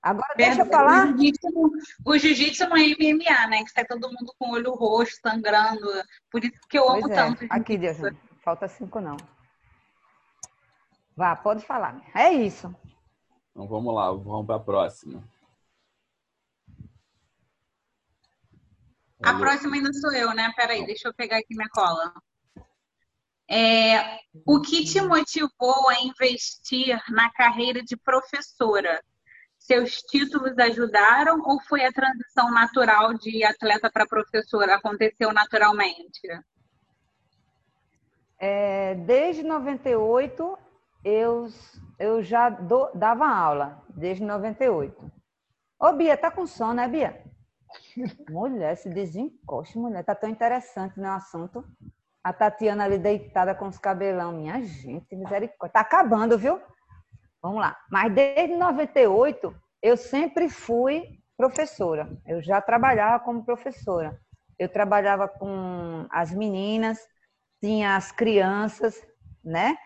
Agora 0.01 0.33
deixa 0.37 0.61
eu 0.61 0.65
falar. 0.67 1.13
O 2.05 2.17
jiu-jitsu 2.17 2.69
não 2.69 2.77
é 2.77 2.87
MMA, 2.87 3.47
né? 3.49 3.57
Que 3.57 3.69
está 3.69 3.83
todo 3.83 4.07
mundo 4.07 4.33
com 4.39 4.49
o 4.49 4.53
olho 4.53 4.73
roxo, 4.73 5.17
sangrando. 5.21 5.85
Por 6.31 6.43
isso 6.43 6.57
que 6.69 6.79
eu 6.79 6.89
amo 6.89 7.01
pois 7.01 7.11
é. 7.11 7.15
tanto. 7.15 7.45
Aqui, 7.49 7.77
Deus, 7.77 7.97
falta 8.43 8.67
cinco 8.67 9.01
não. 9.01 9.17
Vá, 11.17 11.35
pode 11.35 11.65
falar. 11.65 11.99
É 12.13 12.31
isso. 12.31 12.73
Então 13.49 13.67
vamos 13.67 13.93
lá, 13.95 14.11
vamos 14.11 14.45
para 14.45 14.57
a 14.57 14.59
próxima. 14.59 15.27
A 19.23 19.33
próxima 19.33 19.75
ainda 19.75 19.91
sou 19.93 20.13
eu, 20.13 20.31
né? 20.35 20.53
Peraí, 20.55 20.85
deixa 20.85 21.07
eu 21.07 21.13
pegar 21.15 21.37
aqui 21.37 21.55
minha 21.55 21.69
cola. 21.69 22.13
É, 23.49 24.19
o 24.45 24.61
que 24.61 24.83
te 24.83 25.01
motivou 25.01 25.89
a 25.89 26.01
investir 26.01 27.01
na 27.09 27.31
carreira 27.31 27.81
de 27.81 27.97
professora? 27.97 29.03
Seus 29.57 30.03
títulos 30.03 30.55
ajudaram 30.59 31.41
ou 31.41 31.59
foi 31.63 31.83
a 31.83 31.91
transição 31.91 32.51
natural 32.51 33.15
de 33.15 33.43
atleta 33.43 33.89
para 33.91 34.05
professora? 34.05 34.75
Aconteceu 34.75 35.33
naturalmente? 35.33 36.21
É, 38.37 38.93
desde 38.93 39.41
98 39.41 40.66
eu, 41.03 41.47
eu 41.99 42.21
já 42.21 42.49
do, 42.49 42.91
dava 42.93 43.27
aula, 43.27 43.83
desde 43.89 44.23
98. 44.23 45.11
Ô, 45.79 45.93
Bia, 45.93 46.17
tá 46.17 46.31
com 46.31 46.47
sono, 46.47 46.73
né, 46.75 46.87
Bia? 46.87 47.23
Mulher, 48.29 48.75
se 48.75 48.89
desencoste, 48.89 49.77
mulher. 49.77 50.03
Tá 50.03 50.15
tão 50.15 50.29
interessante, 50.29 50.99
né, 50.99 51.09
o 51.09 51.13
assunto. 51.13 51.63
A 52.23 52.33
Tatiana 52.33 52.83
ali 52.83 52.97
deitada 52.97 53.53
com 53.53 53.67
os 53.67 53.77
cabelão. 53.77 54.31
Minha 54.31 54.61
gente, 54.61 55.15
misericórdia. 55.15 55.73
Tá 55.73 55.81
acabando, 55.81 56.37
viu? 56.37 56.59
Vamos 57.41 57.61
lá. 57.61 57.77
Mas 57.91 58.13
desde 58.13 58.55
98, 58.55 59.55
eu 59.81 59.95
sempre 59.95 60.49
fui 60.49 61.19
professora. 61.37 62.09
Eu 62.25 62.41
já 62.41 62.59
trabalhava 62.59 63.23
como 63.23 63.45
professora. 63.45 64.19
Eu 64.57 64.67
trabalhava 64.67 65.27
com 65.27 66.07
as 66.09 66.33
meninas, 66.33 66.97
tinha 67.61 67.95
as 67.95 68.11
crianças, 68.11 68.99
né? 69.43 69.77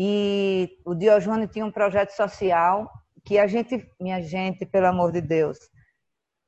E 0.00 0.78
o 0.84 0.94
Diojone 0.94 1.48
tinha 1.48 1.66
um 1.66 1.72
projeto 1.72 2.10
social 2.10 2.88
que 3.24 3.36
a 3.36 3.48
gente, 3.48 3.84
minha 4.00 4.22
gente, 4.22 4.64
pelo 4.64 4.86
amor 4.86 5.10
de 5.10 5.20
Deus, 5.20 5.58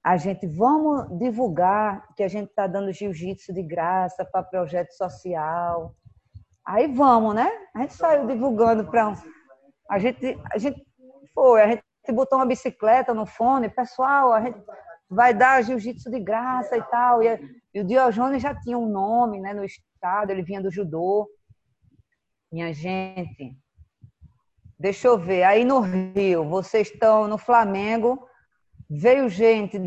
a 0.04 0.16
gente 0.16 0.46
vamos 0.46 1.18
divulgar 1.18 2.06
que 2.14 2.22
a 2.22 2.28
gente 2.28 2.50
está 2.50 2.68
dando 2.68 2.92
jiu-jitsu 2.92 3.52
de 3.52 3.64
graça 3.64 4.24
para 4.24 4.44
projeto 4.44 4.92
social. 4.92 5.96
Aí 6.64 6.86
vamos, 6.94 7.34
né? 7.34 7.50
A 7.74 7.80
gente 7.80 7.94
saiu 7.94 8.24
divulgando 8.24 8.88
para 8.88 9.16
a 9.90 9.98
gente, 9.98 10.38
a 10.52 10.56
gente 10.56 10.86
foi, 11.34 11.60
a 11.60 11.66
gente 11.70 11.82
botou 12.12 12.38
uma 12.38 12.46
bicicleta 12.46 13.12
no 13.12 13.26
fone, 13.26 13.68
pessoal, 13.68 14.32
a 14.32 14.42
gente 14.42 14.62
vai 15.08 15.34
dar 15.34 15.60
jiu-jitsu 15.64 16.08
de 16.08 16.20
graça 16.20 16.76
e 16.76 16.82
tal. 16.84 17.20
E, 17.20 17.36
e 17.74 17.80
o 17.80 17.84
Diojone 17.84 18.38
já 18.38 18.54
tinha 18.54 18.78
um 18.78 18.88
nome, 18.88 19.40
né, 19.40 19.52
no 19.52 19.64
estado, 19.64 20.30
ele 20.30 20.44
vinha 20.44 20.62
do 20.62 20.70
judô. 20.70 21.28
Minha 22.52 22.72
gente, 22.72 23.56
deixa 24.78 25.08
eu 25.08 25.18
ver. 25.18 25.44
Aí 25.44 25.64
no 25.64 25.80
Rio, 25.80 26.48
vocês 26.48 26.90
estão 26.90 27.28
no 27.28 27.38
Flamengo, 27.38 28.26
veio 28.88 29.28
gente 29.28 29.78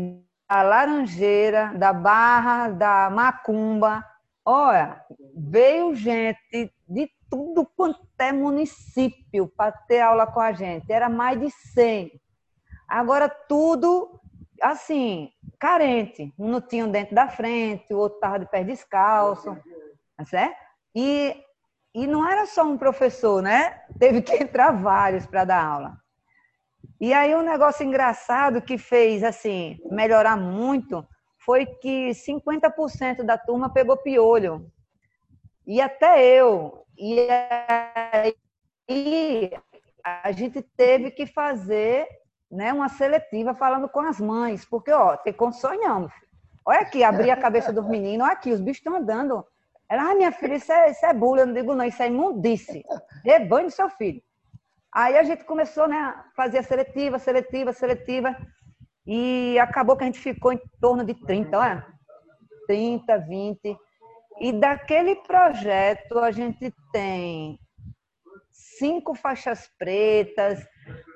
da 0.48 0.62
Laranjeira, 0.62 1.74
da 1.76 1.92
Barra, 1.92 2.68
da 2.68 3.10
Macumba. 3.10 4.04
Olha, 4.44 5.04
veio 5.36 5.94
gente 5.94 6.72
de 6.88 7.10
tudo 7.28 7.66
quanto 7.76 8.00
até 8.14 8.32
município 8.32 9.48
para 9.48 9.72
ter 9.72 10.00
aula 10.00 10.26
com 10.26 10.40
a 10.40 10.52
gente. 10.52 10.90
Era 10.90 11.08
mais 11.08 11.38
de 11.38 11.50
100. 11.50 12.12
Agora 12.88 13.28
tudo 13.28 14.20
assim, 14.62 15.30
carente. 15.58 16.32
Um 16.38 16.48
não 16.48 16.60
tinha 16.60 16.86
um 16.86 16.90
dente 16.90 17.14
da 17.14 17.28
frente, 17.28 17.92
o 17.92 17.98
outro 17.98 18.16
estava 18.16 18.38
de 18.38 18.46
pé 18.46 18.64
descalço, 18.64 19.56
tá 20.16 20.24
certo? 20.24 20.56
E, 20.94 21.36
e 21.94 22.06
não 22.06 22.28
era 22.28 22.46
só 22.46 22.64
um 22.64 22.76
professor, 22.76 23.40
né? 23.40 23.82
Teve 23.98 24.20
que 24.20 24.34
entrar 24.34 24.72
vários 24.72 25.26
para 25.26 25.44
dar 25.44 25.64
aula. 25.64 25.96
E 27.00 27.12
aí 27.12 27.34
um 27.34 27.42
negócio 27.42 27.84
engraçado 27.84 28.60
que 28.60 28.76
fez 28.76 29.22
assim 29.22 29.78
melhorar 29.90 30.36
muito 30.36 31.06
foi 31.38 31.66
que 31.66 32.10
50% 32.10 33.22
da 33.22 33.38
turma 33.38 33.72
pegou 33.72 33.96
piolho. 33.96 34.70
E 35.66 35.80
até 35.80 36.26
eu. 36.26 36.84
E 36.98 37.28
aí 37.30 39.50
a 40.02 40.32
gente 40.32 40.62
teve 40.62 41.10
que 41.10 41.26
fazer 41.26 42.06
né, 42.50 42.72
uma 42.72 42.88
seletiva 42.88 43.54
falando 43.54 43.88
com 43.88 44.00
as 44.00 44.20
mães, 44.20 44.64
porque 44.64 44.90
ó, 44.90 45.16
tem 45.16 45.32
condições. 45.32 45.80
Olha 46.66 46.80
aqui, 46.80 47.04
abrir 47.04 47.30
a 47.30 47.36
cabeça 47.36 47.72
dos 47.72 47.86
meninos, 47.86 48.26
olha 48.26 48.32
aqui, 48.32 48.50
os 48.50 48.60
bichos 48.60 48.78
estão 48.78 48.96
andando. 48.96 49.44
Ela, 49.88 50.10
ah, 50.10 50.14
minha 50.14 50.32
filha, 50.32 50.54
isso 50.54 50.72
é, 50.72 50.90
isso 50.90 51.04
é 51.04 51.12
bullying. 51.12 51.40
Eu 51.40 51.46
não 51.46 51.54
digo 51.54 51.74
não, 51.74 51.84
isso 51.84 52.02
é 52.02 52.06
imundice. 52.06 52.84
Rebanhe 53.24 53.70
seu 53.70 53.88
filho. 53.90 54.22
Aí 54.92 55.16
a 55.16 55.22
gente 55.24 55.44
começou 55.44 55.88
né, 55.88 55.96
a 55.96 56.24
fazer 56.36 56.58
a 56.58 56.62
seletiva, 56.62 57.18
seletiva, 57.18 57.72
seletiva. 57.72 58.36
E 59.06 59.58
acabou 59.58 59.96
que 59.96 60.04
a 60.04 60.06
gente 60.06 60.20
ficou 60.20 60.52
em 60.52 60.60
torno 60.80 61.04
de 61.04 61.14
30, 61.14 61.58
olha. 61.58 61.86
30, 62.66 63.18
20. 63.18 63.76
E 64.40 64.52
daquele 64.52 65.16
projeto 65.16 66.18
a 66.18 66.30
gente 66.30 66.72
tem 66.92 67.58
cinco 68.50 69.14
faixas 69.14 69.70
pretas, 69.78 70.66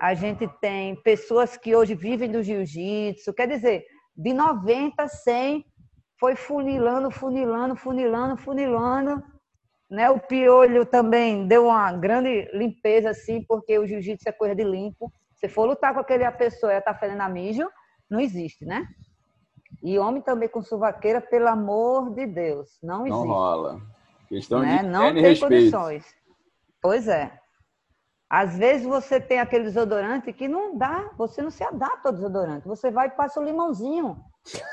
a 0.00 0.14
gente 0.14 0.46
tem 0.60 0.94
pessoas 1.02 1.56
que 1.56 1.74
hoje 1.74 1.94
vivem 1.94 2.30
do 2.30 2.42
jiu-jitsu. 2.42 3.32
Quer 3.32 3.48
dizer, 3.48 3.84
de 4.16 4.32
90 4.32 5.02
a 5.02 5.08
100 5.08 5.64
foi 6.18 6.36
funilando, 6.36 7.10
funilando, 7.10 7.76
funilando, 7.76 8.36
funilando 8.36 9.22
né? 9.90 10.10
O 10.10 10.20
piolho 10.20 10.84
também 10.84 11.46
deu 11.46 11.66
uma 11.66 11.90
grande 11.92 12.48
limpeza, 12.52 13.10
assim, 13.10 13.42
porque 13.42 13.78
o 13.78 13.86
jiu-jitsu 13.86 14.28
é 14.28 14.32
coisa 14.32 14.54
de 14.54 14.64
limpo. 14.64 15.10
Se 15.34 15.48
for 15.48 15.64
lutar 15.64 15.94
com 15.94 16.00
aquele 16.00 16.24
a 16.24 16.32
pessoa 16.32 16.72
e 16.72 16.80
tá 16.80 16.94
fazendo 16.94 17.20
a 17.22 17.28
mijo, 17.28 17.68
não 18.10 18.20
existe, 18.20 18.64
né? 18.64 18.86
E 19.82 19.98
homem 19.98 20.20
também 20.20 20.48
com 20.48 20.62
suvaqueira, 20.62 21.20
pelo 21.20 21.48
amor 21.48 22.14
de 22.14 22.26
Deus, 22.26 22.78
não 22.82 23.06
existe. 23.06 23.26
Não 23.26 23.26
rola. 23.26 23.80
Questão 24.28 24.60
né? 24.60 24.78
de 24.78 24.88
não 24.88 25.12
tem 25.14 25.22
respeito. 25.22 25.40
condições. 25.40 26.14
Pois 26.82 27.08
é. 27.08 27.38
Às 28.28 28.58
vezes 28.58 28.86
você 28.86 29.18
tem 29.18 29.40
aquele 29.40 29.64
desodorante 29.64 30.32
que 30.34 30.46
não 30.48 30.76
dá, 30.76 31.10
você 31.16 31.40
não 31.40 31.50
se 31.50 31.64
adapta 31.64 32.08
ao 32.08 32.14
desodorante. 32.14 32.68
Você 32.68 32.90
vai 32.90 33.06
e 33.06 33.12
passa 33.12 33.40
o 33.40 33.44
limãozinho. 33.44 34.22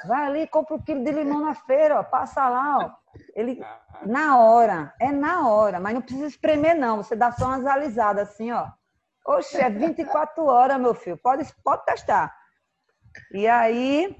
Vai 0.07 0.25
ali, 0.25 0.47
compra 0.47 0.75
um 0.75 0.81
quilo 0.81 1.03
de 1.03 1.11
limão 1.11 1.41
na 1.41 1.53
feira, 1.53 1.99
ó, 1.99 2.03
passa 2.03 2.47
lá, 2.47 2.77
ó. 2.77 2.91
Ele, 3.35 3.61
na 4.05 4.37
hora, 4.39 4.93
é 4.99 5.11
na 5.11 5.49
hora, 5.49 5.79
mas 5.79 5.93
não 5.93 6.01
precisa 6.01 6.27
espremer, 6.27 6.75
não. 6.75 6.97
Você 6.97 7.15
dá 7.15 7.31
só 7.31 7.45
umas 7.45 7.65
alisadas 7.65 8.29
assim, 8.29 8.51
ó. 8.51 8.69
Oxe, 9.25 9.57
é 9.57 9.69
24 9.69 10.45
horas, 10.45 10.79
meu 10.79 10.93
filho. 10.93 11.17
Pode, 11.17 11.43
pode 11.63 11.85
testar. 11.85 12.35
E 13.33 13.47
aí, 13.47 14.15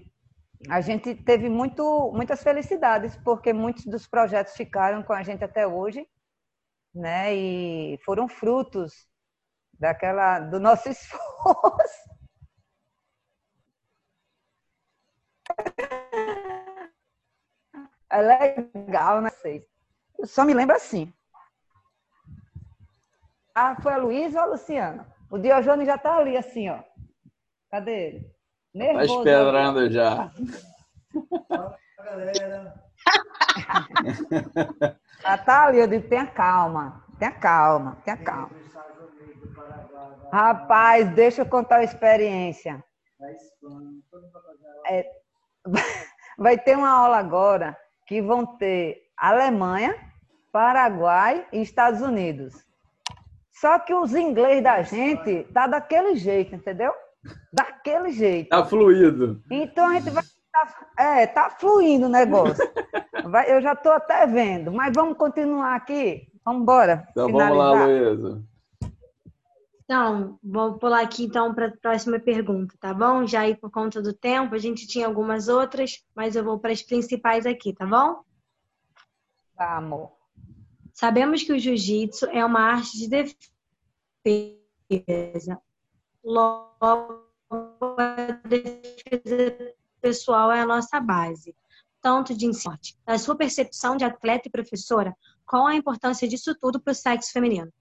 a 0.70 0.82
gente 0.82 1.14
teve 1.14 1.50
muito, 1.50 2.12
muitas 2.14 2.42
felicidades, 2.42 3.16
porque 3.18 3.54
muitos 3.54 3.86
dos 3.86 4.08
projetos 4.08 4.56
ficaram 4.56 5.04
com 5.04 5.14
a 5.14 5.22
gente 5.22 5.44
até 5.44 5.68
hoje, 5.68 6.08
né? 6.94 7.36
E 7.36 8.00
foram 8.04 8.28
frutos 8.28 9.08
daquela, 9.80 10.40
do 10.40 10.60
nosso 10.60 10.90
esforço. 10.90 12.15
É 18.16 18.22
legal, 18.22 19.20
né? 19.20 19.30
Eu 20.18 20.26
só 20.26 20.46
me 20.46 20.54
lembro 20.54 20.74
assim. 20.74 21.14
Ah, 23.54 23.76
foi 23.82 23.92
a 23.92 23.98
Luísa 23.98 24.40
ou 24.40 24.46
a 24.46 24.48
Luciana? 24.52 25.06
O 25.30 25.38
Diojone 25.38 25.86
já 25.86 25.98
tá 25.98 26.16
ali, 26.16 26.38
assim, 26.38 26.70
ó. 26.70 26.80
Cadê 27.70 28.08
ele? 28.08 28.20
Tá 28.22 28.30
Nervoso. 28.74 29.08
Tá 29.08 29.14
esperando 29.32 29.80
ali. 29.80 29.94
já. 29.94 30.32
galera. 31.98 32.74
ah, 35.26 35.38
tá 35.38 35.66
ali, 35.66 35.80
eu 35.80 35.88
digo, 35.88 36.08
tenha 36.08 36.28
calma. 36.28 37.04
Tenha 37.20 37.34
calma, 37.34 37.98
tenha 38.06 38.18
calma. 38.18 38.52
Rapaz, 40.32 41.10
deixa 41.14 41.42
eu 41.42 41.46
contar 41.46 41.78
a 41.78 41.84
experiência. 41.84 42.82
É, 44.88 45.06
vai 46.38 46.58
ter 46.58 46.78
uma 46.78 46.90
aula 46.90 47.18
agora 47.18 47.78
que 48.06 48.22
vão 48.22 48.46
ter 48.46 49.04
Alemanha, 49.18 49.96
Paraguai 50.52 51.46
e 51.52 51.62
Estados 51.62 52.02
Unidos. 52.02 52.54
Só 53.52 53.80
que 53.80 53.94
os 53.94 54.14
inglês 54.14 54.64
da 54.64 54.82
gente 54.82 55.44
tá 55.54 55.66
daquele 55.66 56.16
jeito, 56.16 56.56
entendeu? 56.56 56.94
Daquele 57.54 58.12
jeito. 58.12 58.50
Tá 58.50 58.66
fluido. 58.66 59.42
Então 59.50 59.88
a 59.88 59.94
gente 59.94 60.10
vai. 60.10 60.24
Tá, 60.52 61.04
é, 61.04 61.28
tá 61.28 61.50
fluindo 61.50 62.06
o 62.06 62.10
negócio. 62.10 62.64
Vai, 63.26 63.52
eu 63.52 63.60
já 63.60 63.74
estou 63.74 63.92
até 63.92 64.26
vendo, 64.28 64.72
mas 64.72 64.94
vamos 64.96 65.18
continuar 65.18 65.76
aqui. 65.76 66.30
Vamos 66.46 66.62
embora. 66.62 67.06
Então 67.12 67.28
finalizar. 67.28 67.58
vamos 67.58 67.80
lá, 67.80 67.86
Luísa. 67.86 68.44
Então, 69.86 70.40
vou 70.44 70.80
pular 70.80 71.02
aqui 71.02 71.26
então 71.26 71.54
para 71.54 71.68
a 71.68 71.78
próxima 71.78 72.20
pergunta, 72.20 72.76
tá 72.80 72.92
bom? 72.92 73.28
Já 73.28 73.42
aí 73.42 73.56
por 73.56 73.70
conta 73.70 74.02
do 74.02 74.14
tempo, 74.14 74.56
a 74.56 74.58
gente 74.58 74.88
tinha 74.88 75.06
algumas 75.06 75.48
outras, 75.48 76.04
mas 76.16 76.36
eu 76.36 76.44
vou 76.44 76.60
para 76.60 76.72
as 76.72 76.82
principais 76.82 77.46
aqui, 77.46 77.72
tá 77.72 77.86
bom? 77.86 78.24
Vamos. 79.56 80.10
Sabemos 80.92 81.44
que 81.44 81.54
o 81.54 81.60
jiu-jitsu 81.60 82.26
é 82.28 82.44
uma 82.44 82.62
arte 82.62 82.98
de 82.98 83.08
defesa. 84.24 85.62
Logo, 86.24 87.24
a 87.52 88.32
defesa 88.48 89.76
pessoal 90.02 90.52
é 90.52 90.62
a 90.62 90.66
nossa 90.66 91.00
base, 91.00 91.56
tanto 92.02 92.36
de 92.36 92.48
ensino. 92.48 92.76
Na 93.06 93.20
sua 93.20 93.36
percepção 93.36 93.96
de 93.98 94.04
atleta 94.04 94.48
e 94.48 94.52
professora, 94.52 95.16
qual 95.46 95.68
a 95.68 95.76
importância 95.76 96.28
disso 96.28 96.56
tudo 96.60 96.82
para 96.82 96.92
o 96.92 96.96
sexo 96.96 97.32
feminino? 97.32 97.72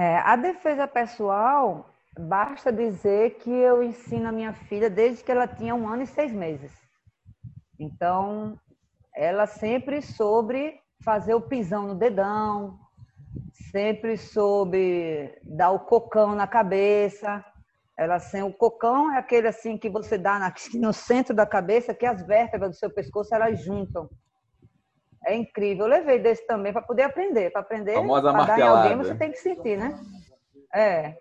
É, 0.00 0.16
a 0.16 0.34
defesa 0.34 0.88
pessoal, 0.88 1.90
basta 2.18 2.72
dizer 2.72 3.34
que 3.34 3.50
eu 3.50 3.82
ensino 3.82 4.30
a 4.30 4.32
minha 4.32 4.54
filha 4.54 4.88
desde 4.88 5.22
que 5.22 5.30
ela 5.30 5.46
tinha 5.46 5.74
um 5.74 5.86
ano 5.86 6.04
e 6.04 6.06
seis 6.06 6.32
meses. 6.32 6.72
Então, 7.78 8.58
ela 9.14 9.46
sempre 9.46 10.00
soube 10.00 10.80
fazer 11.04 11.34
o 11.34 11.40
pisão 11.42 11.86
no 11.86 11.94
dedão, 11.94 12.78
sempre 13.70 14.16
soube 14.16 15.38
dar 15.42 15.70
o 15.70 15.80
cocão 15.80 16.34
na 16.34 16.46
cabeça. 16.46 17.44
Ela 17.98 18.14
assim, 18.14 18.40
o 18.40 18.54
cocão 18.54 19.12
é 19.12 19.18
aquele 19.18 19.48
assim 19.48 19.76
que 19.76 19.90
você 19.90 20.16
dá 20.16 20.38
na, 20.38 20.54
no 20.80 20.94
centro 20.94 21.34
da 21.34 21.44
cabeça, 21.44 21.92
que 21.92 22.06
as 22.06 22.26
vértebras 22.26 22.70
do 22.70 22.76
seu 22.78 22.88
pescoço 22.88 23.34
elas 23.34 23.62
juntam. 23.62 24.08
É 25.24 25.34
incrível. 25.34 25.84
Eu 25.84 25.90
levei 25.90 26.18
desse 26.18 26.46
também 26.46 26.72
para 26.72 26.82
poder 26.82 27.02
aprender. 27.02 27.50
Para 27.50 27.60
aprender, 27.60 27.94
para 27.94 28.44
dar 28.44 28.58
em 28.58 28.62
alguém, 28.62 28.96
você 28.96 29.14
tem 29.14 29.30
que 29.30 29.38
sentir, 29.38 29.76
né? 29.76 29.98
É. 30.74 31.16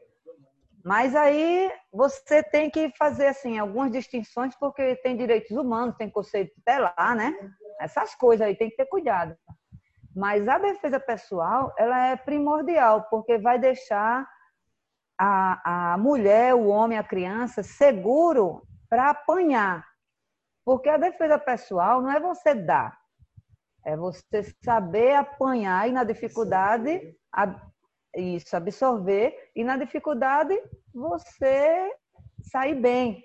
Mas 0.84 1.16
aí 1.16 1.72
você 1.91 2.41
tem 2.41 2.70
que 2.70 2.91
fazer 2.97 3.28
assim 3.28 3.60
algumas 3.60 3.91
distinções 3.91 4.56
porque 4.56 4.95
tem 4.97 5.18
direitos 5.18 5.52
humanos, 5.52 5.97
tem 5.97 6.10
conceito 6.10 6.56
tutelar, 6.56 7.16
né? 7.16 7.38
Essas 7.80 8.16
coisas 8.16 8.47
aí 8.47 8.56
tem 8.56 8.70
que 8.70 8.78
ter 8.78 8.86
cuidado. 8.86 9.36
Mas 10.16 10.47
a 10.47 10.58
defesa 10.58 11.00
pessoal, 11.00 11.74
ela 11.78 12.08
é 12.08 12.16
primordial, 12.16 13.04
porque 13.10 13.38
vai 13.38 13.60
deixar 13.60 14.28
a, 15.18 15.93
a 15.93 15.97
mulher, 15.97 16.56
o 16.56 16.68
homem, 16.68 16.97
a 16.97 17.04
criança 17.04 17.62
seguro 17.62 18.64
para 18.89 19.10
apanhar. 19.10 19.86
Porque 20.66 20.89
a 20.89 20.97
defesa 20.97 21.38
pessoal 21.38 22.02
não 22.02 22.12
é 22.12 22.20
você 22.20 22.54
dar, 22.54 22.99
é 23.86 23.95
você 23.95 24.43
saber 24.63 25.15
apanhar 25.15 25.88
e 25.88 25.91
na 25.91 26.03
dificuldade 26.03 27.15
isso 28.15 28.55
absorver 28.55 29.51
e 29.55 29.63
na 29.63 29.77
dificuldade 29.77 30.59
você 30.93 31.91
sair 32.41 32.75
bem, 32.75 33.23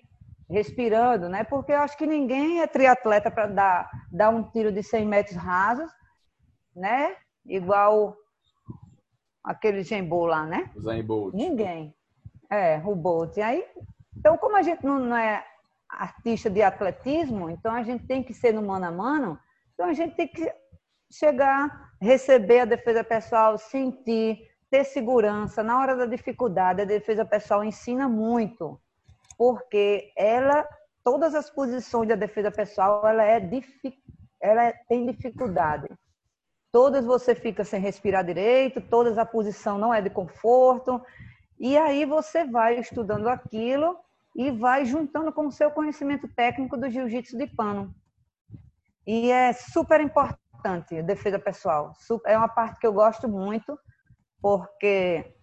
respirando, 0.51 1.29
né? 1.29 1.45
Porque 1.45 1.73
eu 1.73 1.79
acho 1.79 1.97
que 1.97 2.07
ninguém 2.07 2.61
é 2.61 2.67
triatleta 2.67 3.31
para 3.31 3.47
dar, 3.47 3.91
dar 4.13 4.31
um 4.31 4.43
tiro 4.51 4.71
de 4.71 4.83
100 4.83 5.07
metros 5.07 5.37
rasos, 5.37 5.91
né? 6.75 7.17
Igual 7.47 8.17
aquele 9.43 9.83
Gembo 9.83 10.27
lá, 10.27 10.45
né? 10.45 10.71
Bolt. 11.03 11.35
Ninguém. 11.35 11.95
É, 12.51 12.79
o 12.85 12.95
Bolt. 12.95 13.37
E 13.37 13.43
aí, 13.43 13.65
então, 14.17 14.37
como 14.37 14.57
a 14.57 14.63
gente 14.63 14.85
não, 14.85 14.99
não 14.99 15.17
é 15.17 15.45
artista 15.89 16.51
de 16.51 16.63
atletismo, 16.63 17.51
então 17.51 17.73
a 17.73 17.83
gente 17.83 18.07
tem 18.07 18.23
que 18.23 18.35
ser 18.35 18.53
no 18.53 18.63
mano 18.63 18.87
a 18.87 18.91
mano 18.91 19.39
então 19.75 19.89
a 19.89 19.93
gente 19.93 20.17
tem 20.17 20.29
que 20.29 20.53
chegar 21.11 21.85
receber 22.05 22.61
a 22.61 22.65
defesa 22.65 23.03
pessoal, 23.03 23.57
sentir, 23.57 24.39
ter 24.71 24.85
segurança 24.85 25.63
na 25.63 25.81
hora 25.81 25.97
da 25.97 26.07
dificuldade. 26.07 26.83
A 26.83 26.85
defesa 26.85 27.25
pessoal 27.25 27.65
ensina 27.65 28.09
muito, 28.09 28.79
porque 29.39 30.13
ela, 30.17 30.69
todas 31.03 31.35
as 31.35 31.49
posições 31.49 32.09
da 32.09 32.15
defesa 32.15 32.51
pessoal, 32.51 33.07
ela 33.07 33.25
é 33.25 33.41
ela 34.41 34.73
tem 34.89 35.07
dificuldade. 35.07 35.89
Todas 36.71 37.07
você 37.07 37.35
fica 37.35 37.65
sem 37.65 37.81
respirar 37.81 38.25
direito, 38.25 38.81
todas 38.81 39.17
a 39.17 39.25
posição 39.25 39.79
não 39.79 39.95
é 39.95 40.03
de 40.03 40.11
conforto, 40.11 41.01
e 41.59 41.79
aí 41.79 42.05
você 42.05 42.45
vai 42.45 42.79
estudando 42.79 43.29
aquilo 43.29 43.97
e 44.37 44.51
vai 44.51 44.85
juntando 44.85 45.33
com 45.33 45.47
o 45.47 45.53
seu 45.53 45.71
conhecimento 45.71 46.29
técnico 46.29 46.77
do 46.77 46.91
jiu-jitsu 46.91 47.39
de 47.39 47.47
pano. 47.47 47.95
E 49.07 49.31
é 49.31 49.53
super 49.53 50.01
importante 50.01 50.99
a 50.99 51.03
defesa 51.03 51.39
pessoal. 51.39 51.93
É 52.27 52.37
uma 52.37 52.49
parte 52.49 52.81
que 52.81 52.87
eu 52.87 52.93
gosto 52.93 53.29
muito, 53.29 53.79
porque 54.41 55.35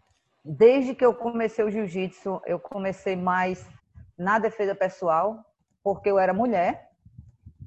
desde 0.43 0.95
que 0.95 1.05
eu 1.05 1.13
comecei 1.13 1.63
o 1.63 1.69
jiu-jitsu, 1.69 2.41
eu 2.45 2.59
comecei 2.59 3.15
mais 3.15 3.67
na 4.17 4.39
defesa 4.39 4.73
pessoal, 4.73 5.43
porque 5.83 6.09
eu 6.09 6.17
era 6.17 6.33
mulher, 6.33 6.89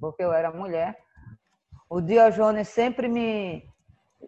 porque 0.00 0.22
eu 0.22 0.32
era 0.32 0.50
mulher. 0.50 0.98
O 1.88 2.00
Diogenes 2.00 2.68
sempre 2.68 3.08
me 3.08 3.68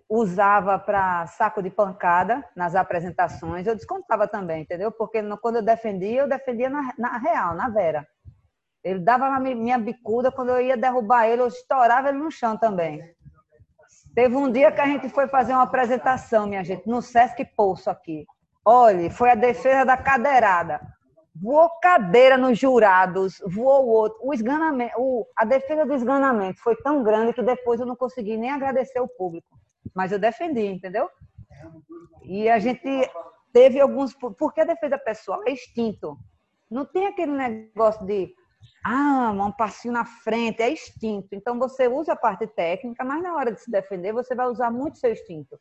usava 0.09 0.79
para 0.79 1.27
saco 1.27 1.63
de 1.63 1.71
pancada 1.71 2.45
nas 2.55 2.75
apresentações. 2.75 3.67
Eu 3.67 3.75
descontava 3.75 4.29
também, 4.29 4.63
entendeu? 4.63 4.93
Porque 4.93 5.23
quando 5.41 5.57
eu 5.57 5.63
defendia, 5.63 6.21
eu 6.21 6.29
defendia 6.29 6.69
na, 6.69 6.93
na 6.99 7.19
real, 7.19 7.55
na 7.55 7.69
vera. 7.69 8.07
Ele 8.87 9.01
dava 9.01 9.29
na 9.29 9.41
minha 9.41 9.77
bicuda, 9.79 10.31
quando 10.31 10.51
eu 10.51 10.61
ia 10.61 10.77
derrubar 10.77 11.27
ele, 11.27 11.43
eu 11.43 11.49
estourava 11.49 12.09
ele 12.09 12.19
no 12.19 12.31
chão 12.31 12.57
também. 12.57 13.03
Teve 14.15 14.37
um 14.37 14.49
dia 14.49 14.71
que 14.71 14.81
a 14.81 14.87
gente 14.87 15.09
foi 15.09 15.27
fazer 15.27 15.55
uma 15.55 15.65
apresentação, 15.65 16.47
minha 16.47 16.63
gente, 16.63 16.87
no 16.87 17.03
Sesc 17.03 17.45
Poço 17.57 17.91
aqui. 17.91 18.25
Olha, 18.65 19.11
foi 19.11 19.31
a 19.31 19.35
defesa 19.35 19.85
da 19.85 19.97
cadeirada. 19.97 20.81
Voou 21.35 21.69
cadeira 21.83 22.39
nos 22.39 22.57
jurados, 22.57 23.43
voou 23.45 23.89
outro. 23.89 24.21
O 24.23 24.33
esganamento, 24.33 24.95
o, 24.99 25.27
a 25.37 25.45
defesa 25.45 25.85
do 25.85 25.93
esganamento 25.93 26.61
foi 26.61 26.77
tão 26.77 27.03
grande 27.03 27.33
que 27.33 27.43
depois 27.43 27.81
eu 27.81 27.87
não 27.87 27.97
consegui 27.97 28.37
nem 28.37 28.53
agradecer 28.53 29.01
o 29.01 29.09
público. 29.09 29.59
Mas 29.93 30.13
eu 30.13 30.19
defendi, 30.21 30.65
entendeu? 30.65 31.11
E 32.23 32.49
a 32.49 32.61
gente 32.61 33.11
teve 33.53 33.81
alguns. 33.81 34.15
Porque 34.15 34.61
a 34.61 34.65
defesa 34.65 34.97
pessoal 34.97 35.43
é 35.45 35.51
extinto. 35.51 36.17
Não 36.71 36.85
tem 36.85 37.09
aquele 37.09 37.33
negócio 37.33 38.07
de 38.07 38.33
ah, 38.85 39.33
um 39.33 39.53
passinho 39.53 39.95
na 39.95 40.05
frente, 40.05 40.63
é 40.63 40.71
instinto. 40.71 41.29
Então 41.33 41.59
você 41.59 41.89
usa 41.89 42.13
a 42.13 42.17
parte 42.17 42.47
técnica, 42.47 43.05
mas 43.05 43.23
na 43.23 43.35
hora 43.35 43.53
de 43.53 43.61
se 43.61 43.71
defender 43.71 44.13
você 44.13 44.35
vai 44.35 44.47
usar 44.47 44.71
muito 44.71 44.99
seu 44.99 45.13
instinto. 45.13 45.59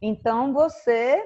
Então 0.00 0.52
você 0.52 1.22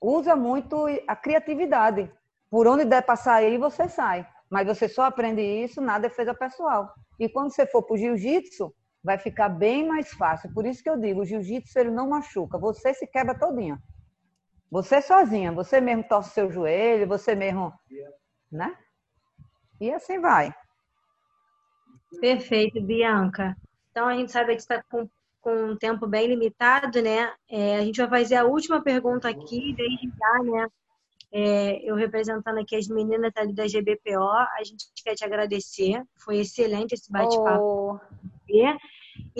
usa 0.00 0.34
muito 0.34 0.86
a 1.06 1.14
criatividade. 1.14 2.10
Por 2.50 2.66
onde 2.66 2.84
der 2.84 3.02
para 3.02 3.16
sair, 3.16 3.58
você 3.58 3.88
sai. 3.88 4.26
Mas 4.50 4.66
você 4.66 4.88
só 4.88 5.02
aprende 5.02 5.42
isso 5.42 5.80
na 5.80 5.98
defesa 5.98 6.34
pessoal. 6.34 6.92
E 7.18 7.28
quando 7.28 7.52
você 7.52 7.66
for 7.66 7.82
para 7.82 7.94
o 7.94 7.98
jiu-jitsu, 7.98 8.74
vai 9.02 9.18
ficar 9.18 9.48
bem 9.48 9.86
mais 9.86 10.10
fácil. 10.10 10.52
Por 10.52 10.66
isso 10.66 10.82
que 10.82 10.90
eu 10.90 10.98
digo, 10.98 11.20
o 11.20 11.24
jiu-jitsu 11.24 11.78
ele 11.78 11.90
não 11.90 12.08
machuca, 12.08 12.58
você 12.58 12.92
se 12.92 13.06
quebra 13.06 13.38
todinha. 13.38 13.80
Você 14.70 15.02
sozinha, 15.02 15.52
você 15.52 15.80
mesmo 15.80 16.04
torce 16.04 16.30
seu 16.30 16.50
joelho, 16.50 17.06
você 17.06 17.34
mesmo, 17.34 17.72
né? 18.50 18.76
E 19.80 19.90
assim 19.92 20.20
vai. 20.20 20.52
Perfeito, 22.20 22.80
Bianca. 22.82 23.56
Então 23.90 24.06
a 24.06 24.14
gente 24.14 24.30
sabe 24.30 24.54
que 24.54 24.60
está 24.60 24.82
com, 24.90 25.08
com 25.40 25.70
um 25.70 25.76
tempo 25.76 26.06
bem 26.06 26.26
limitado, 26.26 27.00
né? 27.00 27.32
É, 27.48 27.76
a 27.76 27.80
gente 27.80 27.96
vai 27.96 28.08
fazer 28.22 28.36
a 28.36 28.44
última 28.44 28.82
pergunta 28.82 29.28
aqui, 29.28 29.74
desde 29.74 30.08
já, 30.08 30.42
né? 30.42 30.68
É, 31.32 31.88
eu 31.88 31.94
representando 31.94 32.58
aqui 32.58 32.74
as 32.76 32.88
meninas 32.88 33.32
da 33.32 33.66
GBPO, 33.66 34.20
a 34.20 34.64
gente 34.64 34.86
quer 35.02 35.14
te 35.14 35.24
agradecer. 35.24 36.02
Foi 36.24 36.38
excelente 36.38 36.92
esse 36.92 37.10
bate-papo. 37.10 37.62
Oh, 37.62 38.00
e 38.48 38.66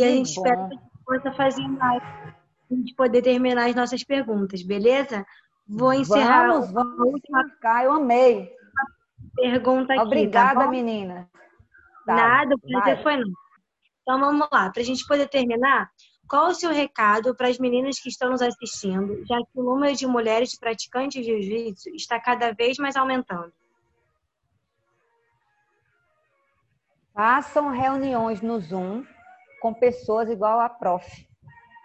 a 0.04 0.08
gente 0.08 0.34
bom. 0.36 0.42
espera 0.42 0.68
que 0.68 0.74
a 0.74 0.78
gente 0.78 1.04
possa 1.04 1.32
fazer 1.32 1.68
mais 1.68 2.00
para 2.00 2.34
a 2.70 2.74
gente 2.74 2.94
poder 2.94 3.22
terminar 3.22 3.68
as 3.68 3.74
nossas 3.74 4.04
perguntas, 4.04 4.62
beleza? 4.62 5.26
Vou 5.66 5.92
encerrar. 5.92 6.46
Vamos, 6.48 6.72
vamos 6.72 6.98
última... 7.00 7.44
Eu 7.82 7.92
amei 7.92 8.59
pergunta 9.34 9.92
aqui. 9.92 9.96
Tá 9.96 10.06
Obrigada, 10.06 10.60
tá 10.60 10.66
menina. 10.68 11.28
Tá, 12.06 12.14
Nada, 12.14 12.54
o 12.54 12.60
prazer 12.60 13.02
foi 13.02 13.16
não. 13.16 13.30
Então 14.02 14.18
vamos 14.18 14.48
lá, 14.50 14.70
para 14.70 14.82
a 14.82 14.84
gente 14.84 15.06
poder 15.06 15.28
terminar, 15.28 15.90
qual 16.28 16.48
o 16.48 16.54
seu 16.54 16.72
recado 16.72 17.34
para 17.34 17.48
as 17.48 17.58
meninas 17.58 17.98
que 17.98 18.08
estão 18.08 18.30
nos 18.30 18.40
assistindo, 18.40 19.24
já 19.26 19.36
que 19.36 19.50
o 19.54 19.62
número 19.62 19.96
de 19.96 20.06
mulheres 20.06 20.58
praticantes 20.58 21.24
de 21.24 21.42
jiu-jitsu 21.42 21.90
está 21.90 22.20
cada 22.20 22.52
vez 22.52 22.78
mais 22.78 22.96
aumentando? 22.96 23.52
Façam 27.12 27.70
reuniões 27.70 28.40
no 28.40 28.60
Zoom 28.60 29.04
com 29.60 29.74
pessoas 29.74 30.30
igual 30.30 30.60
a 30.60 30.68
prof, 30.68 31.28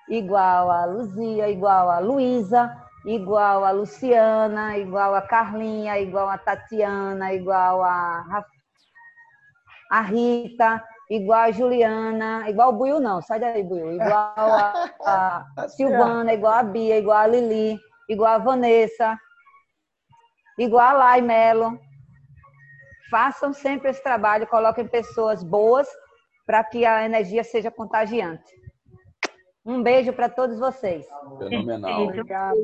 igual 0.07 0.71
a 0.71 0.85
Luzia, 0.85 1.49
igual 1.49 1.89
a 1.89 1.99
Luísa, 1.99 2.84
igual 3.05 3.63
a 3.63 3.71
Luciana, 3.71 4.77
igual 4.77 5.15
a 5.15 5.21
Carlinha, 5.21 5.99
igual 5.99 6.29
a 6.29 6.37
Tatiana, 6.37 7.33
igual 7.33 7.83
a, 7.83 8.45
a 9.91 10.01
Rita, 10.01 10.83
igual 11.09 11.41
a 11.41 11.51
Juliana, 11.51 12.49
igual 12.49 12.69
o 12.69 12.73
Buiu 12.73 12.99
não, 12.99 13.21
sai 13.21 13.39
daí, 13.39 13.63
Buiu, 13.63 13.93
igual 13.93 14.13
a, 14.25 14.91
a 15.05 15.67
Silvana, 15.69 16.33
igual 16.33 16.53
a 16.53 16.63
Bia, 16.63 16.97
igual 16.97 17.17
a 17.17 17.27
Lili, 17.27 17.79
igual 18.09 18.33
a 18.33 18.37
Vanessa, 18.39 19.17
igual 20.57 20.87
a 20.87 20.93
Lai 20.93 21.21
Melo. 21.21 21.79
Façam 23.11 23.53
sempre 23.53 23.91
esse 23.91 24.01
trabalho, 24.01 24.47
coloquem 24.47 24.87
pessoas 24.87 25.43
boas 25.43 25.87
para 26.45 26.63
que 26.63 26.85
a 26.85 27.05
energia 27.05 27.43
seja 27.43 27.69
contagiante. 27.69 28.51
Um 29.65 29.81
beijo 29.81 30.13
para 30.13 30.29
todos 30.29 30.59
vocês. 30.59 31.07
Fenomenal. 31.39 32.03
Obrigado, 32.03 32.55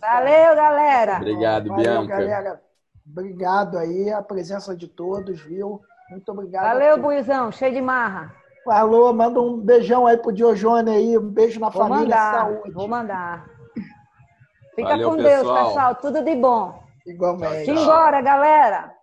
Valeu, 0.00 0.56
galera. 0.56 1.16
Obrigado, 1.18 1.68
Valeu, 1.68 1.84
Bianca. 1.84 2.16
Galera. 2.16 2.62
Obrigado 3.06 3.78
aí, 3.78 4.10
a 4.12 4.22
presença 4.22 4.76
de 4.76 4.88
todos, 4.88 5.40
viu? 5.40 5.80
Muito 6.10 6.32
obrigado. 6.32 6.64
Valeu, 6.64 6.98
Buizão, 7.00 7.52
cheio 7.52 7.72
de 7.72 7.80
marra. 7.80 8.34
Falou, 8.64 9.12
manda 9.12 9.40
um 9.40 9.58
beijão 9.58 10.06
aí 10.06 10.16
pro 10.16 10.32
Diojone 10.32 10.90
aí, 10.90 11.18
um 11.18 11.28
beijo 11.28 11.60
na 11.60 11.68
vou 11.68 11.82
família, 11.82 12.16
mandar, 12.16 12.32
saúde. 12.32 12.70
Vou 12.72 12.88
mandar. 12.88 13.46
Fica 14.74 14.88
Valeu, 14.88 15.10
com 15.10 15.16
pessoal. 15.16 15.54
Deus, 15.54 15.66
pessoal. 15.66 15.94
Tudo 15.96 16.24
de 16.24 16.34
bom. 16.34 16.82
Igualmente. 17.06 17.70
Embora, 17.70 18.20
galera. 18.20 18.94